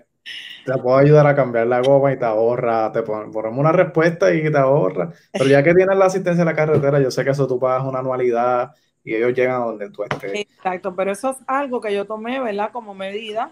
te 0.65 0.77
puedo 0.77 0.97
ayudar 0.97 1.25
a 1.27 1.35
cambiar 1.35 1.67
la 1.67 1.81
goma 1.81 2.11
y 2.11 2.19
te 2.19 2.25
ahorra, 2.25 2.91
te 2.91 3.01
ponemos 3.01 3.57
una 3.57 3.71
respuesta 3.71 4.33
y 4.33 4.51
te 4.51 4.57
ahorra. 4.57 5.11
Pero 5.31 5.45
ya 5.45 5.63
que 5.63 5.73
tienes 5.73 5.97
la 5.97 6.05
asistencia 6.05 6.43
de 6.43 6.51
la 6.51 6.55
carretera, 6.55 6.99
yo 6.99 7.09
sé 7.11 7.23
que 7.23 7.31
eso 7.31 7.47
tú 7.47 7.59
pagas 7.59 7.85
una 7.85 7.99
anualidad 7.99 8.71
y 9.03 9.15
ellos 9.15 9.33
llegan 9.33 9.61
a 9.61 9.65
donde 9.65 9.89
tú 9.89 10.03
estés. 10.03 10.33
Exacto, 10.33 10.95
pero 10.95 11.11
eso 11.11 11.31
es 11.31 11.37
algo 11.47 11.81
que 11.81 11.93
yo 11.93 12.05
tomé, 12.05 12.39
¿verdad? 12.39 12.71
Como 12.71 12.93
medida, 12.93 13.51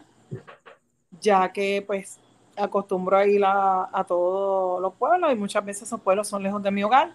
ya 1.22 1.52
que 1.52 1.84
pues 1.86 2.20
acostumbro 2.58 3.18
a 3.18 3.26
ir 3.26 3.43
a, 3.45 4.05
todos 4.08 4.82
los 4.82 4.93
pueblos 4.95 5.32
y 5.32 5.36
muchas 5.36 5.64
veces 5.64 5.84
esos 5.84 6.01
pueblos 6.01 6.28
son 6.28 6.43
lejos 6.43 6.62
de 6.62 6.72
mi 6.72 6.84
hogar. 6.84 7.14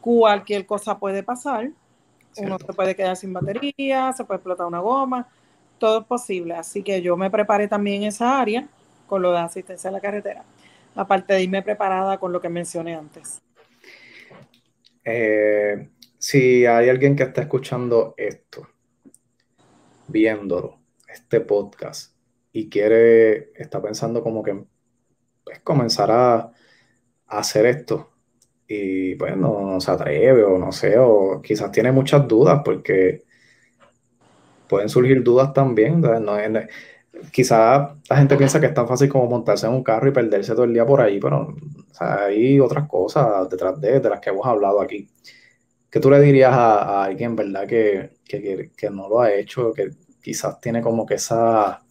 Cualquier 0.00 0.66
cosa 0.66 0.98
puede 0.98 1.22
pasar. 1.22 1.70
Uno 2.36 2.58
se 2.58 2.72
puede 2.72 2.94
quedar 2.94 3.16
sin 3.16 3.32
batería, 3.32 4.12
se 4.12 4.24
puede 4.24 4.38
explotar 4.38 4.66
una 4.66 4.80
goma, 4.80 5.28
todo 5.78 6.00
es 6.00 6.06
posible. 6.06 6.54
Así 6.54 6.82
que 6.82 7.02
yo 7.02 7.16
me 7.16 7.30
preparé 7.30 7.68
también 7.68 8.02
en 8.02 8.08
esa 8.08 8.40
área 8.40 8.66
con 9.06 9.20
lo 9.20 9.32
de 9.32 9.38
asistencia 9.38 9.90
a 9.90 9.92
la 9.92 10.00
carretera, 10.00 10.44
aparte 10.94 11.34
de 11.34 11.42
irme 11.42 11.62
preparada 11.62 12.18
con 12.18 12.32
lo 12.32 12.40
que 12.40 12.48
mencioné 12.48 12.94
antes. 12.94 13.42
Eh, 15.04 15.90
si 16.18 16.64
hay 16.64 16.88
alguien 16.88 17.16
que 17.16 17.24
está 17.24 17.42
escuchando 17.42 18.14
esto, 18.16 18.66
viéndolo, 20.06 20.78
este 21.08 21.40
podcast, 21.40 22.16
y 22.52 22.68
quiere, 22.68 23.52
está 23.54 23.82
pensando 23.82 24.22
como 24.22 24.42
que 24.42 24.64
pues, 25.52 25.60
comenzar 25.64 26.10
a, 26.10 26.52
hacer 27.28 27.66
esto, 27.66 28.10
y 28.68 29.14
pues 29.16 29.36
no, 29.36 29.80
se 29.80 29.90
atreve 29.90 30.44
o 30.44 30.58
no 30.58 30.72
sé, 30.72 30.98
o 30.98 31.40
quizás 31.42 31.72
tiene 31.72 31.92
muchas 31.92 32.26
dudas 32.28 32.62
porque 32.64 33.24
pueden 34.68 34.88
surgir 34.88 35.22
dudas 35.22 35.52
también. 35.52 36.00
No, 36.00 36.36
quizás 37.30 37.90
la 38.08 38.16
gente 38.16 38.36
piensa 38.36 38.60
que 38.60 38.66
es 38.66 38.74
tan 38.74 38.88
fácil 38.88 39.08
como 39.08 39.26
montarse 39.28 39.66
en 39.66 39.72
un 39.74 39.82
carro 39.82 40.08
y 40.08 40.12
perderse 40.12 40.52
todo 40.52 40.64
el 40.64 40.74
día 40.74 40.86
por 40.86 41.00
ahí, 41.00 41.20
pero 41.20 41.54
hay 42.00 42.60
otras 42.60 42.88
cosas 42.88 43.48
detrás 43.50 43.80
de, 43.80 44.00
las 44.00 44.20
que 44.20 44.30
hemos 44.30 44.46
hablado 44.46 44.80
aquí. 44.80 45.08
¿Qué 45.90 46.00
tú 46.00 46.10
le 46.10 46.20
dirías 46.20 46.52
a, 46.52 47.04
alguien, 47.04 47.36
verdad, 47.36 47.66
que, 47.66 48.12
que, 48.24 48.70
que, 48.76 48.90
no 48.90 49.08
lo 49.08 49.20
ha 49.20 49.32
hecho, 49.32 49.72
que 49.74 49.90
quizás 50.22 50.60
tiene 50.60 50.80
como 50.80 51.04
que 51.04 51.14
esa 51.14 51.82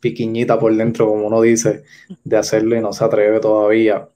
piquiñita 0.00 0.58
por 0.58 0.74
dentro, 0.74 1.06
como 1.06 1.26
uno 1.26 1.40
dice, 1.40 1.84
de 2.24 2.36
hacerlo 2.36 2.76
y 2.76 2.80
no 2.80 2.92
se 2.92 3.04
atreve 3.04 3.40
todavía? 3.40 4.08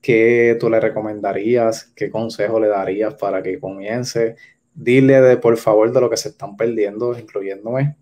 ¿Qué 0.00 0.56
tú 0.58 0.70
le 0.70 0.80
recomendarías? 0.80 1.92
¿Qué 1.96 2.10
consejo 2.10 2.60
le 2.60 2.68
darías 2.68 3.14
para 3.14 3.42
que 3.42 3.58
comience? 3.58 4.36
Dile 4.74 5.20
de 5.20 5.36
por 5.36 5.56
favor 5.56 5.92
de 5.92 6.00
lo 6.00 6.08
que 6.08 6.16
se 6.16 6.28
están 6.28 6.56
perdiendo, 6.56 7.18
incluyéndome. 7.18 7.96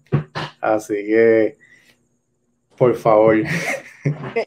Así 0.61 0.95
que, 0.95 1.57
por 2.77 2.95
favor. 2.95 3.37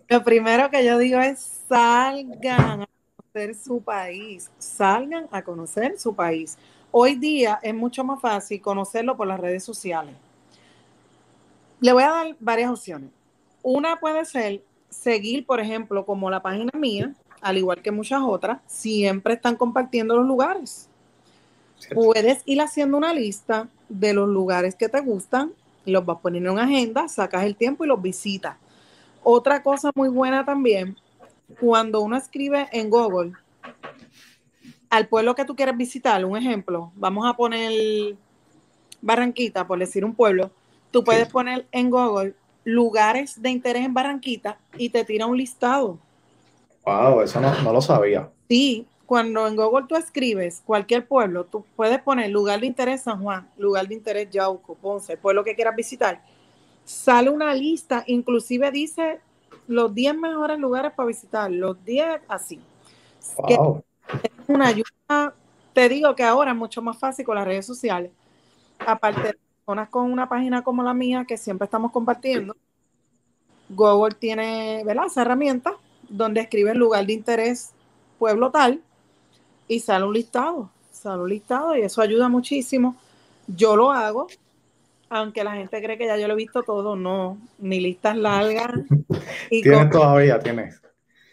Lo 0.08 0.24
primero 0.24 0.70
que 0.70 0.86
yo 0.86 0.98
digo 0.98 1.20
es 1.20 1.40
salgan 1.68 2.82
a 2.82 2.88
conocer 3.16 3.56
su 3.56 3.82
país, 3.82 4.50
salgan 4.58 5.28
a 5.32 5.42
conocer 5.42 5.98
su 5.98 6.16
país. 6.16 6.58
Hoy 6.92 7.16
día 7.16 7.60
es 7.62 7.74
mucho 7.74 8.04
más 8.04 8.22
fácil 8.22 8.62
conocerlo 8.62 9.16
por 9.18 9.28
las 9.28 9.40
redes 9.40 9.64
sociales. 9.64 10.14
Le 11.80 11.94
voy 11.94 12.04
a 12.04 12.10
dar 12.10 12.36
varias 12.40 12.72
opciones. 12.72 13.10
Una 13.62 14.00
puede 14.00 14.26
ser 14.26 14.62
seguir, 14.90 15.46
por 15.46 15.60
ejemplo, 15.60 16.06
como 16.06 16.30
la 16.30 16.42
página 16.42 16.72
mía, 16.78 17.14
al 17.42 17.58
igual 17.58 17.82
que 17.82 17.92
muchas 17.92 18.22
otras, 18.22 18.60
siempre 18.68 19.36
están 19.36 19.56
compartiendo 19.56 20.16
los 20.16 20.26
lugares. 20.26 20.90
Puedes 21.94 22.42
ir 22.46 22.62
haciendo 22.62 22.98
una 22.98 23.14
lista 23.14 23.70
de 23.88 24.14
los 24.14 24.28
lugares 24.28 24.76
que 24.76 24.90
te 24.90 25.00
gustan 25.00 25.54
los 25.90 26.06
vas 26.06 26.18
poniendo 26.22 26.52
en 26.52 26.60
agenda, 26.60 27.08
sacas 27.08 27.44
el 27.44 27.56
tiempo 27.56 27.84
y 27.84 27.88
los 27.88 28.02
visitas. 28.02 28.58
Otra 29.24 29.62
cosa 29.62 29.92
muy 29.96 30.10
buena 30.10 30.46
también, 30.46 30.98
cuando 31.60 32.02
uno 32.02 32.16
escribe 32.16 32.68
en 32.72 32.90
Google 32.90 33.34
al 34.90 35.08
pueblo 35.08 35.36
que 35.36 35.46
tú 35.46 35.56
quieres 35.56 35.78
visitar, 35.78 36.24
un 36.26 36.38
ejemplo, 36.38 36.92
vamos 36.96 37.28
a 37.28 37.36
poner 37.36 38.16
Barranquita, 39.02 39.68
por 39.68 39.80
decir 39.80 40.04
un 40.04 40.16
pueblo, 40.16 40.52
tú 40.92 41.04
puedes 41.04 41.28
poner 41.28 41.68
en 41.72 41.90
Google 41.90 42.34
lugares 42.64 43.42
de 43.42 43.50
interés 43.50 43.86
en 43.86 43.94
Barranquita 43.94 44.58
y 44.78 44.90
te 44.90 45.04
tira 45.04 45.26
un 45.26 45.38
listado. 45.38 45.98
Wow, 46.86 47.22
eso 47.22 47.40
no, 47.40 47.62
no 47.62 47.74
lo 47.74 47.82
sabía. 47.82 48.30
Sí, 48.48 48.88
cuando 49.06 49.48
en 49.48 49.56
Google 49.56 49.88
tú 49.88 49.96
escribes 49.96 50.62
cualquier 50.66 51.08
pueblo, 51.08 51.46
tú 51.46 51.66
puedes 51.76 52.00
poner 52.02 52.30
lugar 52.30 52.60
de 52.60 52.68
interés 52.68 53.02
San 53.02 53.22
Juan, 53.22 53.50
lugar 53.58 53.88
de 53.88 53.96
interés 53.96 54.30
Yauco, 54.30 54.76
Ponce, 54.76 55.14
el 55.14 55.20
pueblo 55.20 55.44
que 55.44 55.56
quieras 55.56 55.76
visitar. 55.76 56.22
Sale 56.86 57.30
una 57.30 57.54
lista, 57.54 58.04
inclusive 58.08 58.72
dice 58.72 59.20
los 59.68 59.94
10 59.94 60.16
mejores 60.16 60.60
lugares 60.60 60.92
para 60.92 61.08
visitar, 61.08 61.50
los 61.50 61.84
10 61.86 62.22
así. 62.28 62.60
Wow. 63.38 63.84
es 64.24 64.32
una 64.48 64.68
ayuda, 64.68 65.34
te 65.74 65.90
digo 65.90 66.16
que 66.16 66.24
ahora 66.24 66.52
es 66.52 66.58
mucho 66.58 66.82
más 66.82 66.98
fácil 66.98 67.26
con 67.26 67.36
las 67.36 67.46
redes 67.46 67.66
sociales. 67.66 68.12
Aparte 68.80 69.22
de 69.22 69.38
personas 69.70 69.90
con 69.90 70.12
una 70.12 70.28
página 70.28 70.64
como 70.64 70.82
la 70.82 70.96
mía, 70.96 71.26
que 71.28 71.38
siempre 71.38 71.66
estamos 71.66 71.92
compartiendo, 71.92 72.56
Google 73.70 74.16
tiene, 74.20 74.82
¿verdad? 74.84 75.06
Esa 75.06 75.22
herramienta 75.22 75.76
donde 76.10 76.42
escribe 76.42 76.74
lugar 76.74 77.06
de 77.06 77.14
interés 77.14 77.70
pueblo 78.18 78.50
tal 78.50 78.82
y 79.68 79.80
sale 79.80 80.06
un 80.06 80.14
listado, 80.14 80.72
sale 80.92 81.22
un 81.22 81.30
listado 81.30 81.76
y 81.76 81.82
eso 81.82 82.02
ayuda 82.02 82.28
muchísimo. 82.30 82.96
Yo 83.46 83.76
lo 83.76 83.92
hago, 83.92 84.28
aunque 85.08 85.44
la 85.44 85.54
gente 85.54 85.84
cree 85.84 86.00
que 86.00 86.08
ya 86.08 86.18
yo 86.18 86.28
lo 86.28 86.34
he 86.34 86.38
visto 86.38 86.64
todo, 86.64 86.96
no, 86.96 87.38
mi 87.60 87.80
lista 87.80 88.12
es 88.12 88.18
larga. 88.18 88.74
Y 89.52 89.62
tienes 89.62 89.92
todavía, 89.92 90.40
tienes. 90.40 90.82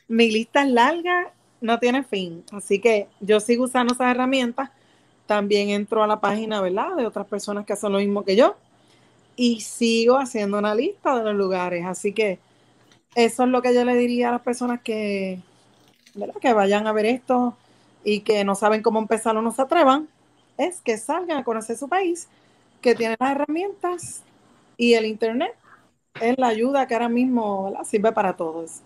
Mi 0.08 0.30
lista 0.30 0.62
es 0.62 0.68
larga, 0.68 1.32
no 1.62 1.78
tiene 1.78 2.02
fin, 2.02 2.44
así 2.52 2.80
que 2.80 3.08
yo 3.20 3.40
sigo 3.40 3.64
usando 3.64 3.94
esas 3.94 4.10
herramientas. 4.10 4.70
También 5.26 5.70
entro 5.70 6.02
a 6.02 6.06
la 6.06 6.20
página, 6.20 6.60
¿verdad? 6.60 6.96
De 6.96 7.06
otras 7.06 7.26
personas 7.26 7.66
que 7.66 7.72
hacen 7.72 7.92
lo 7.92 7.98
mismo 7.98 8.24
que 8.24 8.36
yo 8.36 8.56
y 9.36 9.60
sigo 9.60 10.16
haciendo 10.18 10.58
una 10.58 10.74
lista 10.74 11.16
de 11.16 11.24
los 11.24 11.34
lugares. 11.34 11.84
Así 11.84 12.12
que 12.12 12.38
eso 13.14 13.44
es 13.44 13.48
lo 13.48 13.62
que 13.62 13.74
yo 13.74 13.84
le 13.84 13.94
diría 13.94 14.30
a 14.30 14.32
las 14.32 14.40
personas 14.42 14.80
que, 14.82 15.40
¿verdad? 16.14 16.36
que 16.40 16.52
vayan 16.52 16.86
a 16.86 16.92
ver 16.92 17.06
esto 17.06 17.56
y 18.04 18.20
que 18.20 18.44
no 18.44 18.54
saben 18.54 18.82
cómo 18.82 18.98
empezar 18.98 19.36
o 19.36 19.42
no 19.42 19.52
se 19.52 19.62
atrevan, 19.62 20.08
es 20.58 20.80
que 20.80 20.96
salgan 20.98 21.38
a 21.38 21.44
conocer 21.44 21.76
su 21.76 21.88
país, 21.88 22.28
que 22.80 22.94
tienen 22.94 23.16
las 23.20 23.32
herramientas 23.32 24.22
y 24.76 24.94
el 24.94 25.06
Internet 25.06 25.54
es 26.20 26.38
la 26.38 26.48
ayuda 26.48 26.86
que 26.86 26.94
ahora 26.94 27.08
mismo 27.08 27.72
sirve 27.84 28.12
para 28.12 28.36
todos. 28.36 28.82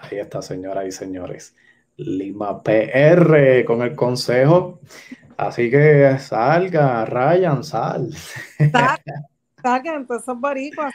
Ahí 0.00 0.18
está, 0.18 0.42
señoras 0.42 0.86
y 0.86 0.92
señores. 0.92 1.54
Lima 1.98 2.62
PR 2.62 3.64
con 3.66 3.82
el 3.82 3.94
consejo. 3.94 4.80
Así 5.36 5.70
que 5.70 6.18
salga, 6.18 7.04
Ryan, 7.04 7.62
sal. 7.62 8.10
Salgan, 9.62 10.06
todos 10.06 10.22
esos 10.22 10.38
boricuas, 10.38 10.94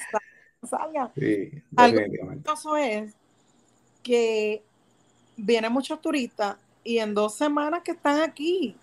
salgan. 0.64 1.12
Sí. 1.16 1.52
Algo 1.76 2.00
es 2.78 3.14
que 4.02 4.64
vienen 5.36 5.72
muchos 5.72 6.02
turistas 6.02 6.56
y 6.84 7.00
en 7.00 7.14
dos 7.14 7.36
semanas 7.36 7.82
que 7.84 7.92
están 7.92 8.22
aquí, 8.22 8.76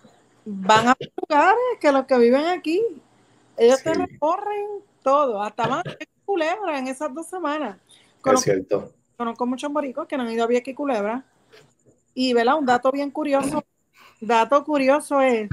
van 0.45 0.89
a 0.89 0.97
lugares 0.99 1.57
que 1.79 1.91
los 1.91 2.05
que 2.05 2.17
viven 2.17 2.45
aquí. 2.45 2.81
Ellos 3.57 3.81
te 3.83 3.93
recorren 3.93 4.67
todo, 5.03 5.41
hasta 5.41 5.67
más 5.67 5.83
que 5.83 6.07
Culebra 6.25 6.79
en 6.79 6.87
esas 6.87 7.13
dos 7.13 7.27
semanas. 7.27 7.77
es 8.23 8.41
cierto. 8.41 8.93
Conozco 9.17 9.45
muchos 9.45 9.71
boricos 9.71 10.07
que 10.07 10.17
no 10.17 10.23
han 10.23 10.31
ido 10.31 10.43
a 10.43 10.47
Vieques 10.47 10.71
y 10.71 10.75
Culebra. 10.75 11.23
Y, 12.13 12.33
¿verdad? 12.33 12.57
Un 12.57 12.65
dato 12.65 12.91
bien 12.91 13.11
curioso. 13.11 13.63
Dato 14.19 14.63
curioso 14.63 15.19
es, 15.21 15.49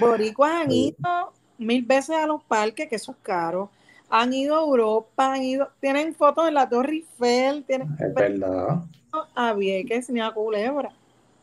boricuas 0.00 0.52
han 0.64 0.72
ido 0.72 1.32
mil 1.58 1.84
veces 1.84 2.16
a 2.16 2.26
los 2.26 2.42
parques, 2.42 2.88
que 2.88 2.96
eso 2.96 3.12
es 3.12 3.18
caro. 3.22 3.70
Han 4.10 4.32
ido 4.32 4.56
a 4.56 4.62
Europa, 4.62 5.34
han 5.34 5.42
ido, 5.42 5.68
tienen 5.80 6.14
fotos 6.14 6.48
en 6.48 6.54
la 6.54 6.68
Torre 6.68 6.92
Eiffel, 6.92 7.64
tienen 7.64 7.94
es 7.98 8.14
verdad. 8.14 8.82
a 9.34 9.52
Vieques 9.52 10.08
ni 10.10 10.20
a 10.20 10.30
Culebra. 10.30 10.90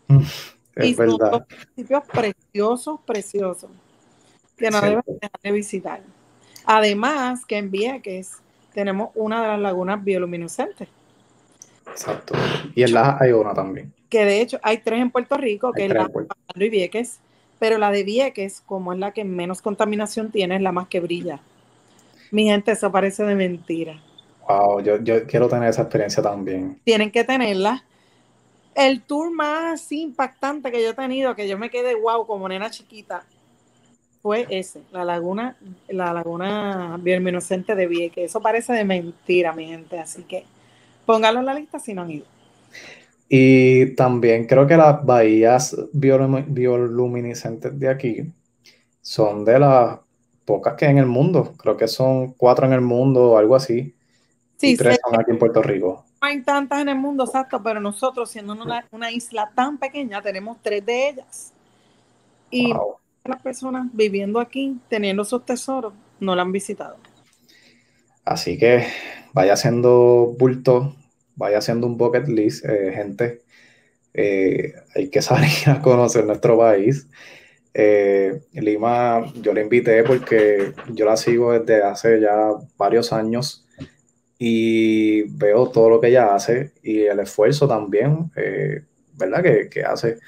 Es 0.76 0.88
y 0.88 0.94
verdad. 0.94 1.32
son 1.32 1.46
sitios 1.74 2.04
preciosos, 2.12 3.00
preciosos, 3.06 3.70
que 4.58 4.70
no 4.70 4.82
deben 4.82 5.04
dejar 5.06 5.40
de 5.42 5.52
visitar. 5.54 6.02
Además, 6.66 7.46
que 7.46 7.58
en 7.58 7.72
Vieques 7.72 8.42
tenemos 8.74 9.12
una 9.16 9.42
de 9.42 9.48
las 9.48 9.60
lagunas 9.62 10.04
bioluminescentes. 10.04 10.90
Exacto. 11.88 12.36
Y 12.76 12.84
en 12.84 12.94
Laja 12.94 13.18
hay 13.22 13.32
una 13.32 13.54
también. 13.54 13.95
Que 14.10 14.26
de 14.26 14.42
hecho 14.42 14.60
hay 14.62 14.78
tres 14.78 15.02
en 15.02 15.12
Puerto 15.12 15.38
Rico, 15.38 15.72
que 15.72 15.86
es 15.86 15.94
la 15.94 16.10
de 16.56 16.70
Vieques, 16.70 17.20
pero 17.60 17.78
la 17.78 17.92
de 17.92 18.04
Vieques, 18.04 18.62
como 18.66 18.94
es 18.94 19.00
la 19.00 19.12
que 19.12 19.24
menos 19.24 19.62
contaminación 19.62 20.32
tiene, 20.32 20.56
es 20.56 20.62
la 20.62 20.72
más 20.72 20.88
que 20.88 21.00
brilla. 21.00 21.40
Mi 22.32 22.46
gente, 22.46 22.72
eso 22.72 22.92
parece 22.92 23.24
de 23.24 23.36
mentira. 23.36 24.02
Wow, 24.48 24.82
yo, 24.82 24.98
yo 25.02 25.26
quiero 25.26 25.48
tener 25.48 25.70
esa 25.70 25.84
experiencia 25.84 26.22
también. 26.22 26.80
Tienen 26.84 27.12
que 27.12 27.24
tenerla. 27.24 27.84
El 28.76 29.02
tour 29.02 29.32
más 29.32 29.92
impactante 29.92 30.72
que 30.72 30.84
yo 30.84 30.90
he 30.90 30.94
tenido, 30.94 31.36
que 31.36 31.48
yo 31.48 31.58
me 31.58 31.70
quedé 31.70 31.96
wow 31.96 32.28
como 32.28 32.48
nena 32.50 32.70
chiquita, 32.70 33.24
fue 34.22 34.48
ese, 34.50 34.82
la 34.92 35.06
laguna, 35.06 35.56
la 35.88 36.12
laguna 36.12 36.98
bioluminescente 37.00 37.76
de 37.76 37.88
Vieques. 37.88 38.26
Eso 38.26 38.42
parece 38.42 38.74
de 38.74 38.84
mentira, 38.84 39.54
mi 39.54 39.68
gente. 39.68 40.00
Así 40.00 40.24
que 40.24 40.46
póngalo 41.06 41.40
en 41.40 41.46
la 41.46 41.54
lista 41.54 41.80
si 41.80 41.94
no 41.94 42.02
han 42.02 42.12
ido. 42.12 42.26
Y 43.28 43.96
también 43.96 44.46
creo 44.46 44.68
que 44.68 44.78
las 44.78 45.04
bahías 45.06 45.76
bioluminiscentes 45.94 47.80
de 47.80 47.90
aquí 47.90 48.34
son 49.02 49.44
de 49.46 49.60
las 49.60 50.00
pocas 50.46 50.76
que 50.76 50.86
hay 50.86 50.92
en 50.92 51.00
el 51.00 51.08
mundo. 51.08 51.54
Creo 51.58 51.76
que 51.76 51.88
son 51.88 52.34
cuatro 52.34 52.68
en 52.68 52.74
el 52.74 52.82
mundo 52.82 53.32
o 53.32 53.38
algo 53.38 53.56
así. 53.56 53.96
Sí, 54.58 54.72
y 54.72 54.78
tres 54.78 55.00
son 55.04 55.20
aquí 55.20 55.32
en 55.32 55.40
Puerto 55.40 55.62
Rico 55.62 56.06
hay 56.26 56.42
tantas 56.42 56.82
en 56.82 56.90
el 56.90 56.98
mundo, 56.98 57.24
exacto, 57.26 57.62
pero 57.62 57.80
nosotros, 57.80 58.30
siendo 58.30 58.54
una, 58.54 59.12
isla 59.12 59.52
tan 59.54 59.78
pequeña, 59.78 60.22
tenemos 60.22 60.58
tres 60.62 60.86
de 60.86 61.10
ellas. 61.10 61.54
Y 62.50 62.74
las 63.24 63.42
personas 63.42 63.88
viviendo 63.94 64.40
aquí, 64.40 64.80
teniendo 64.90 65.24
esos 65.24 65.46
tesoros, 65.46 65.94
no 66.20 66.36
la 66.36 66.42
han 66.42 66.52
visitado. 66.52 66.98
Así 68.24 68.58
que 68.58 68.88
vaya 69.34 69.54
haciendo 69.54 70.36
bulto, 70.38 70.96
vaya 71.36 71.60
haciendo 71.60 71.88
un 71.88 71.98
bucket 71.98 72.28
list, 72.28 72.66
eh, 72.66 72.92
gente. 72.94 73.42
Eh, 74.14 74.74
hay 74.96 75.10
que 75.10 75.22
salir 75.22 75.52
a 75.68 75.82
conocer 75.82 76.26
nuestro 76.26 76.58
país. 76.58 77.08
Eh, 77.74 78.42
Lima, 78.54 79.26
yo 79.42 79.54
la 79.54 79.62
invité 79.62 80.04
porque 80.04 80.72
yo 80.94 81.06
la 81.06 81.18
sigo 81.18 81.52
desde 81.52 81.84
hace 81.84 82.22
ya 82.22 82.54
varios 82.78 83.12
años 83.12 83.66
y 84.38 85.24
veo 85.24 85.70
todo 85.70 85.90
lo 85.90 86.02
que 86.02 86.08
ella 86.08 86.36
hace 86.36 86.72
y 86.84 87.02
el 87.02 87.20
esfuerzo 87.20 87.68
también, 87.68 88.32
eh, 88.36 88.84
¿verdad? 89.14 89.44
Que, 89.70 89.84
hace 89.84 90.20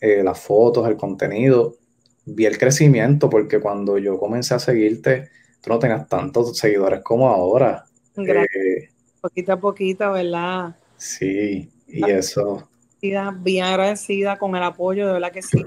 eh, 0.00 0.22
las 0.22 0.40
fotos, 0.40 0.86
el 0.88 0.96
contenido. 0.96 1.76
Vi 2.24 2.46
el 2.46 2.58
crecimiento 2.58 3.28
porque 3.28 3.58
cuando 3.58 3.98
yo 3.98 4.18
comencé 4.18 4.54
a 4.54 4.58
seguirte, 4.58 5.30
tú 5.60 5.70
no 5.70 5.78
tenías 5.78 6.08
tantos 6.08 6.56
seguidores 6.56 7.02
como 7.02 7.28
ahora. 7.28 7.84
Eh, 8.16 8.90
poquito 9.22 9.52
a 9.52 9.56
poquito, 9.56 10.12
¿verdad? 10.12 10.76
Sí, 10.96 11.70
y 11.86 12.10
eso. 12.10 12.68
Bien 13.00 13.64
agradecida 13.64 14.36
con 14.36 14.54
el 14.54 14.62
apoyo, 14.62 15.06
de 15.06 15.14
verdad 15.14 15.32
que 15.32 15.42
sí, 15.42 15.64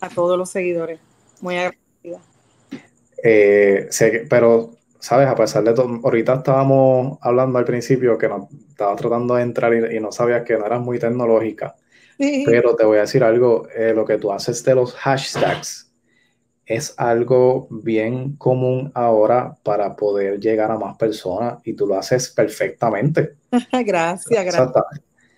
a 0.00 0.08
todos 0.08 0.38
los 0.38 0.50
seguidores. 0.50 1.00
Muy 1.40 1.56
agradecida. 1.56 2.20
pero 4.28 4.70
sabes, 4.98 5.28
a 5.28 5.34
pesar 5.34 5.64
de 5.64 5.74
todo, 5.74 6.00
ahorita 6.02 6.34
estábamos 6.34 7.18
hablando 7.20 7.58
al 7.58 7.64
principio 7.64 8.16
que 8.16 8.28
no, 8.28 8.48
estabas 8.68 8.96
tratando 8.96 9.34
de 9.34 9.42
entrar 9.42 9.92
y, 9.92 10.00
no 10.00 10.12
sabías 10.12 10.42
que 10.44 10.56
no 10.56 10.64
eras 10.64 10.80
muy 10.80 10.98
tecnológica. 10.98 11.74
Pero 12.16 12.76
te 12.76 12.84
voy 12.84 12.98
a 12.98 13.02
decir 13.02 13.24
algo, 13.24 13.68
eh, 13.74 13.92
lo 13.94 14.04
que 14.04 14.18
tú 14.18 14.32
haces 14.32 14.64
de 14.64 14.76
los 14.76 14.94
hashtags 14.94 15.83
es 16.66 16.94
algo 16.96 17.68
bien 17.70 18.36
común 18.36 18.90
ahora 18.94 19.56
para 19.62 19.94
poder 19.94 20.40
llegar 20.40 20.70
a 20.70 20.78
más 20.78 20.96
personas 20.96 21.58
y 21.64 21.74
tú 21.74 21.86
lo 21.86 21.98
haces 21.98 22.30
perfectamente. 22.30 23.34
gracias, 23.84 24.44
gracias. 24.44 24.72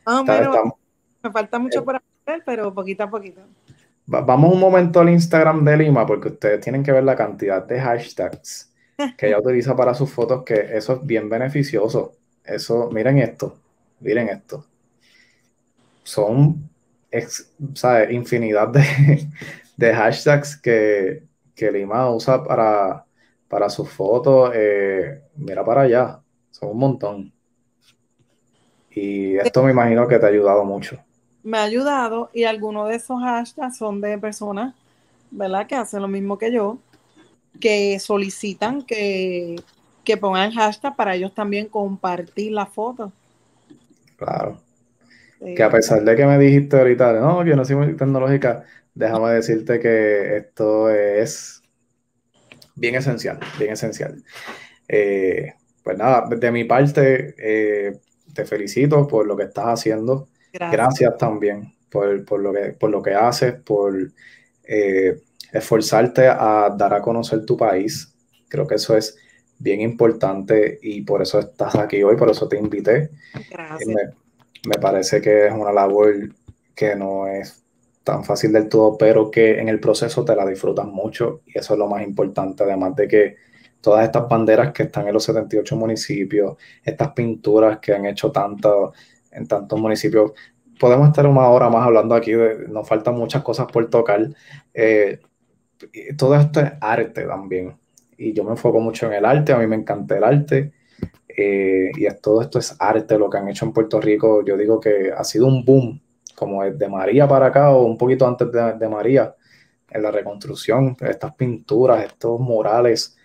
Ah, 0.05 0.22
me 1.22 1.31
falta 1.33 1.59
mucho 1.59 1.85
por 1.85 1.97
hacer, 1.97 2.43
pero 2.47 2.72
poquito 2.72 3.03
a 3.03 3.11
poquito. 3.11 3.41
vamos 4.07 4.55
un 4.55 4.61
momento 4.61 5.01
al 5.01 5.11
Instagram 5.11 5.64
de 5.64 5.77
Lima 5.77 6.07
porque 6.07 6.29
ustedes 6.29 6.61
tienen 6.61 6.85
que 6.85 6.93
ver 6.93 7.03
la 7.03 7.16
cantidad 7.16 7.64
de 7.64 7.81
hashtags 7.81 8.72
que 9.16 9.27
ella 9.27 9.39
utiliza 9.45 9.74
para 9.74 9.95
sus 9.95 10.11
fotos, 10.11 10.45
que 10.45 10.55
eso 10.55 10.95
es 10.95 11.07
bien 11.07 11.29
beneficioso. 11.29 12.12
Eso, 12.45 12.89
miren 12.93 13.18
esto, 13.18 13.59
miren 13.99 14.29
esto. 14.29 14.64
Son, 16.05 16.70
¿sabes? 17.74 18.12
Infinidad 18.12 18.68
de, 18.68 19.29
de 19.77 19.95
hashtags 19.95 20.57
que, 20.57 21.24
que, 21.55 21.70
Lima 21.70 22.11
usa 22.11 22.43
para, 22.43 23.05
para 23.49 23.68
sus 23.68 23.89
fotos. 23.89 24.53
Eh, 24.55 25.20
mira 25.37 25.64
para 25.64 25.83
allá, 25.83 26.20
son 26.51 26.70
un 26.70 26.79
montón. 26.79 27.33
Y 28.91 29.37
esto 29.37 29.62
me 29.62 29.72
imagino 29.72 30.09
que 30.09 30.18
te 30.18 30.27
ha 30.27 30.31
ayudado 30.31 30.64
mucho. 30.64 30.99
Me 31.43 31.59
ha 31.59 31.64
ayudado 31.64 32.31
y 32.33 32.45
algunos 32.45 32.89
de 32.89 32.97
esos 32.97 33.20
hashtags 33.20 33.77
son 33.77 34.01
de 34.01 34.18
personas, 34.18 34.74
¿verdad? 35.31 35.66
Que 35.66 35.74
hacen 35.74 36.03
lo 36.03 36.09
mismo 36.09 36.39
que 36.39 36.51
yo 36.51 36.79
que 37.59 37.99
solicitan 37.99 38.83
que, 38.83 39.57
que 40.05 40.16
pongan 40.16 40.53
hashtag 40.53 40.95
para 40.95 41.14
ellos 41.14 41.35
también 41.35 41.66
compartir 41.66 42.53
la 42.53 42.66
foto. 42.66 43.12
Claro. 44.16 44.59
Que 45.39 45.62
a 45.62 45.70
pesar 45.70 46.03
de 46.03 46.16
que 46.16 46.24
me 46.24 46.39
dijiste 46.39 46.79
ahorita, 46.79 47.12
no, 47.14 47.45
yo 47.45 47.55
no 47.57 47.64
soy 47.64 47.77
muy 47.77 47.95
tecnológica, 47.95 48.64
déjame 48.97 49.31
decirte 49.33 49.79
que 49.79 50.39
esto 50.39 50.91
es 50.91 51.63
bien 52.75 52.97
esencial, 52.97 53.39
bien 53.59 53.73
esencial. 53.73 54.25
Eh, 54.89 55.53
pues 55.83 55.97
nada, 55.97 56.27
de 56.29 56.51
mi 56.51 56.65
parte, 56.65 57.35
eh, 57.39 57.99
te 58.35 58.45
felicito 58.45 59.07
por 59.07 59.27
lo 59.27 59.37
que 59.37 59.45
estás 59.45 59.67
haciendo. 59.67 60.29
Gracias, 60.53 61.17
también 61.19 61.75
por, 61.91 62.25
por, 62.25 62.41
lo 62.41 62.53
que, 62.53 62.73
por 62.73 62.91
lo 62.91 63.03
que 63.03 63.15
haces, 63.15 63.53
por 63.55 63.95
eh, 64.65 65.21
esforzarte 65.53 66.29
a 66.29 66.75
dar 66.77 66.95
a 66.95 67.03
conocer 67.03 67.45
tu 67.45 67.57
país. 67.57 68.15
Creo 68.49 68.67
que 68.67 68.77
eso 68.77 68.97
es 68.97 69.17
bien 69.59 69.81
importante 69.83 70.79
y 70.83 71.03
por 71.03 71.23
eso 71.23 71.39
estás 71.39 71.75
aquí 71.77 72.03
hoy, 72.03 72.17
por 72.17 72.31
eso 72.31 72.49
te 72.49 72.57
invité. 72.57 73.11
Me, 74.67 74.75
parece 74.81 75.21
que 75.21 75.47
es 75.47 75.53
una 75.53 75.73
labor 75.73 76.35
que 76.75 76.97
no 76.97 77.27
es 77.29 77.66
tan 78.07 78.23
fácil 78.23 78.53
del 78.53 78.69
todo, 78.69 78.97
pero 78.97 79.33
que 79.33 79.59
en 79.59 79.69
el 79.69 79.81
proceso 79.81 80.25
te 80.25 80.37
la 80.37 80.47
disfrutas 80.47 80.87
mucho 80.87 81.43
y 81.45 81.59
eso 81.59 81.73
es 81.75 81.79
lo 81.79 81.89
más 81.89 82.05
importante, 82.05 82.63
además 82.63 82.95
de 82.95 83.09
que 83.09 83.37
todas 83.81 84.05
estas 84.05 84.29
banderas 84.29 84.73
que 84.73 84.85
están 84.85 85.09
en 85.09 85.15
los 85.15 85.25
78 85.25 85.75
municipios, 85.75 86.57
estas 86.85 87.11
pinturas 87.15 87.81
que 87.81 87.93
han 87.95 88.07
hecho 88.07 88.31
tanto 88.31 88.93
en 89.33 89.49
tantos 89.49 89.81
municipios, 89.81 90.31
podemos 90.79 91.09
estar 91.09 91.27
una 91.27 91.49
hora 91.49 91.69
más 91.69 91.85
hablando 91.85 92.15
aquí, 92.15 92.31
nos 92.69 92.87
faltan 92.89 93.17
muchas 93.17 93.43
cosas 93.43 93.67
por 93.73 93.91
tocar. 93.91 94.29
Eh, 94.73 95.19
todo 96.17 96.37
esto 96.37 96.61
es 96.61 96.75
arte 96.81 97.23
también. 97.25 97.77
Y 98.17 98.33
yo 98.33 98.45
me 98.45 98.53
enfoco 98.53 98.79
mucho 98.79 99.07
en 99.07 99.15
el 99.15 99.25
arte, 99.25 99.53
a 99.53 99.59
mí 99.59 99.67
me 99.67 99.77
encanta 99.77 100.17
el 100.17 100.23
arte. 100.23 100.73
Eh, 101.29 101.91
y 101.97 102.07
todo 102.23 102.41
esto 102.41 102.61
es 102.61 102.77
arte, 102.79 103.19
lo 103.19 103.29
que 103.29 103.39
han 103.39 103.49
hecho 103.49 103.67
en 103.67 103.73
Puerto 103.73 104.01
Rico. 104.01 104.45
Yo 104.45 104.57
digo 104.57 104.79
que 104.79 105.11
ha 105.11 105.25
sido 105.25 105.47
un 105.49 105.65
boom, 105.65 106.01
como 106.37 106.62
de 106.64 106.89
María 106.89 107.26
para 107.26 107.47
acá 107.47 107.70
o 107.70 107.84
un 107.84 107.99
poquito 107.99 108.26
antes 108.26 108.49
de, 108.53 108.89
María, 108.89 109.34
en 109.91 110.03
la 110.03 110.11
reconstrucción, 110.11 110.97
estas 111.01 111.34
pinturas, 111.34 112.05
estos 112.05 112.39
murales, 112.39 113.16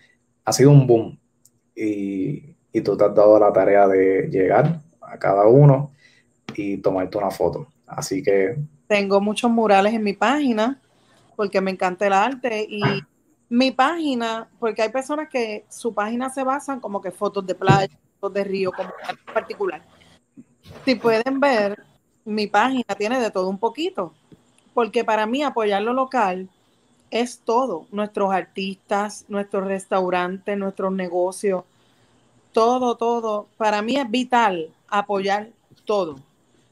ha 0.45 0.53
sido 0.53 0.71
un 0.71 0.87
boom. 0.87 1.19
Y, 1.75 2.55
y 2.71 2.81
tú 2.81 2.97
te 2.97 3.05
has 3.05 3.13
dado 3.13 3.39
la 3.39 3.51
tarea 3.51 3.87
de 3.87 4.29
llegar 4.29 4.79
a 5.01 5.19
cada 5.19 5.45
uno 5.45 5.91
y 6.55 6.77
tomarte 6.77 7.17
una 7.17 7.31
foto. 7.31 7.67
Así 7.85 8.23
que... 8.23 8.57
Tengo 8.87 9.21
muchos 9.21 9.51
murales 9.51 9.93
en 9.93 10.03
mi 10.03 10.13
página 10.13 10.81
porque 11.35 11.61
me 11.61 11.71
encanta 11.71 12.07
el 12.07 12.13
arte 12.13 12.65
y 12.69 12.81
mi 13.49 13.71
página, 13.71 14.47
porque 14.59 14.81
hay 14.81 14.89
personas 14.89 15.27
que 15.29 15.65
su 15.69 15.93
página 15.93 16.29
se 16.29 16.43
basan 16.43 16.79
como 16.79 17.01
que 17.01 17.11
fotos 17.11 17.45
de 17.45 17.55
playa, 17.55 17.97
fotos 18.19 18.35
de 18.35 18.43
río, 18.43 18.71
como 18.71 18.91
en 19.09 19.33
particular. 19.33 19.81
Si 20.85 20.95
pueden 20.95 21.39
ver, 21.39 21.77
mi 22.25 22.47
página 22.47 22.95
tiene 22.97 23.19
de 23.19 23.31
todo 23.31 23.49
un 23.49 23.57
poquito, 23.57 24.13
porque 24.73 25.03
para 25.03 25.25
mí 25.25 25.43
apoyar 25.43 25.81
lo 25.81 25.93
local 25.93 26.49
es 27.11 27.39
todo, 27.39 27.87
nuestros 27.91 28.33
artistas, 28.33 29.25
nuestros 29.27 29.65
restaurantes, 29.65 30.57
nuestros 30.57 30.93
negocios, 30.93 31.63
todo, 32.53 32.95
todo. 32.95 33.47
Para 33.57 33.81
mí 33.81 33.97
es 33.97 34.09
vital 34.09 34.69
apoyar 34.87 35.49
todo. 35.85 36.19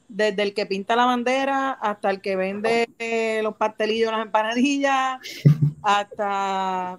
Desde 0.08 0.42
el 0.42 0.54
que 0.54 0.66
pinta 0.66 0.96
la 0.96 1.04
bandera 1.04 1.70
hasta 1.72 2.10
el 2.10 2.20
que 2.20 2.36
vende 2.36 2.88
eh, 2.98 3.40
los 3.42 3.54
pastelillos, 3.56 4.10
las 4.10 4.22
empanadillas, 4.22 5.20
hasta 5.82 6.98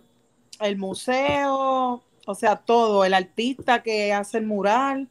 el 0.60 0.78
museo, 0.78 2.02
o 2.26 2.36
sea, 2.36 2.56
todo, 2.56 3.04
el 3.04 3.14
artista 3.14 3.82
que 3.84 4.14
hace 4.14 4.38
el 4.38 4.46
mural, 4.46 5.10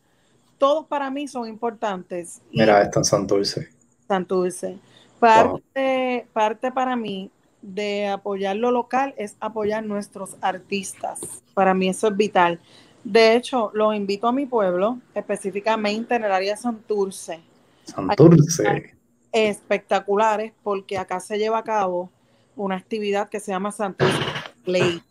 todos 0.60 0.86
para 0.86 1.10
mí 1.10 1.26
son 1.26 1.48
importantes. 1.48 2.42
Mira, 2.52 2.82
esto 2.82 3.00
en 3.00 3.04
Santurce. 3.06 3.70
Santurce. 4.06 4.78
Parte, 5.18 6.26
parte 6.34 6.70
para 6.70 6.96
mí 6.96 7.30
de 7.62 8.08
apoyar 8.08 8.56
lo 8.56 8.70
local 8.70 9.14
es 9.16 9.36
apoyar 9.40 9.84
nuestros 9.84 10.36
artistas. 10.42 11.20
Para 11.54 11.72
mí 11.72 11.88
eso 11.88 12.08
es 12.08 12.16
vital. 12.16 12.60
De 13.02 13.34
hecho, 13.34 13.70
los 13.72 13.94
invito 13.94 14.28
a 14.28 14.32
mi 14.32 14.44
pueblo, 14.44 14.98
específicamente 15.14 16.14
en 16.16 16.24
el 16.24 16.32
área 16.32 16.52
de 16.52 16.60
Santurce. 16.60 17.40
Santurce. 17.84 18.94
Espectaculares, 19.32 20.52
porque 20.62 20.98
acá 20.98 21.20
se 21.20 21.38
lleva 21.38 21.58
a 21.58 21.64
cabo 21.64 22.10
una 22.54 22.76
actividad 22.76 23.30
que 23.30 23.40
se 23.40 23.50
llama 23.50 23.72
Santurce 23.72 24.18
Play. 24.62 25.02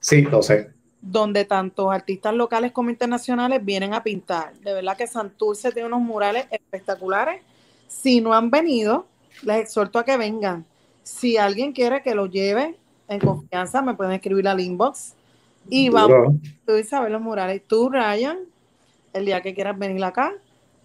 Sí, 0.00 0.22
lo 0.22 0.42
sé. 0.42 0.75
Donde 1.08 1.44
tanto 1.44 1.90
artistas 1.90 2.34
locales 2.34 2.72
como 2.72 2.90
internacionales 2.90 3.64
vienen 3.64 3.94
a 3.94 4.02
pintar. 4.02 4.54
De 4.56 4.74
verdad 4.74 4.96
que 4.96 5.06
Santurce 5.06 5.70
tiene 5.72 5.88
unos 5.88 6.00
murales 6.00 6.46
espectaculares. 6.50 7.42
Si 7.88 8.20
no 8.20 8.34
han 8.34 8.50
venido, 8.50 9.06
les 9.42 9.58
exhorto 9.58 9.98
a 9.98 10.04
que 10.04 10.16
vengan. 10.16 10.64
Si 11.02 11.36
alguien 11.36 11.72
quiere 11.72 12.02
que 12.02 12.14
lo 12.14 12.26
lleve 12.26 12.76
en 13.08 13.20
confianza, 13.20 13.82
me 13.82 13.94
pueden 13.94 14.14
escribir 14.14 14.48
al 14.48 14.58
inbox 14.58 15.14
y 15.68 15.88
vamos, 15.88 16.36
tú 16.64 16.76
Isabel 16.76 17.12
los 17.12 17.22
Morales, 17.22 17.62
tú 17.66 17.88
Ryan, 17.88 18.38
el 19.12 19.24
día 19.24 19.40
que 19.40 19.54
quieras 19.54 19.78
venir 19.78 20.02
acá, 20.04 20.32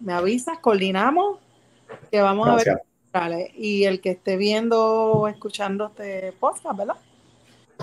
me 0.00 0.12
avisas, 0.12 0.58
coordinamos, 0.58 1.38
que 2.10 2.20
vamos 2.20 2.48
a 2.48 2.56
ver 2.56 2.82
Morales. 3.12 3.50
Y 3.56 3.84
el 3.84 4.00
que 4.00 4.10
esté 4.10 4.36
viendo 4.36 4.84
o 4.84 5.28
escuchando 5.28 5.86
este 5.86 6.32
podcast, 6.32 6.76
¿verdad? 6.76 6.96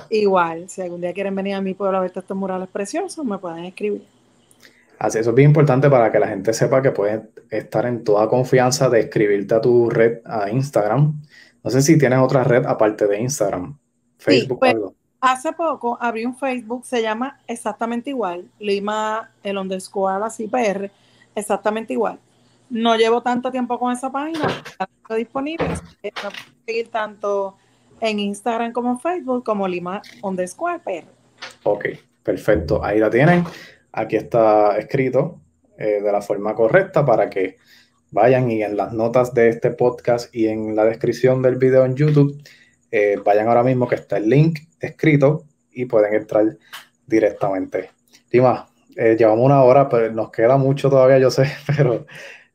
Igual, 0.10 0.70
si 0.70 0.82
algún 0.82 1.02
día 1.02 1.14
quieren 1.14 1.36
venir 1.36 1.56
a 1.56 1.62
mi 1.62 1.74
pueblo 1.74 1.98
a 1.98 2.02
ver 2.02 2.12
estos 2.16 2.38
murales 2.38 2.68
preciosos, 2.70 3.26
me 3.26 3.38
pueden 3.38 3.66
escribir. 3.66 4.04
Así, 5.00 5.18
eso 5.18 5.30
es 5.30 5.36
bien 5.36 5.50
importante 5.50 5.90
para 5.90 6.12
que 6.12 6.20
la 6.20 6.28
gente 6.28 6.54
sepa 6.54 6.82
que 6.82 6.92
puedes 6.92 7.22
estar 7.50 7.86
en 7.86 8.04
toda 8.04 8.28
confianza 8.28 8.90
de 8.90 9.00
escribirte 9.00 9.56
a 9.56 9.62
tu 9.62 9.90
red, 9.90 10.20
a 10.26 10.50
Instagram. 10.50 11.22
No 11.64 11.70
sé 11.70 11.82
si 11.82 11.98
tienes 11.98 12.20
otra 12.20 12.44
red 12.44 12.66
aparte 12.66 13.08
de 13.08 13.22
Instagram, 13.22 13.78
Facebook 14.18 14.60
pues, 14.60 14.74
algo. 14.74 14.94
Hace 15.22 15.54
poco 15.54 15.98
abrí 16.02 16.26
un 16.26 16.38
Facebook, 16.38 16.86
se 16.86 17.02
llama 17.02 17.40
exactamente 17.48 18.10
igual, 18.10 18.50
Lima, 18.60 19.32
el 19.44 19.58
underscore, 19.58 20.24
así 20.24 20.48
PR, 20.48 20.90
exactamente 21.36 21.94
igual. 21.94 22.20
No 22.70 22.96
llevo 22.96 23.22
tanto 23.22 23.52
tiempo 23.52 23.80
con 23.80 23.92
esa 23.92 24.12
página, 24.12 24.48
está 24.66 25.16
disponible, 25.16 25.68
no 25.68 26.30
seguir 26.66 26.90
tanto 26.90 27.58
en 28.02 28.20
Instagram 28.20 28.72
como 28.72 28.92
en 28.92 29.00
Facebook, 29.00 29.44
como 29.44 29.68
Lima 29.68 30.02
underscore 30.22 30.80
PR. 30.80 31.08
Ok, 31.64 31.86
perfecto, 32.24 32.84
ahí 32.84 33.00
la 33.00 33.10
tienen. 33.10 33.44
Aquí 33.92 34.16
está 34.16 34.78
escrito 34.78 35.40
eh, 35.78 36.02
de 36.02 36.12
la 36.12 36.22
forma 36.22 36.56
correcta 36.56 37.06
para 37.06 37.30
que 37.30 37.58
vayan 38.12 38.50
y 38.52 38.64
en 38.64 38.76
las 38.76 38.94
notas 38.94 39.34
de 39.34 39.50
este 39.50 39.72
podcast 39.72 40.34
y 40.36 40.48
en 40.48 40.76
la 40.76 40.86
descripción 40.86 41.42
del 41.42 41.58
video 41.58 41.86
en 41.86 41.96
YouTube 41.96 42.42
eh, 42.92 43.18
vayan 43.24 43.48
ahora 43.48 43.64
mismo 43.64 43.88
que 43.88 43.96
está 43.96 44.18
el 44.18 44.30
link 44.30 44.60
escrito 44.80 45.46
y 45.72 45.86
pueden 45.86 46.14
entrar 46.14 46.58
directamente. 47.06 47.92
Dima, 48.32 48.68
eh, 48.96 49.16
llevamos 49.18 49.46
una 49.46 49.64
hora, 49.64 49.88
pero 49.88 50.12
nos 50.12 50.32
queda 50.32 50.58
mucho 50.58 50.90
todavía, 50.90 51.20
yo 51.20 51.32
sé, 51.32 51.46
pero 51.78 52.06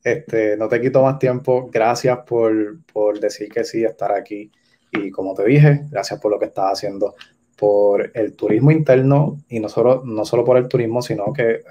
este, 0.03 0.57
no 0.57 0.69
te 0.69 0.81
quito 0.81 1.03
más 1.03 1.19
tiempo. 1.19 1.69
Gracias 1.73 2.19
por, 2.27 2.85
por 2.93 3.21
decir 3.21 3.49
que 3.49 3.65
sí, 3.65 3.85
estar 3.85 4.13
aquí. 4.13 4.51
Y 4.95 5.11
como 5.11 5.35
te 5.35 5.45
dije, 5.45 5.83
gracias 5.91 6.21
por 6.21 6.31
lo 6.31 6.39
que 6.39 6.47
estás 6.47 6.73
haciendo 6.73 7.15
por 7.57 8.11
el 8.15 8.35
turismo 8.35 8.71
interno 8.71 9.39
y 9.49 9.61
no 9.61 9.69
solo, 9.69 10.03
no 10.05 10.25
solo 10.25 10.45
por 10.45 10.57
el 10.57 10.69
turismo, 10.69 11.03
sino 11.03 11.33
que 11.33 11.63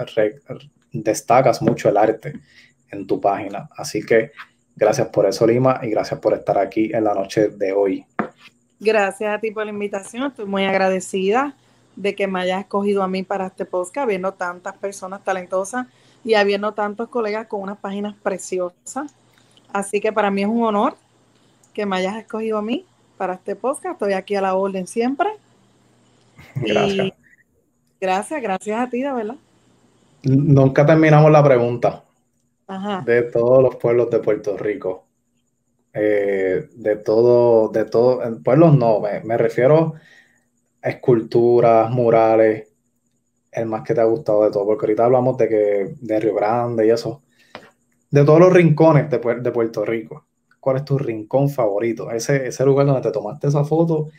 destacas 0.91 1.61
mucho 1.61 1.89
el 1.89 1.97
arte 1.97 2.34
en 2.91 3.05
tu 3.05 3.19
página. 3.19 3.69
Así 3.76 4.05
que 4.05 4.32
gracias 4.76 5.07
por 5.09 5.26
eso, 5.26 5.45
Lima, 5.45 5.80
y 5.84 5.89
gracias 5.89 6.19
por 6.19 6.34
estar 6.34 6.57
aquí 6.57 6.91
en 6.93 7.03
la 7.03 7.13
noche 7.13 7.49
de 7.49 7.74
hoy. 7.74 8.05
Gracias 8.80 9.36
a 9.36 9.39
ti 9.39 9.51
por 9.51 9.65
la 9.65 9.71
invitación. 9.71 10.28
Estoy 10.28 10.45
muy 10.45 10.65
agradecida 10.65 11.55
de 11.95 12.15
que 12.15 12.28
me 12.28 12.41
hayas 12.41 12.61
escogido 12.61 13.03
a 13.03 13.07
mí 13.07 13.24
para 13.24 13.47
este 13.47 13.65
podcast, 13.65 14.05
habiendo 14.05 14.34
tantas 14.34 14.76
personas 14.78 15.24
talentosas 15.24 15.88
y 16.24 16.34
habiendo 16.34 16.74
tantos 16.74 17.09
colegas 17.09 17.47
con 17.47 17.61
unas 17.61 17.78
páginas 17.78 18.15
preciosas. 18.21 19.13
Así 19.71 20.01
que 20.01 20.11
para 20.11 20.32
mí 20.32 20.41
es 20.43 20.47
un 20.47 20.63
honor 20.63 20.95
que 21.74 21.86
me 21.86 21.97
hayas 21.97 22.17
escogido 22.17 22.57
a 22.57 22.61
mí 22.61 22.86
para 23.18 23.36
este 23.36 23.55
podcast. 23.55 23.93
Estoy 23.93 24.14
aquí 24.14 24.36
a 24.36 24.41
la 24.41 24.55
orden 24.55 24.88
siempre. 24.88 25.30
Gracias. 26.55 27.14
gracias, 27.99 28.41
gracias 28.41 28.80
a 28.80 28.89
ti, 28.89 29.01
de 29.01 29.11
verdad. 29.11 29.36
Nunca 30.24 30.86
terminamos 30.86 31.32
la 31.32 31.43
pregunta 31.43 32.03
de 33.05 33.24
todos 33.24 33.61
los 33.61 33.76
pueblos 33.76 34.09
de 34.09 34.20
Puerto 34.20 34.57
Rico. 34.57 35.05
Eh, 35.93 36.70
de 36.74 36.95
todo, 36.95 37.68
de 37.70 37.86
todo, 37.86 38.20
pueblos 38.43 38.76
no, 38.76 38.99
me, 38.99 39.38
refiero 39.38 39.93
a 40.82 40.89
esculturas, 40.89 41.91
murales, 41.91 42.68
el 43.51 43.68
más 43.68 43.84
que 43.84 43.93
te 43.93 44.01
ha 44.01 44.05
gustado 44.05 44.43
de 44.43 44.49
todo, 44.49 44.66
porque 44.66 44.88
ahorita 44.88 45.05
hablamos 45.05 45.38
de 45.38 45.47
que 45.47 45.96
de 46.01 46.20
Río 46.20 46.33
Grande 46.33 46.88
y 46.88 46.89
eso, 46.89 47.21
de 48.09 48.25
todos 48.25 48.39
los 48.39 48.51
rincones 48.51 49.08
de, 49.12 49.20
de 49.20 49.51
Puerto 49.51 49.86
Rico. 49.86 50.25
¿Cuál 50.64 50.78
es 50.78 50.86
tu 50.86 50.98
rincón 50.98 51.50
favorito? 51.50 52.10
Ese, 52.10 52.48
ese 52.48 52.64
lugar 52.64 52.86
donde 52.86 53.02
te 53.02 53.12
tomaste 53.12 53.48
esa 53.48 53.66
foto 53.66 54.12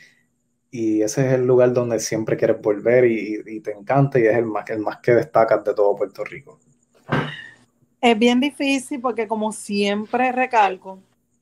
y 0.71 1.01
ese 1.01 1.27
es 1.27 1.33
el 1.33 1.47
lugar 1.47 1.73
donde 1.73 1.99
siempre 1.99 2.37
quieres 2.37 2.61
volver 2.61 3.07
y, 3.07 3.61
te 3.61 3.73
encanta 3.73 4.19
y 4.19 4.27
es 4.27 4.37
el 4.37 4.45
más, 4.45 4.69
el 4.69 4.81
más 4.81 4.99
que 4.99 5.15
destacas 5.15 5.65
de 5.65 5.73
todo 5.73 5.97
Puerto 5.97 6.23
Rico. 6.23 6.61
Es 7.99 8.19
bien 8.19 8.41
difícil 8.41 9.01
porque 9.01 9.27
como 9.27 9.53
siempre 9.53 10.33
recalco, 10.33 10.99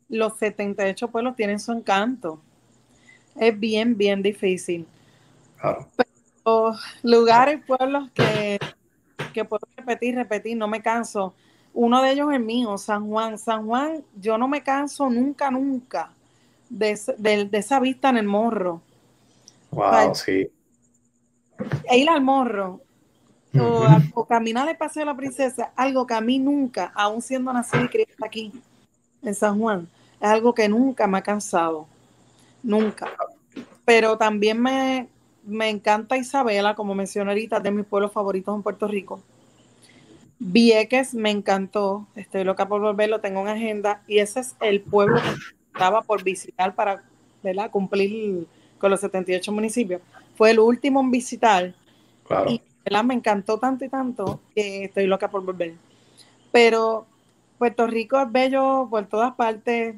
los 0.09 0.39
78 0.39 1.09
pueblos 1.09 1.35
tienen 1.35 1.59
su 1.59 1.73
encanto. 1.73 2.41
Es 3.35 3.59
bien, 3.59 3.97
bien 3.97 4.23
difícil. 4.23 4.87
Pero 6.45 6.77
lugares, 7.03 7.61
pueblos 7.67 8.09
que, 8.13 8.57
que 9.35 9.45
puedo 9.45 9.67
repetir, 9.77 10.15
repetir, 10.15 10.57
no 10.57 10.69
me 10.69 10.81
canso. 10.81 11.35
Uno 11.75 12.03
de 12.03 12.13
ellos 12.13 12.33
es 12.33 12.41
mío, 12.41 12.77
San 12.79 13.09
Juan. 13.09 13.39
San 13.39 13.67
Juan, 13.67 14.05
yo 14.15 14.37
no 14.39 14.49
me 14.49 14.63
canso 14.63 15.09
nunca, 15.09 15.51
nunca 15.51 16.11
de, 16.73 17.49
esa 17.53 17.81
vista 17.81 18.09
en 18.09 18.17
el 18.17 18.27
morro. 18.27 18.81
Wow, 19.71 20.15
sí. 20.15 20.51
E 21.85 21.99
ir 21.99 22.09
al 22.09 22.23
morro, 22.23 22.81
o, 23.59 23.87
o, 24.15 24.25
caminar 24.27 24.69
el 24.69 24.77
paseo 24.77 25.03
de 25.03 25.07
la 25.07 25.17
princesa, 25.17 25.73
algo 25.77 26.07
que 26.07 26.15
a 26.15 26.21
mí 26.21 26.39
nunca, 26.39 26.93
aún 26.95 27.23
siendo 27.23 27.53
nacido 27.53 27.85
y 27.85 27.89
criada 27.89 28.13
aquí 28.25 28.53
en 29.23 29.35
San 29.35 29.59
Juan, 29.59 29.89
es 30.21 30.29
algo 30.29 30.55
que 30.55 30.69
nunca 30.69 31.07
me 31.07 31.19
ha 31.19 31.23
cansado, 31.23 31.87
nunca. 32.63 33.11
Pero 33.85 34.17
también 34.17 34.61
me, 34.61 35.09
encanta 35.69 36.17
Isabela, 36.17 36.75
como 36.75 36.95
mencioné 36.95 37.31
ahorita, 37.31 37.61
de 37.61 37.71
mis 37.71 37.87
pueblos 37.87 38.13
favoritos 38.13 38.55
en 38.55 38.63
Puerto 38.63 38.89
Rico. 38.89 39.21
Vieques 40.45 41.15
me 41.15 41.31
encantó, 41.31 42.09
estoy 42.17 42.43
loca 42.43 42.67
por 42.67 42.81
volverlo, 42.81 43.21
tengo 43.21 43.41
una 43.41 43.53
agenda 43.53 44.03
y 44.09 44.19
ese 44.19 44.41
es 44.41 44.57
el 44.61 44.81
pueblo 44.81 45.21
que 45.23 45.29
estaba 45.73 46.03
por 46.03 46.25
visitar 46.25 46.75
para 46.75 47.05
¿verdad? 47.45 47.71
cumplir 47.71 48.49
con 48.79 48.91
los 48.91 49.01
78 49.01 49.53
municipios. 49.53 50.03
Fue 50.35 50.51
el 50.51 50.59
último 50.59 51.01
en 51.01 51.13
visitar 51.13 51.75
y 52.49 52.61
me 53.05 53.15
encantó 53.15 53.59
tanto 53.59 53.85
y 53.85 53.89
tanto 53.89 54.41
que 54.53 54.87
estoy 54.87 55.07
loca 55.07 55.31
por 55.31 55.45
volver. 55.45 55.75
Pero 56.51 57.07
Puerto 57.59 57.87
Rico 57.87 58.21
es 58.21 58.33
bello 58.33 58.89
por 58.91 59.07
todas 59.07 59.35
partes, 59.37 59.95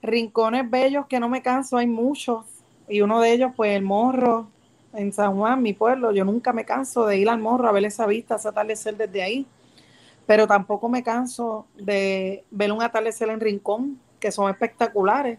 rincones 0.00 0.70
bellos 0.70 1.04
que 1.06 1.20
no 1.20 1.28
me 1.28 1.42
canso, 1.42 1.76
hay 1.76 1.86
muchos. 1.86 2.46
Y 2.88 3.02
uno 3.02 3.20
de 3.20 3.30
ellos, 3.30 3.52
pues 3.54 3.76
el 3.76 3.82
morro 3.82 4.48
en 4.94 5.12
San 5.12 5.36
Juan, 5.36 5.62
mi 5.62 5.74
pueblo. 5.74 6.12
Yo 6.12 6.24
nunca 6.24 6.54
me 6.54 6.64
canso 6.64 7.04
de 7.04 7.18
ir 7.18 7.28
al 7.28 7.40
morro 7.40 7.68
a 7.68 7.72
ver 7.72 7.84
esa 7.84 8.06
vista, 8.06 8.36
ese 8.36 8.48
atardecer 8.48 8.96
desde 8.96 9.22
ahí. 9.22 9.46
Pero 10.26 10.46
tampoco 10.46 10.88
me 10.88 11.02
canso 11.02 11.66
de 11.76 12.44
ver 12.50 12.72
un 12.72 12.82
atardecer 12.82 13.28
en 13.28 13.40
Rincón, 13.40 14.00
que 14.18 14.32
son 14.32 14.50
espectaculares. 14.50 15.38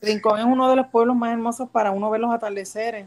Rincón 0.00 0.38
es 0.38 0.44
uno 0.44 0.68
de 0.68 0.76
los 0.76 0.86
pueblos 0.88 1.16
más 1.16 1.32
hermosos 1.32 1.68
para 1.68 1.90
uno 1.90 2.10
ver 2.10 2.20
los 2.20 2.32
atardeceres. 2.32 3.06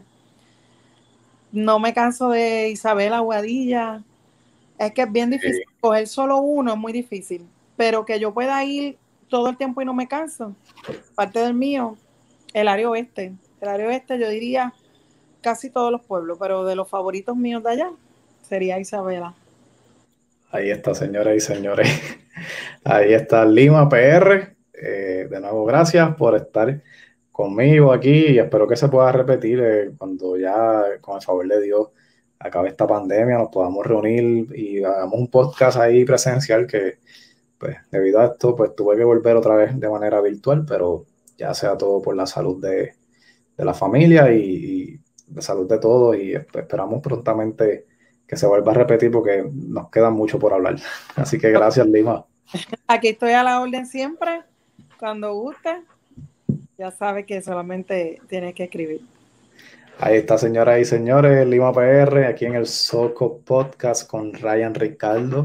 No 1.50 1.78
me 1.78 1.92
canso 1.92 2.30
de 2.30 2.70
Isabel 2.70 3.12
Aguadilla. 3.12 4.02
Es 4.78 4.92
que 4.92 5.02
es 5.02 5.12
bien 5.12 5.30
difícil. 5.30 5.64
Coger 5.80 6.06
solo 6.06 6.38
uno 6.38 6.72
es 6.72 6.78
muy 6.78 6.92
difícil. 6.92 7.46
Pero 7.76 8.04
que 8.04 8.20
yo 8.20 8.32
pueda 8.32 8.62
ir 8.64 8.98
todo 9.28 9.48
el 9.48 9.56
tiempo 9.56 9.82
y 9.82 9.84
no 9.84 9.94
me 9.94 10.06
canso. 10.08 10.54
Parte 11.14 11.40
del 11.40 11.54
mío, 11.54 11.96
el 12.52 12.68
área 12.68 12.90
oeste. 12.90 13.32
El 13.60 13.68
área 13.68 13.88
oeste, 13.88 14.18
yo 14.18 14.28
diría 14.28 14.72
casi 15.40 15.70
todos 15.70 15.90
los 15.90 16.02
pueblos, 16.02 16.38
pero 16.40 16.64
de 16.64 16.76
los 16.76 16.88
favoritos 16.88 17.36
míos 17.36 17.62
de 17.62 17.70
allá 17.70 17.90
sería 18.42 18.78
Isabela. 18.78 19.34
Ahí 20.50 20.70
está, 20.70 20.94
señoras 20.94 21.36
y 21.36 21.40
señores. 21.40 21.88
Ahí 22.84 23.12
está 23.12 23.44
Lima 23.44 23.86
PR. 23.88 24.56
Eh, 24.72 25.26
de 25.30 25.40
nuevo, 25.40 25.66
gracias 25.66 26.14
por 26.16 26.36
estar 26.36 26.82
conmigo 27.30 27.92
aquí 27.92 28.28
y 28.28 28.38
espero 28.38 28.66
que 28.66 28.76
se 28.76 28.88
pueda 28.88 29.12
repetir 29.12 29.60
eh, 29.60 29.90
cuando 29.98 30.38
ya, 30.38 30.84
con 31.02 31.16
el 31.16 31.22
favor 31.22 31.46
de 31.46 31.60
Dios, 31.60 31.88
acabe 32.38 32.68
esta 32.68 32.86
pandemia, 32.86 33.36
nos 33.36 33.50
podamos 33.50 33.84
reunir 33.86 34.48
y 34.56 34.82
hagamos 34.82 35.18
un 35.20 35.28
podcast 35.28 35.78
ahí 35.78 36.04
presencial 36.06 36.66
que, 36.66 36.98
pues, 37.58 37.76
debido 37.90 38.20
a 38.20 38.26
esto, 38.26 38.56
pues 38.56 38.74
tuve 38.74 38.96
que 38.96 39.04
volver 39.04 39.36
otra 39.36 39.54
vez 39.54 39.78
de 39.78 39.90
manera 39.90 40.20
virtual, 40.22 40.64
pero 40.66 41.04
ya 41.36 41.52
sea 41.52 41.76
todo 41.76 42.00
por 42.00 42.16
la 42.16 42.26
salud 42.26 42.58
de, 42.62 42.94
la 43.58 43.74
familia 43.74 44.32
y, 44.32 44.40
y, 44.40 45.00
de 45.26 45.42
salud 45.42 45.68
de 45.68 45.78
todos 45.78 46.16
y 46.16 46.32
esperamos 46.34 47.02
prontamente 47.02 47.87
que 48.28 48.36
se 48.36 48.46
vuelva 48.46 48.72
a 48.72 48.74
repetir 48.74 49.10
porque 49.10 49.44
nos 49.52 49.90
queda 49.90 50.10
mucho 50.10 50.38
por 50.38 50.52
hablar. 50.52 50.76
Así 51.16 51.38
que 51.38 51.50
gracias, 51.50 51.86
Lima. 51.86 52.26
Aquí 52.86 53.08
estoy 53.08 53.32
a 53.32 53.42
la 53.42 53.60
orden 53.60 53.86
siempre, 53.86 54.42
cuando 55.00 55.32
guste. 55.34 55.82
Ya 56.76 56.90
sabe 56.90 57.24
que 57.24 57.40
solamente 57.40 58.20
tiene 58.28 58.52
que 58.52 58.64
escribir. 58.64 59.00
Ahí 59.98 60.18
está, 60.18 60.38
señoras 60.38 60.78
y 60.78 60.84
señores, 60.84 61.44
Lima 61.48 61.72
PR, 61.72 62.26
aquí 62.26 62.44
en 62.44 62.54
el 62.54 62.66
Soco 62.66 63.38
Podcast 63.38 64.08
con 64.08 64.32
Ryan 64.32 64.74
Ricardo. 64.74 65.42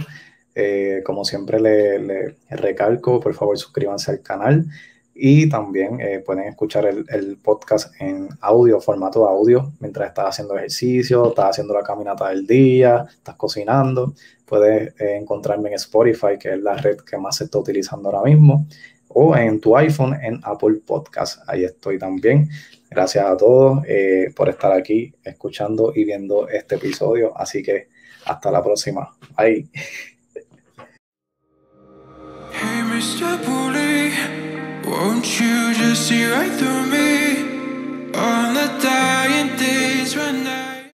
Eh, 0.53 1.01
como 1.03 1.25
siempre 1.25 1.59
le, 1.59 1.97
le, 1.97 2.35
recalco, 2.49 3.19
por 3.19 3.33
favor 3.33 3.57
suscríbanse 3.57 4.11
al 4.11 4.21
canal 4.21 4.67
y 5.15 5.47
también 5.47 5.99
eh, 6.01 6.23
pueden 6.25 6.45
escuchar 6.47 6.85
el, 6.85 7.37
podcast 7.37 7.93
en 8.01 8.29
audio, 8.41 8.81
formato 8.81 9.27
audio, 9.27 9.71
mientras 9.79 10.07
estás 10.07 10.29
haciendo 10.29 10.57
ejercicio, 10.57 11.29
estás 11.29 11.51
haciendo 11.51 11.73
la 11.73 11.83
caminata 11.83 12.29
del 12.29 12.47
día, 12.47 13.05
estás 13.09 13.35
cocinando. 13.35 14.13
Puedes 14.45 14.99
eh, 14.99 15.17
encontrarme 15.17 15.69
en 15.69 15.75
Spotify, 15.75 16.37
que 16.39 16.53
es 16.53 16.61
la 16.61 16.75
red 16.75 16.97
que 17.01 17.17
más 17.17 17.37
se 17.37 17.43
está 17.45 17.59
utilizando 17.59 18.09
ahora 18.09 18.23
mismo, 18.23 18.65
o 19.09 19.35
en 19.35 19.59
tu 19.59 19.77
iPhone 19.77 20.15
en 20.19 20.39
Apple 20.43 20.81
Podcast. 20.85 21.47
Ahí 21.47 21.63
estoy 21.63 21.99
también. 21.99 22.49
Gracias 22.89 23.25
a 23.25 23.37
todos 23.37 23.83
eh, 23.87 24.31
por 24.35 24.49
estar 24.49 24.71
aquí 24.71 25.13
escuchando 25.23 25.91
y 25.95 26.05
viendo 26.05 26.47
este 26.47 26.75
episodio. 26.75 27.37
Así 27.37 27.61
que 27.61 27.89
hasta 28.25 28.51
la 28.51 28.63
próxima. 28.63 29.15
Bye. 29.37 29.69
Won't 34.93 35.39
you 35.39 35.73
just 35.73 36.07
see 36.07 36.23
right 36.23 36.51
through 36.51 36.85
me? 36.85 38.11
On 38.13 38.53
the 38.53 38.67
dying 38.79 39.57
days 39.57 40.15
when 40.15 40.45
I 40.45 40.72